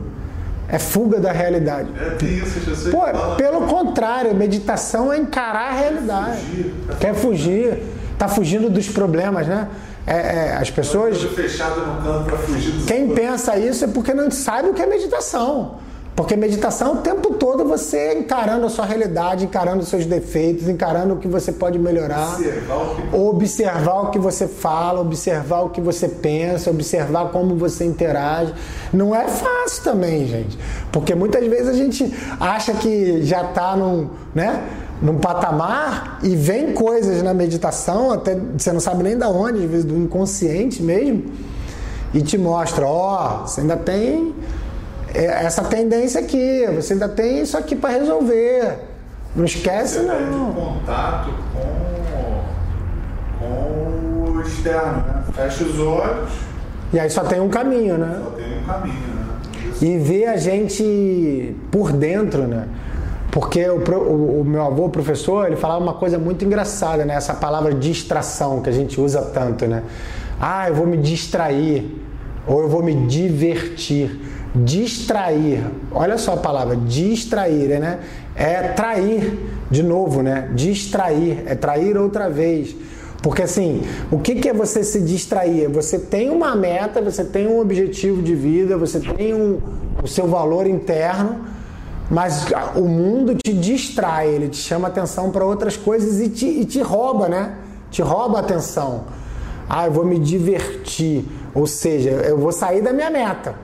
É 0.67 0.80
fuga 0.80 1.19
da 1.19 1.34
realidade. 1.34 1.89
É 1.99 2.25
isso. 2.25 2.89
Pô, 2.91 3.01
pelo 3.36 3.67
contrário, 3.67 4.34
meditação 4.34 5.12
é 5.12 5.17
encarar 5.17 5.71
a 5.71 5.73
realidade. 5.73 6.39
fugir, 6.39 6.73
tá 6.88 6.95
Quer 6.95 7.13
fugir, 7.13 7.84
tá 8.17 8.27
fugindo 8.30 8.69
dos 8.69 8.88
problemas, 8.88 9.47
né? 9.47 9.67
É, 10.06 10.16
é, 10.16 10.58
as 10.60 10.70
pessoas. 10.72 11.22
Fechado 11.22 11.80
no 11.82 12.02
canto 12.02 12.26
para 12.26 12.38
fugir 12.40 12.72
dos 12.72 12.86
Quem 12.86 13.08
outros. 13.10 13.20
pensa 13.20 13.58
isso 13.58 13.86
é 13.86 13.88
porque 13.88 14.14
não 14.14 14.32
sabe 14.32 14.70
o 14.70 14.74
que 14.74 14.82
é 14.82 14.86
meditação. 14.86 15.76
Porque 16.16 16.36
meditação 16.36 16.96
o 16.96 16.98
tempo 16.98 17.36
todo 17.36 17.64
você 17.64 18.14
encarando 18.14 18.66
a 18.66 18.70
sua 18.70 18.86
realidade, 18.86 19.46
encarando 19.46 19.82
os 19.82 19.88
seus 19.88 20.06
defeitos, 20.06 20.68
encarando 20.68 21.14
o 21.14 21.18
que 21.18 21.28
você 21.28 21.54
pode 21.54 21.80
melhorar, 21.80 22.36
Observar 22.36 22.76
o 22.76 22.96
que 22.96 23.18
observar 23.18 24.02
o 24.02 24.12
que 24.12 24.20
você 24.20 24.48
fala, 24.48 25.00
observar 25.00 25.62
o 25.62 25.70
que 25.70 25.80
você 25.80 26.10
pensa, 26.10 26.70
observar 26.70 27.30
como 27.30 27.56
você 27.56 27.86
interage. 27.86 28.54
Não 28.92 29.16
é 29.16 29.28
fácil 29.28 29.84
também, 29.84 30.28
gente. 30.28 30.60
Porque 30.92 31.16
muitas 31.16 31.46
vezes 31.48 31.70
a 31.70 31.74
gente 31.74 32.14
acha 32.40 32.74
que 32.74 33.24
já 33.24 33.44
está 33.44 33.76
num, 33.78 34.10
né, 34.36 34.64
num 35.02 35.18
patamar 35.18 36.20
e 36.22 36.36
vem 36.36 36.74
coisas 36.74 37.24
na 37.24 37.34
meditação, 37.34 38.12
até 38.12 38.38
você 38.58 38.72
não 38.72 38.80
sabe 38.80 39.04
nem 39.04 39.18
da 39.18 39.30
onde, 39.30 39.64
às 39.64 39.70
vezes 39.70 39.86
do 39.86 39.98
inconsciente 39.98 40.84
mesmo, 40.84 41.24
e 42.14 42.22
te 42.22 42.38
mostra, 42.38 42.86
ó, 42.86 43.48
você 43.48 43.62
ainda 43.62 43.78
tem 43.78 44.34
é, 45.14 45.26
essa 45.46 45.64
tendência 45.64 46.22
aqui, 46.22 46.68
você 46.76 46.94
ainda 46.94 47.10
tem 47.10 47.42
isso 47.42 47.58
aqui 47.58 47.76
para 47.76 47.90
resolver. 47.92 48.80
Não 49.36 49.46
esquece 49.46 50.00
Você 50.00 50.04
não. 50.04 50.52
contato 50.54 51.30
com, 53.40 53.46
com 53.46 54.32
o 54.34 54.42
externo, 54.42 54.98
né? 55.08 55.24
Fecha 55.34 55.64
os 55.64 55.80
olhos, 55.80 56.30
E 56.92 57.00
aí 57.00 57.10
só 57.10 57.24
tem 57.24 57.40
um 57.40 57.48
caminho, 57.48 57.98
né? 57.98 58.22
só 58.22 58.32
tem 58.32 58.60
um 58.60 58.64
caminho, 58.66 58.96
né? 58.96 59.26
Isso. 59.72 59.86
E 59.86 59.98
ver 59.98 60.26
a 60.26 60.36
gente 60.36 61.56
por 61.72 61.94
dentro, 61.94 62.46
né? 62.46 62.68
Porque 63.32 63.65
o, 63.70 63.78
o- 63.78 64.41
o 64.41 64.44
meu 64.44 64.62
avô, 64.63 64.89
professor, 64.89 65.48
ele 65.48 65.56
falava 65.56 65.82
uma 65.82 65.94
coisa 65.94 66.20
muito 66.20 66.44
engraçada, 66.44 67.06
né? 67.06 67.15
Essa 67.15 67.34
palavra 67.34 67.74
distração 67.74 68.62
que 68.62 68.70
a 68.70 68.74
gente 68.74 69.00
usa 69.00 69.22
tanto, 69.22 69.65
né? 69.65 69.84
Ah, 70.39 70.67
eu 70.67 70.76
vou 70.76 70.86
me 70.86 70.98
distrair, 70.98 71.98
ou 72.46 72.62
eu 72.62 72.67
vou 72.67 72.84
me 72.84 72.94
divertir. 73.08 74.20
Distrair, 74.54 75.63
olha 75.91 76.17
só 76.17 76.34
a 76.34 76.38
palavra, 76.38 76.76
distrair, 76.76 77.80
né? 77.80 78.00
É 78.36 78.63
trair, 78.70 79.39
de 79.70 79.82
novo, 79.82 80.22
né? 80.22 80.50
Distrair, 80.54 81.44
é 81.46 81.56
trair 81.56 81.98
outra 81.98 82.30
vez. 82.30 82.76
Porque 83.22 83.44
assim, 83.44 83.82
o 84.12 84.17
que, 84.20 84.36
que 84.36 84.50
é 84.50 84.54
você 84.54 84.84
se 84.84 85.00
distrair? 85.00 85.70
Você 85.70 86.00
tem 86.00 86.30
uma 86.30 86.56
meta, 86.56 87.02
você 87.02 87.24
tem 87.24 87.48
um 87.48 87.60
objetivo 87.60 88.22
de 88.22 88.34
vida, 88.36 88.76
você 88.78 89.00
tem 89.00 89.34
um, 89.34 89.60
o 90.04 90.08
seu 90.08 90.28
valor 90.28 90.65
interno, 90.67 91.41
mas 92.12 92.45
o 92.76 92.82
mundo 92.82 93.36
te 93.36 93.54
distrai, 93.54 94.28
ele 94.28 94.50
te 94.50 94.58
chama 94.58 94.89
atenção 94.89 95.32
para 95.32 95.45
outras 95.45 95.78
coisas 95.78 96.19
e 96.19 96.28
te, 96.28 96.45
e 96.45 96.65
te 96.65 96.82
rouba, 96.82 97.30
né? 97.30 97.56
Te 97.89 98.02
rouba 98.02 98.39
a 98.39 98.41
atenção. 98.41 99.06
Ah, 99.69 99.86
eu 99.86 99.93
vou 99.93 100.06
me 100.06 100.19
divertir, 100.19 101.24
ou 101.56 101.65
seja, 101.65 102.10
eu 102.10 102.38
vou 102.38 102.52
sair 102.52 102.82
da 102.82 102.91
minha 102.91 103.10
meta. 103.10 103.56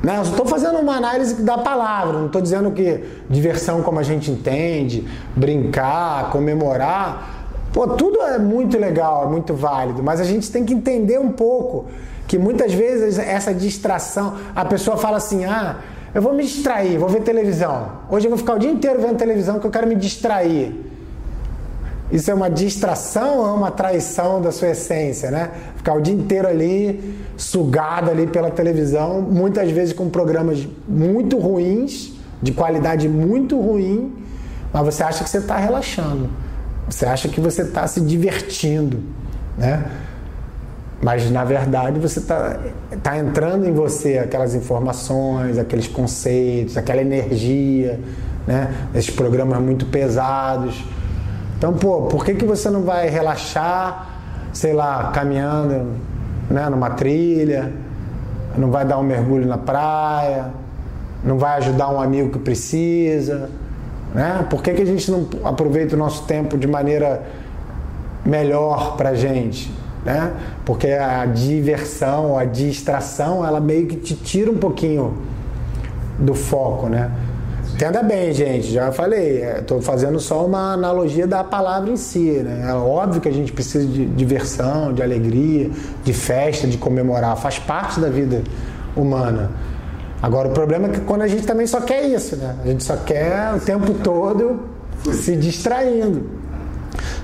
Né? 0.00 0.16
Eu 0.16 0.22
estou 0.22 0.46
fazendo 0.46 0.78
uma 0.78 0.94
análise 0.94 1.42
da 1.42 1.58
palavra, 1.58 2.16
não 2.16 2.26
estou 2.26 2.40
dizendo 2.40 2.70
que 2.70 3.02
diversão 3.28 3.82
como 3.82 3.98
a 3.98 4.04
gente 4.04 4.30
entende, 4.30 5.08
brincar, 5.34 6.30
comemorar, 6.30 7.48
pô, 7.72 7.88
tudo 7.88 8.22
é 8.22 8.38
muito 8.38 8.78
legal, 8.78 9.24
é 9.24 9.26
muito 9.26 9.54
válido, 9.54 10.04
mas 10.04 10.20
a 10.20 10.24
gente 10.24 10.48
tem 10.52 10.64
que 10.64 10.72
entender 10.72 11.18
um 11.18 11.32
pouco 11.32 11.86
que 12.28 12.38
muitas 12.38 12.72
vezes 12.72 13.18
essa 13.18 13.52
distração, 13.52 14.34
a 14.54 14.64
pessoa 14.64 14.96
fala 14.96 15.16
assim, 15.16 15.44
ah, 15.44 15.78
eu 16.14 16.22
vou 16.22 16.32
me 16.32 16.42
distrair, 16.42 16.98
vou 16.98 17.08
ver 17.08 17.22
televisão. 17.22 17.92
Hoje 18.10 18.26
eu 18.26 18.30
vou 18.30 18.38
ficar 18.38 18.54
o 18.54 18.58
dia 18.58 18.70
inteiro 18.70 19.00
vendo 19.00 19.16
televisão 19.16 19.54
porque 19.54 19.66
eu 19.66 19.70
quero 19.70 19.86
me 19.86 19.94
distrair. 19.94 20.74
Isso 22.10 22.30
é 22.30 22.34
uma 22.34 22.48
distração 22.48 23.38
ou 23.38 23.46
é 23.46 23.52
uma 23.52 23.70
traição 23.70 24.40
da 24.40 24.50
sua 24.50 24.68
essência, 24.68 25.30
né? 25.30 25.50
Ficar 25.76 25.94
o 25.94 26.00
dia 26.00 26.14
inteiro 26.14 26.48
ali, 26.48 27.18
sugado 27.36 28.10
ali 28.10 28.26
pela 28.26 28.50
televisão, 28.50 29.20
muitas 29.20 29.70
vezes 29.70 29.92
com 29.92 30.08
programas 30.08 30.66
muito 30.88 31.38
ruins, 31.38 32.14
de 32.40 32.52
qualidade 32.52 33.08
muito 33.08 33.60
ruim, 33.60 34.14
mas 34.72 34.84
você 34.84 35.02
acha 35.02 35.22
que 35.22 35.28
você 35.28 35.38
está 35.38 35.58
relaxando. 35.58 36.30
Você 36.88 37.04
acha 37.04 37.28
que 37.28 37.40
você 37.40 37.62
está 37.62 37.86
se 37.86 38.00
divertindo, 38.00 39.00
né? 39.58 39.84
Mas 41.00 41.30
na 41.30 41.44
verdade 41.44 42.00
você 42.00 42.18
está 42.18 42.58
tá 43.02 43.16
entrando 43.16 43.66
em 43.66 43.72
você 43.72 44.18
aquelas 44.18 44.54
informações, 44.54 45.56
aqueles 45.56 45.86
conceitos, 45.86 46.76
aquela 46.76 47.00
energia, 47.00 48.00
né? 48.46 48.74
Esses 48.94 49.10
programas 49.10 49.60
muito 49.60 49.86
pesados. 49.86 50.82
Então, 51.56 51.72
pô, 51.72 52.02
por 52.02 52.24
que, 52.24 52.34
que 52.34 52.44
você 52.44 52.70
não 52.70 52.82
vai 52.82 53.08
relaxar, 53.08 54.06
sei 54.52 54.72
lá, 54.72 55.10
caminhando 55.12 55.92
né, 56.48 56.68
numa 56.68 56.90
trilha, 56.90 57.72
não 58.56 58.70
vai 58.70 58.84
dar 58.84 58.98
um 58.98 59.02
mergulho 59.02 59.46
na 59.46 59.58
praia, 59.58 60.46
não 61.22 61.36
vai 61.36 61.58
ajudar 61.58 61.90
um 61.90 62.00
amigo 62.00 62.30
que 62.30 62.38
precisa? 62.38 63.50
Né? 64.14 64.46
Por 64.48 64.62
que, 64.62 64.72
que 64.72 64.82
a 64.82 64.86
gente 64.86 65.10
não 65.10 65.28
aproveita 65.44 65.94
o 65.94 65.98
nosso 65.98 66.24
tempo 66.24 66.56
de 66.56 66.66
maneira 66.66 67.22
melhor 68.24 68.96
pra 68.96 69.14
gente? 69.14 69.70
Né? 70.04 70.32
Porque 70.64 70.88
a 70.88 71.26
diversão, 71.26 72.38
a 72.38 72.44
distração, 72.44 73.44
ela 73.44 73.60
meio 73.60 73.86
que 73.86 73.96
te 73.96 74.14
tira 74.14 74.50
um 74.50 74.56
pouquinho 74.56 75.18
do 76.18 76.34
foco, 76.34 76.88
né? 76.88 77.10
Entenda 77.74 78.02
bem, 78.02 78.32
gente, 78.32 78.72
já 78.72 78.90
falei, 78.90 79.44
estou 79.44 79.80
fazendo 79.80 80.18
só 80.18 80.44
uma 80.44 80.72
analogia 80.72 81.28
da 81.28 81.44
palavra 81.44 81.90
em 81.90 81.96
si, 81.96 82.42
né? 82.42 82.66
É 82.68 82.74
óbvio 82.74 83.20
que 83.20 83.28
a 83.28 83.32
gente 83.32 83.52
precisa 83.52 83.86
de 83.86 84.04
diversão, 84.04 84.92
de 84.92 85.00
alegria, 85.00 85.70
de 86.02 86.12
festa, 86.12 86.66
de 86.66 86.76
comemorar, 86.76 87.36
faz 87.36 87.60
parte 87.60 88.00
da 88.00 88.08
vida 88.08 88.42
humana. 88.96 89.50
Agora, 90.20 90.48
o 90.48 90.50
problema 90.50 90.88
é 90.88 90.90
que 90.90 91.00
quando 91.02 91.22
a 91.22 91.28
gente 91.28 91.46
também 91.46 91.68
só 91.68 91.80
quer 91.80 92.02
isso, 92.02 92.34
né? 92.34 92.56
A 92.64 92.66
gente 92.66 92.82
só 92.82 92.96
quer 92.96 93.54
o 93.54 93.60
tempo 93.60 93.94
todo 94.02 94.58
se 95.12 95.36
distraindo. 95.36 96.28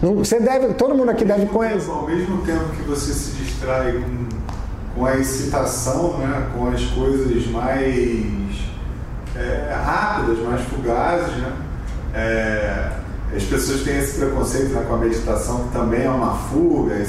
Não, 0.05 0.16
você 0.16 0.38
deve, 0.38 0.74
todo 0.74 0.94
mundo 0.94 1.11
aqui 1.11 1.24
deve 1.24 1.46
conhecer. 1.46 1.90
Ao 1.90 2.07
mesmo 2.07 2.42
tempo 2.42 2.68
que 2.76 2.82
você 2.82 3.11
se 3.14 3.30
distrai 3.36 3.92
com, 3.92 4.94
com 4.94 5.07
a 5.07 5.16
excitação, 5.16 6.18
né, 6.18 6.50
com 6.55 6.68
as 6.68 6.84
coisas 6.88 7.46
mais 7.46 8.61
é, 9.34 9.74
rápidas, 9.82 10.40
mais 10.40 10.61
fugazes, 10.66 11.34
né? 11.38 11.52
É, 12.12 12.90
as 13.34 13.44
pessoas 13.44 13.80
têm 13.80 13.96
esse 13.96 14.18
preconceito 14.18 14.74
né, 14.74 14.84
com 14.86 14.94
a 14.94 14.98
meditação, 14.98 15.68
que 15.68 15.72
também 15.72 16.05
é 16.05 16.11
uma 16.11 16.34
fuga. 16.34 17.02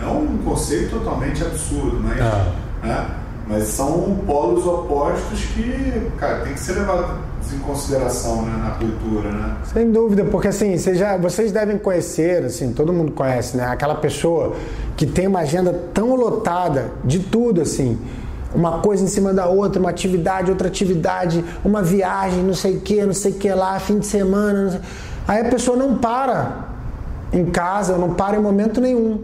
É 0.00 0.06
um 0.06 0.38
conceito 0.38 0.98
totalmente 0.98 1.44
absurdo, 1.44 2.00
mas, 2.02 2.22
ah. 2.22 2.54
né? 2.82 3.10
Mas 3.50 3.64
são 3.64 4.16
polos 4.24 4.64
opostos 4.64 5.40
que, 5.46 6.08
cara, 6.18 6.44
tem 6.44 6.54
que 6.54 6.60
ser 6.60 6.74
levado 6.74 7.18
em 7.52 7.58
consideração 7.58 8.42
né, 8.42 8.62
na 8.62 8.70
cultura, 8.76 9.32
né? 9.32 9.56
Sem 9.72 9.90
dúvida, 9.90 10.24
porque 10.24 10.46
assim, 10.46 10.78
vocês, 10.78 10.96
já, 10.96 11.16
vocês 11.16 11.50
devem 11.50 11.76
conhecer, 11.76 12.44
assim, 12.44 12.72
todo 12.72 12.92
mundo 12.92 13.10
conhece, 13.10 13.56
né? 13.56 13.66
Aquela 13.66 13.96
pessoa 13.96 14.54
que 14.96 15.04
tem 15.04 15.26
uma 15.26 15.40
agenda 15.40 15.72
tão 15.92 16.14
lotada 16.14 16.92
de 17.04 17.18
tudo, 17.18 17.60
assim, 17.60 17.98
uma 18.54 18.78
coisa 18.78 19.02
em 19.02 19.08
cima 19.08 19.34
da 19.34 19.48
outra, 19.48 19.80
uma 19.80 19.90
atividade, 19.90 20.48
outra 20.48 20.68
atividade, 20.68 21.44
uma 21.64 21.82
viagem, 21.82 22.44
não 22.44 22.54
sei 22.54 22.76
o 22.76 22.80
que, 22.80 23.04
não 23.04 23.12
sei 23.12 23.32
o 23.32 23.34
que 23.34 23.50
lá, 23.50 23.80
fim 23.80 23.98
de 23.98 24.06
semana. 24.06 24.80
Aí 25.26 25.40
a 25.40 25.50
pessoa 25.50 25.76
não 25.76 25.98
para 25.98 26.68
em 27.32 27.46
casa, 27.46 27.98
não 27.98 28.14
para 28.14 28.36
em 28.36 28.40
momento 28.40 28.80
nenhum. 28.80 29.20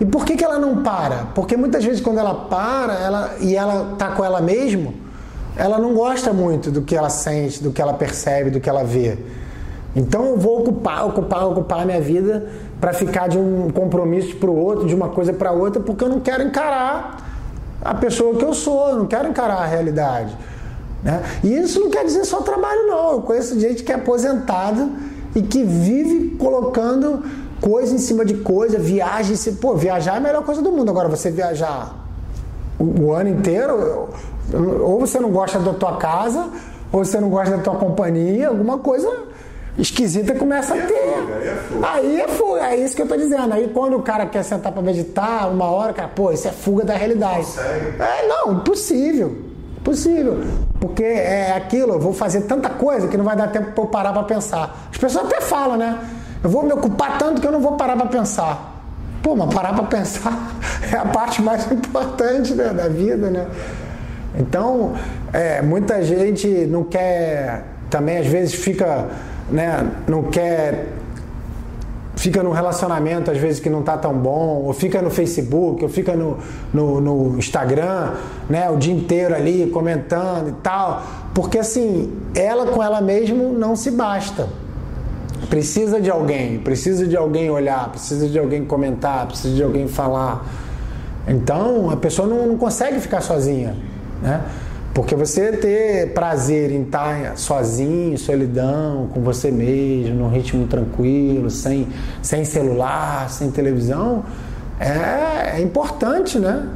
E 0.00 0.04
por 0.06 0.24
que, 0.24 0.34
que 0.34 0.42
ela 0.42 0.58
não 0.58 0.82
para? 0.82 1.26
Porque 1.34 1.56
muitas 1.56 1.84
vezes 1.84 2.00
quando 2.00 2.18
ela 2.18 2.34
para 2.34 2.94
ela, 2.94 3.34
e 3.40 3.54
ela 3.54 3.92
está 3.92 4.08
com 4.08 4.24
ela 4.24 4.40
mesma, 4.40 4.94
ela 5.56 5.78
não 5.78 5.92
gosta 5.92 6.32
muito 6.32 6.70
do 6.70 6.80
que 6.80 6.96
ela 6.96 7.10
sente, 7.10 7.62
do 7.62 7.70
que 7.70 7.82
ela 7.82 7.92
percebe, 7.92 8.50
do 8.50 8.60
que 8.60 8.68
ela 8.68 8.82
vê. 8.82 9.18
Então 9.94 10.24
eu 10.24 10.36
vou 10.38 10.60
ocupar, 10.60 11.06
ocupar, 11.06 11.46
ocupar 11.46 11.82
a 11.82 11.84
minha 11.84 12.00
vida 12.00 12.48
para 12.80 12.94
ficar 12.94 13.28
de 13.28 13.36
um 13.36 13.68
compromisso 13.70 14.36
para 14.36 14.48
o 14.48 14.56
outro, 14.56 14.86
de 14.86 14.94
uma 14.94 15.08
coisa 15.08 15.32
para 15.32 15.52
outra, 15.52 15.82
porque 15.82 16.02
eu 16.02 16.08
não 16.08 16.20
quero 16.20 16.44
encarar 16.44 17.28
a 17.82 17.94
pessoa 17.94 18.36
que 18.36 18.44
eu 18.44 18.54
sou, 18.54 18.88
eu 18.88 18.96
não 18.96 19.06
quero 19.06 19.28
encarar 19.28 19.58
a 19.58 19.66
realidade. 19.66 20.34
Né? 21.02 21.22
E 21.42 21.58
isso 21.58 21.80
não 21.80 21.90
quer 21.90 22.04
dizer 22.04 22.24
só 22.24 22.40
trabalho, 22.40 22.86
não. 22.86 23.12
Eu 23.12 23.20
conheço 23.22 23.58
gente 23.58 23.82
que 23.82 23.92
é 23.92 23.96
aposentada 23.96 24.88
e 25.34 25.42
que 25.42 25.62
vive 25.62 26.36
colocando 26.36 27.22
coisa 27.60 27.94
em 27.94 27.98
cima 27.98 28.24
de 28.24 28.34
coisa, 28.34 28.78
viagem. 28.78 29.36
Pô, 29.54 29.74
viajar 29.74 30.14
é 30.14 30.16
a 30.18 30.20
melhor 30.20 30.44
coisa 30.44 30.62
do 30.62 30.70
mundo. 30.70 30.90
Agora, 30.90 31.08
você 31.08 31.30
viajar 31.30 31.94
o, 32.78 33.04
o 33.04 33.12
ano 33.12 33.30
inteiro, 33.30 34.08
ou 34.52 35.00
você 35.00 35.20
não 35.20 35.30
gosta 35.30 35.58
da 35.58 35.72
tua 35.74 35.96
casa, 35.96 36.48
ou 36.92 37.04
você 37.04 37.20
não 37.20 37.28
gosta 37.28 37.56
da 37.56 37.62
tua 37.62 37.76
companhia, 37.76 38.48
alguma 38.48 38.78
coisa 38.78 39.30
esquisita 39.78 40.34
começa 40.34 40.74
aí 40.74 40.80
a 40.80 40.82
é 40.82 40.86
ter. 40.86 40.94
É 40.94 41.16
fuga, 41.16 41.36
aí 41.36 41.48
é 41.48 41.54
fuga. 41.54 41.86
Aí 41.86 42.20
é 42.20 42.28
fuga, 42.28 42.60
é 42.66 42.76
isso 42.76 42.96
que 42.96 43.02
eu 43.02 43.08
tô 43.08 43.16
dizendo. 43.16 43.52
Aí 43.52 43.68
quando 43.68 43.96
o 43.96 44.02
cara 44.02 44.26
quer 44.26 44.42
sentar 44.42 44.72
para 44.72 44.82
meditar 44.82 45.50
uma 45.50 45.66
hora, 45.66 45.92
cara, 45.92 46.08
pô, 46.08 46.30
isso 46.32 46.48
é 46.48 46.52
fuga 46.52 46.84
da 46.84 46.94
realidade. 46.94 47.46
É, 47.58 48.26
não, 48.26 48.54
impossível. 48.54 49.36
Impossível. 49.78 50.44
Porque 50.78 51.04
é 51.04 51.52
aquilo, 51.56 51.94
eu 51.94 52.00
vou 52.00 52.12
fazer 52.12 52.42
tanta 52.42 52.68
coisa 52.68 53.08
que 53.08 53.16
não 53.16 53.24
vai 53.24 53.36
dar 53.36 53.48
tempo 53.48 53.72
para 53.72 53.82
eu 53.82 53.86
parar 53.86 54.12
para 54.12 54.22
pensar. 54.24 54.88
As 54.90 54.98
pessoas 54.98 55.26
até 55.26 55.40
falam, 55.40 55.76
né? 55.76 55.98
Eu 56.42 56.50
vou 56.50 56.62
me 56.62 56.72
ocupar 56.72 57.18
tanto 57.18 57.40
que 57.40 57.46
eu 57.46 57.52
não 57.52 57.60
vou 57.60 57.72
parar 57.72 57.96
para 57.96 58.06
pensar. 58.06 58.82
Pô, 59.22 59.36
mas 59.36 59.52
parar 59.52 59.74
para 59.74 59.84
pensar 59.84 60.52
é 60.90 60.96
a 60.96 61.04
parte 61.04 61.42
mais 61.42 61.68
importante 61.72 62.54
né, 62.54 62.70
da 62.70 62.88
vida, 62.88 63.30
né? 63.30 63.46
Então, 64.38 64.94
é, 65.32 65.60
muita 65.60 66.02
gente 66.02 66.46
não 66.66 66.84
quer, 66.84 67.64
também 67.90 68.18
às 68.18 68.26
vezes 68.26 68.54
fica 68.54 69.08
né, 69.50 69.90
não 70.06 70.24
quer 70.24 70.86
fica 72.16 72.42
num 72.42 72.50
relacionamento 72.50 73.30
às 73.30 73.38
vezes 73.38 73.60
que 73.60 73.70
não 73.70 73.80
está 73.80 73.96
tão 73.96 74.12
bom, 74.12 74.62
ou 74.66 74.74
fica 74.74 75.00
no 75.00 75.10
Facebook, 75.10 75.82
ou 75.82 75.88
fica 75.88 76.14
no, 76.14 76.36
no, 76.72 77.00
no, 77.00 77.38
Instagram, 77.38 78.12
né, 78.48 78.68
o 78.68 78.76
dia 78.76 78.92
inteiro 78.92 79.34
ali 79.34 79.70
comentando 79.70 80.50
e 80.50 80.52
tal, 80.62 81.02
porque 81.32 81.58
assim, 81.58 82.12
ela 82.34 82.66
com 82.66 82.82
ela 82.82 83.00
mesma 83.00 83.42
não 83.44 83.74
se 83.74 83.90
basta. 83.90 84.48
Precisa 85.50 86.00
de 86.00 86.08
alguém, 86.08 86.60
precisa 86.60 87.06
de 87.06 87.16
alguém 87.16 87.50
olhar, 87.50 87.90
precisa 87.90 88.28
de 88.28 88.38
alguém 88.38 88.64
comentar, 88.64 89.26
precisa 89.26 89.54
de 89.54 89.62
alguém 89.62 89.88
falar. 89.88 90.46
Então 91.26 91.90
a 91.90 91.96
pessoa 91.96 92.26
não, 92.26 92.46
não 92.46 92.56
consegue 92.56 93.00
ficar 93.00 93.20
sozinha, 93.20 93.76
né? 94.22 94.42
Porque 94.94 95.14
você 95.14 95.52
ter 95.52 96.12
prazer 96.12 96.70
em 96.70 96.82
estar 96.82 97.36
sozinho, 97.36 98.16
solidão, 98.16 99.08
com 99.12 99.22
você 99.22 99.50
mesmo, 99.50 100.14
num 100.14 100.28
ritmo 100.28 100.66
tranquilo, 100.66 101.50
sem, 101.50 101.88
sem 102.22 102.44
celular, 102.44 103.30
sem 103.30 103.50
televisão, 103.50 104.24
é, 104.78 105.58
é 105.58 105.60
importante, 105.60 106.38
né? 106.38 106.68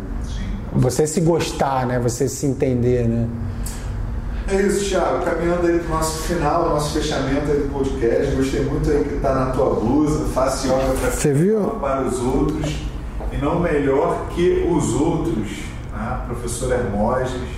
Você 0.72 1.06
se 1.06 1.20
gostar, 1.20 1.86
né? 1.86 1.98
Você 2.00 2.28
se 2.28 2.46
entender, 2.46 3.08
né? 3.08 3.28
É 4.48 4.60
isso, 4.60 4.90
Thiago. 4.90 5.24
Caminhando 5.24 5.66
aí 5.66 5.78
para 5.78 5.86
o 5.86 5.96
nosso 5.96 6.22
final, 6.24 6.68
nosso 6.68 6.92
fechamento 6.92 7.50
aí 7.50 7.58
do 7.60 7.72
podcast. 7.72 8.34
Gostei 8.34 8.64
muito 8.64 8.90
aí 8.90 9.04
que 9.04 9.20
tá 9.20 9.34
na 9.34 9.46
tua 9.52 9.74
blusa. 9.74 10.26
Faça 10.34 10.66
yoga 10.66 10.94
para 11.00 11.10
Você 11.10 11.32
viu? 11.32 11.60
para 11.80 12.02
os 12.02 12.20
outros 12.20 12.76
e 13.32 13.36
não 13.38 13.60
melhor 13.60 14.28
que 14.30 14.66
os 14.70 14.94
outros. 14.94 15.48
Né? 15.92 16.20
Professor 16.26 16.72
Hermógenes 16.72 17.48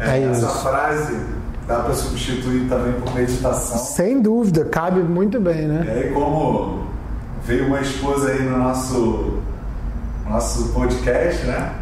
é, 0.00 0.18
é 0.18 0.22
essa 0.24 0.48
frase 0.48 1.16
dá 1.66 1.80
para 1.80 1.94
substituir 1.94 2.68
também 2.68 2.92
por 3.00 3.12
meditação. 3.14 3.78
Sem 3.78 4.22
dúvida, 4.22 4.64
cabe 4.64 5.00
muito 5.00 5.40
bem, 5.40 5.66
né? 5.66 5.84
E 5.84 5.90
aí, 5.90 6.12
como 6.12 6.86
veio 7.44 7.66
uma 7.66 7.80
esposa 7.80 8.30
aí 8.30 8.42
no 8.42 8.58
nosso, 8.58 9.38
nosso 10.28 10.68
podcast, 10.68 11.44
né? 11.44 11.72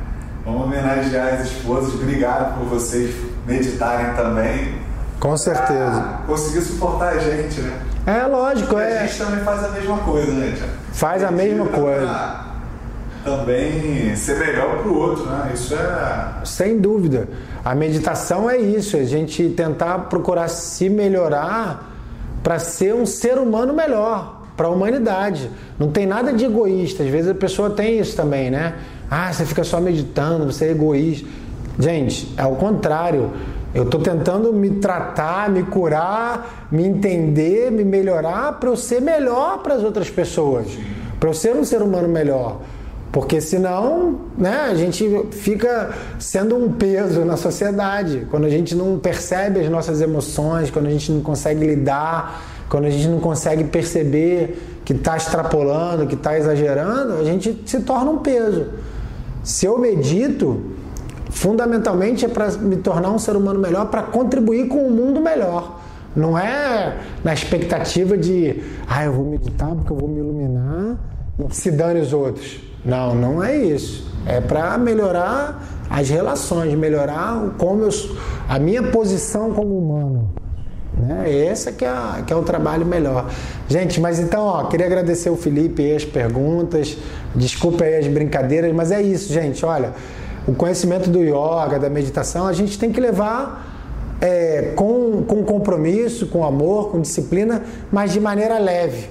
Vamos 0.44 0.64
homenagear 0.64 1.34
as 1.34 1.50
esposas. 1.50 1.94
Obrigado 1.94 2.58
por 2.58 2.66
vocês 2.66 3.14
meditarem 3.46 4.14
também. 4.14 4.74
Com 5.20 5.36
certeza. 5.36 6.20
Conseguir 6.26 6.60
suportar 6.60 7.14
a 7.14 7.18
gente, 7.18 7.60
né? 7.60 7.80
É 8.06 8.26
lógico, 8.26 8.78
e 8.78 8.82
é. 8.82 8.98
A 8.98 9.06
gente 9.06 9.18
também 9.18 9.44
faz 9.44 9.64
a 9.64 9.68
mesma 9.68 9.98
coisa, 9.98 10.32
né, 10.32 10.54
Tiago? 10.56 10.72
Faz 10.92 11.24
a, 11.24 11.28
a 11.28 11.30
mesma 11.30 11.66
coisa 11.66 12.44
também 13.24 14.14
ser 14.14 14.38
melhor 14.38 14.78
para 14.78 14.88
o 14.88 14.98
outro, 14.98 15.24
né? 15.24 15.50
Isso 15.54 15.74
é. 15.74 16.44
Sem 16.44 16.78
dúvida. 16.78 17.28
A 17.64 17.74
meditação 17.74 18.48
é 18.48 18.58
isso, 18.58 18.96
a 18.96 19.04
gente 19.04 19.48
tentar 19.50 19.98
procurar 20.10 20.48
se 20.48 20.90
melhorar 20.90 21.90
para 22.42 22.58
ser 22.58 22.94
um 22.94 23.06
ser 23.06 23.38
humano 23.38 23.72
melhor 23.72 24.42
para 24.54 24.66
a 24.66 24.70
humanidade. 24.70 25.50
Não 25.78 25.90
tem 25.90 26.06
nada 26.06 26.32
de 26.32 26.44
egoísta. 26.44 27.02
Às 27.02 27.08
vezes 27.08 27.30
a 27.30 27.34
pessoa 27.34 27.70
tem 27.70 27.98
isso 27.98 28.14
também, 28.14 28.50
né? 28.50 28.74
Ah, 29.10 29.32
você 29.32 29.46
fica 29.46 29.64
só 29.64 29.80
meditando, 29.80 30.44
você 30.44 30.66
é 30.66 30.70
egoísta. 30.70 31.26
Gente, 31.78 32.32
é 32.36 32.44
o 32.44 32.56
contrário. 32.56 33.30
Eu 33.74 33.84
estou 33.84 34.00
tentando 34.00 34.52
me 34.52 34.70
tratar, 34.70 35.50
me 35.50 35.64
curar, 35.64 36.68
me 36.70 36.84
entender, 36.84 37.72
me 37.72 37.84
melhorar 37.84 38.52
para 38.60 38.68
eu 38.68 38.76
ser 38.76 39.02
melhor 39.02 39.58
para 39.62 39.74
as 39.74 39.82
outras 39.82 40.08
pessoas, 40.08 40.66
para 41.18 41.28
eu 41.28 41.34
ser 41.34 41.56
um 41.56 41.64
ser 41.64 41.82
humano 41.82 42.08
melhor. 42.08 42.60
Porque 43.10 43.40
senão, 43.40 44.20
né, 44.36 44.68
a 44.70 44.74
gente 44.74 45.08
fica 45.32 45.90
sendo 46.18 46.56
um 46.56 46.72
peso 46.72 47.24
na 47.24 47.36
sociedade. 47.36 48.26
Quando 48.30 48.44
a 48.44 48.48
gente 48.48 48.74
não 48.74 48.98
percebe 48.98 49.60
as 49.60 49.68
nossas 49.68 50.00
emoções, 50.00 50.70
quando 50.70 50.86
a 50.86 50.90
gente 50.90 51.10
não 51.10 51.20
consegue 51.20 51.64
lidar, 51.64 52.42
quando 52.68 52.86
a 52.86 52.90
gente 52.90 53.06
não 53.06 53.20
consegue 53.20 53.64
perceber 53.64 54.80
que 54.84 54.92
está 54.92 55.16
extrapolando, 55.16 56.06
que 56.06 56.14
está 56.14 56.36
exagerando, 56.36 57.14
a 57.14 57.24
gente 57.24 57.62
se 57.66 57.80
torna 57.80 58.10
um 58.10 58.18
peso. 58.18 58.66
Se 59.44 59.66
eu 59.66 59.78
medito, 59.78 60.73
fundamentalmente 61.34 62.24
é 62.24 62.28
para 62.28 62.50
me 62.52 62.76
tornar 62.76 63.10
um 63.10 63.18
ser 63.18 63.36
humano 63.36 63.58
melhor, 63.58 63.86
para 63.86 64.02
contribuir 64.02 64.68
com 64.68 64.86
um 64.86 64.90
mundo 64.90 65.20
melhor. 65.20 65.80
Não 66.14 66.38
é 66.38 66.96
na 67.24 67.34
expectativa 67.34 68.16
de, 68.16 68.62
ah, 68.88 69.04
eu 69.04 69.12
vou 69.12 69.24
meditar 69.24 69.68
porque 69.74 69.92
eu 69.92 69.96
vou 69.96 70.08
me 70.08 70.20
iluminar 70.20 70.96
e 71.38 71.54
se 71.54 71.72
dane 71.72 72.00
os 72.00 72.12
outros. 72.12 72.60
Não, 72.84 73.14
não 73.14 73.42
é 73.42 73.56
isso. 73.56 74.10
É 74.24 74.40
para 74.40 74.78
melhorar 74.78 75.60
as 75.90 76.08
relações, 76.08 76.72
melhorar 76.74 77.54
como 77.58 77.82
eu, 77.82 77.90
a 78.48 78.58
minha 78.58 78.82
posição 78.84 79.52
como 79.52 79.76
humano. 79.76 80.30
Né? 80.96 81.28
Esse 81.32 81.72
que 81.72 81.84
é, 81.84 81.92
que 82.24 82.32
é 82.32 82.36
o 82.36 82.42
trabalho 82.42 82.86
melhor. 82.86 83.28
Gente, 83.68 84.00
mas 84.00 84.20
então, 84.20 84.44
ó, 84.44 84.64
queria 84.64 84.86
agradecer 84.86 85.30
o 85.30 85.36
Felipe 85.36 85.82
e 85.82 85.96
as 85.96 86.04
perguntas. 86.04 86.96
Desculpa 87.34 87.82
aí 87.82 87.96
as 87.96 88.06
brincadeiras, 88.06 88.72
mas 88.72 88.92
é 88.92 89.02
isso, 89.02 89.32
gente. 89.32 89.66
Olha, 89.66 89.92
o 90.46 90.54
conhecimento 90.54 91.10
do 91.10 91.20
yoga, 91.20 91.78
da 91.78 91.88
meditação, 91.88 92.46
a 92.46 92.52
gente 92.52 92.78
tem 92.78 92.92
que 92.92 93.00
levar 93.00 94.16
é, 94.20 94.72
com, 94.76 95.22
com 95.26 95.42
compromisso, 95.44 96.26
com 96.26 96.44
amor, 96.44 96.90
com 96.90 97.00
disciplina, 97.00 97.62
mas 97.90 98.12
de 98.12 98.20
maneira 98.20 98.58
leve, 98.58 99.08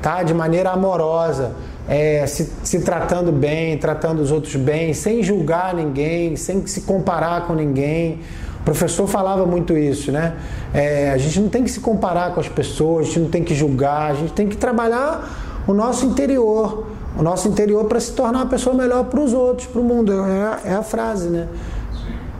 tá? 0.00 0.22
De 0.22 0.32
maneira 0.32 0.70
amorosa 0.70 1.54
é, 1.88 2.26
se, 2.26 2.50
se 2.62 2.80
tratando 2.80 3.30
bem, 3.30 3.78
tratando 3.78 4.20
os 4.20 4.32
outros 4.32 4.56
bem, 4.56 4.92
sem 4.92 5.22
julgar 5.22 5.74
ninguém, 5.74 6.36
sem 6.36 6.66
se 6.66 6.82
comparar 6.82 7.46
com 7.46 7.54
ninguém. 7.54 8.20
O 8.60 8.64
professor 8.64 9.06
falava 9.06 9.46
muito 9.46 9.76
isso, 9.76 10.10
né? 10.10 10.34
É, 10.74 11.10
a 11.10 11.18
gente 11.18 11.38
não 11.38 11.48
tem 11.48 11.62
que 11.62 11.70
se 11.70 11.78
comparar 11.78 12.34
com 12.34 12.40
as 12.40 12.48
pessoas, 12.48 13.04
a 13.04 13.08
gente 13.08 13.20
não 13.20 13.30
tem 13.30 13.44
que 13.44 13.54
julgar, 13.54 14.10
a 14.10 14.14
gente 14.14 14.32
tem 14.32 14.48
que 14.48 14.56
trabalhar 14.56 15.62
o 15.66 15.72
nosso 15.72 16.04
interior. 16.06 16.86
O 17.16 17.22
nosso 17.22 17.48
interior 17.48 17.84
para 17.86 17.98
se 17.98 18.12
tornar 18.12 18.40
uma 18.40 18.46
pessoa 18.46 18.74
melhor 18.74 19.04
para 19.04 19.20
os 19.20 19.32
outros, 19.32 19.66
para 19.66 19.80
o 19.80 19.84
mundo. 19.84 20.12
É, 20.12 20.70
é, 20.70 20.74
a 20.74 20.82
frase, 20.82 21.28
né? 21.28 21.48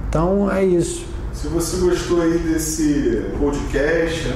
Então 0.08 0.50
é 0.50 0.64
isso. 0.64 1.06
Se 1.32 1.48
você 1.48 1.78
gostou 1.78 2.20
aí 2.20 2.38
desse 2.38 3.26
podcast, 3.38 4.34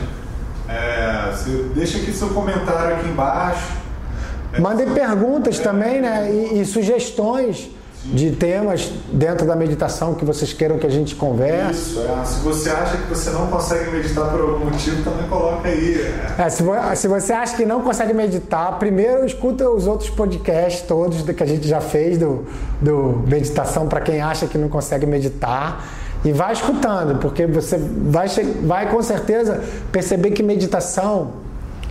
é, 0.69 1.35
deixa 1.75 1.99
aqui 1.99 2.13
seu 2.13 2.29
comentário 2.29 2.97
aqui 2.97 3.09
embaixo. 3.09 3.73
Mandem 4.59 4.93
perguntas 4.93 5.61
é, 5.61 5.63
também, 5.63 6.01
né? 6.01 6.31
E, 6.31 6.61
e 6.61 6.65
sugestões 6.65 7.71
de 8.05 8.31
temas 8.31 8.91
dentro 9.13 9.47
da 9.47 9.55
meditação 9.55 10.15
que 10.15 10.25
vocês 10.25 10.53
queiram 10.53 10.79
que 10.79 10.87
a 10.87 10.91
gente 10.91 11.15
converse. 11.15 11.73
Isso, 11.73 12.01
é. 12.01 12.25
Se 12.25 12.41
você 12.41 12.71
acha 12.71 12.97
que 12.97 13.09
você 13.09 13.31
não 13.31 13.49
consegue 13.49 13.91
meditar 13.91 14.31
por 14.31 14.41
algum 14.41 14.65
motivo, 14.65 15.03
também 15.05 15.29
coloca 15.29 15.69
aí. 15.69 16.01
É, 16.39 16.49
se, 16.49 16.65
se, 16.97 17.09
você 17.09 17.33
acha 17.33 17.57
que 17.57 17.67
não 17.67 17.83
consegue 17.83 18.15
meditar, 18.15 18.79
primeiro 18.79 19.27
escuta 19.27 19.69
os 19.69 19.87
outros 19.87 20.09
podcasts 20.09 20.83
todos 20.83 21.23
que 21.23 21.43
a 21.43 21.47
gente 21.47 21.69
já 21.69 21.81
fez 21.81 22.17
do, 22.17 22.47
do 22.81 23.23
meditação 23.27 23.87
para 23.87 24.01
quem 24.01 24.23
acha 24.23 24.47
que 24.47 24.57
não 24.57 24.69
consegue 24.69 25.05
meditar. 25.05 25.87
E 26.25 26.33
vai 26.33 26.53
escutando, 26.53 27.19
porque 27.19 27.47
você 27.47 27.79
vai, 27.79 28.29
vai 28.63 28.91
com 28.91 29.03
certeza 29.03 29.63
perceber 29.91 30.33
que 30.33 30.43
meditação 30.43 31.33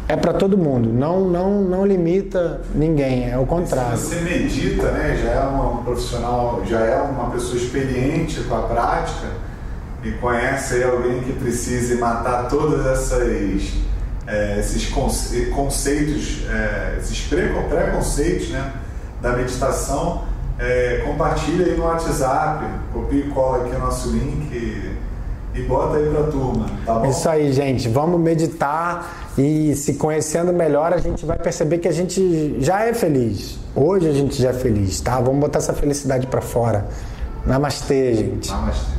é 0.09 0.15
para 0.15 0.33
todo 0.33 0.57
mundo, 0.57 0.91
não, 0.91 1.29
não, 1.29 1.61
não 1.61 1.85
limita 1.85 2.61
ninguém, 2.73 3.29
é 3.29 3.37
o 3.37 3.45
contrário. 3.45 3.95
Se 3.95 4.15
você 4.15 4.21
medita, 4.21 4.89
né, 4.89 5.15
já 5.23 5.29
é 5.29 5.41
uma 5.41 5.83
profissional, 5.83 6.63
já 6.65 6.79
é 6.79 6.99
uma 6.99 7.29
pessoa 7.29 7.55
experiente 7.55 8.41
com 8.41 8.55
a 8.55 8.63
prática 8.63 9.27
e 10.03 10.11
conhece 10.13 10.83
alguém 10.83 11.21
que 11.21 11.33
precise 11.33 11.93
matar 11.97 12.47
todas 12.47 12.87
essas 12.87 13.71
é, 14.25 14.59
esses 14.59 14.89
conceitos, 14.89 16.43
é, 16.49 16.97
esses 16.99 17.27
preconceitos 17.27 18.49
né, 18.49 18.73
da 19.21 19.33
meditação, 19.33 20.23
é, 20.57 21.03
compartilha 21.05 21.67
aí 21.67 21.77
no 21.77 21.83
WhatsApp, 21.83 22.65
copia 22.91 23.19
e 23.19 23.29
cola 23.29 23.63
aqui 23.63 23.75
o 23.75 23.79
nosso 23.79 24.09
link 24.09 24.51
e, 24.51 24.97
e 25.53 25.61
bota 25.63 25.97
aí 25.97 26.09
para 26.09 26.21
a 26.21 26.31
turma, 26.31 26.65
tá 26.83 26.93
bom? 26.95 27.05
Isso 27.05 27.29
aí, 27.29 27.53
gente, 27.53 27.87
vamos 27.87 28.19
meditar 28.19 29.28
e 29.39 29.73
se 29.73 29.93
conhecendo 29.93 30.51
melhor, 30.51 30.93
a 30.93 30.97
gente 30.97 31.25
vai 31.25 31.37
perceber 31.37 31.77
que 31.77 31.87
a 31.87 31.93
gente 31.93 32.57
já 32.59 32.85
é 32.85 32.93
feliz. 32.93 33.57
Hoje 33.73 34.09
a 34.09 34.11
gente 34.11 34.41
já 34.41 34.49
é 34.49 34.53
feliz, 34.53 34.99
tá? 34.99 35.19
Vamos 35.21 35.39
botar 35.39 35.59
essa 35.59 35.73
felicidade 35.73 36.27
para 36.27 36.41
fora. 36.41 36.85
Namastê, 37.45 38.15
gente. 38.15 38.49
Namastê. 38.51 38.98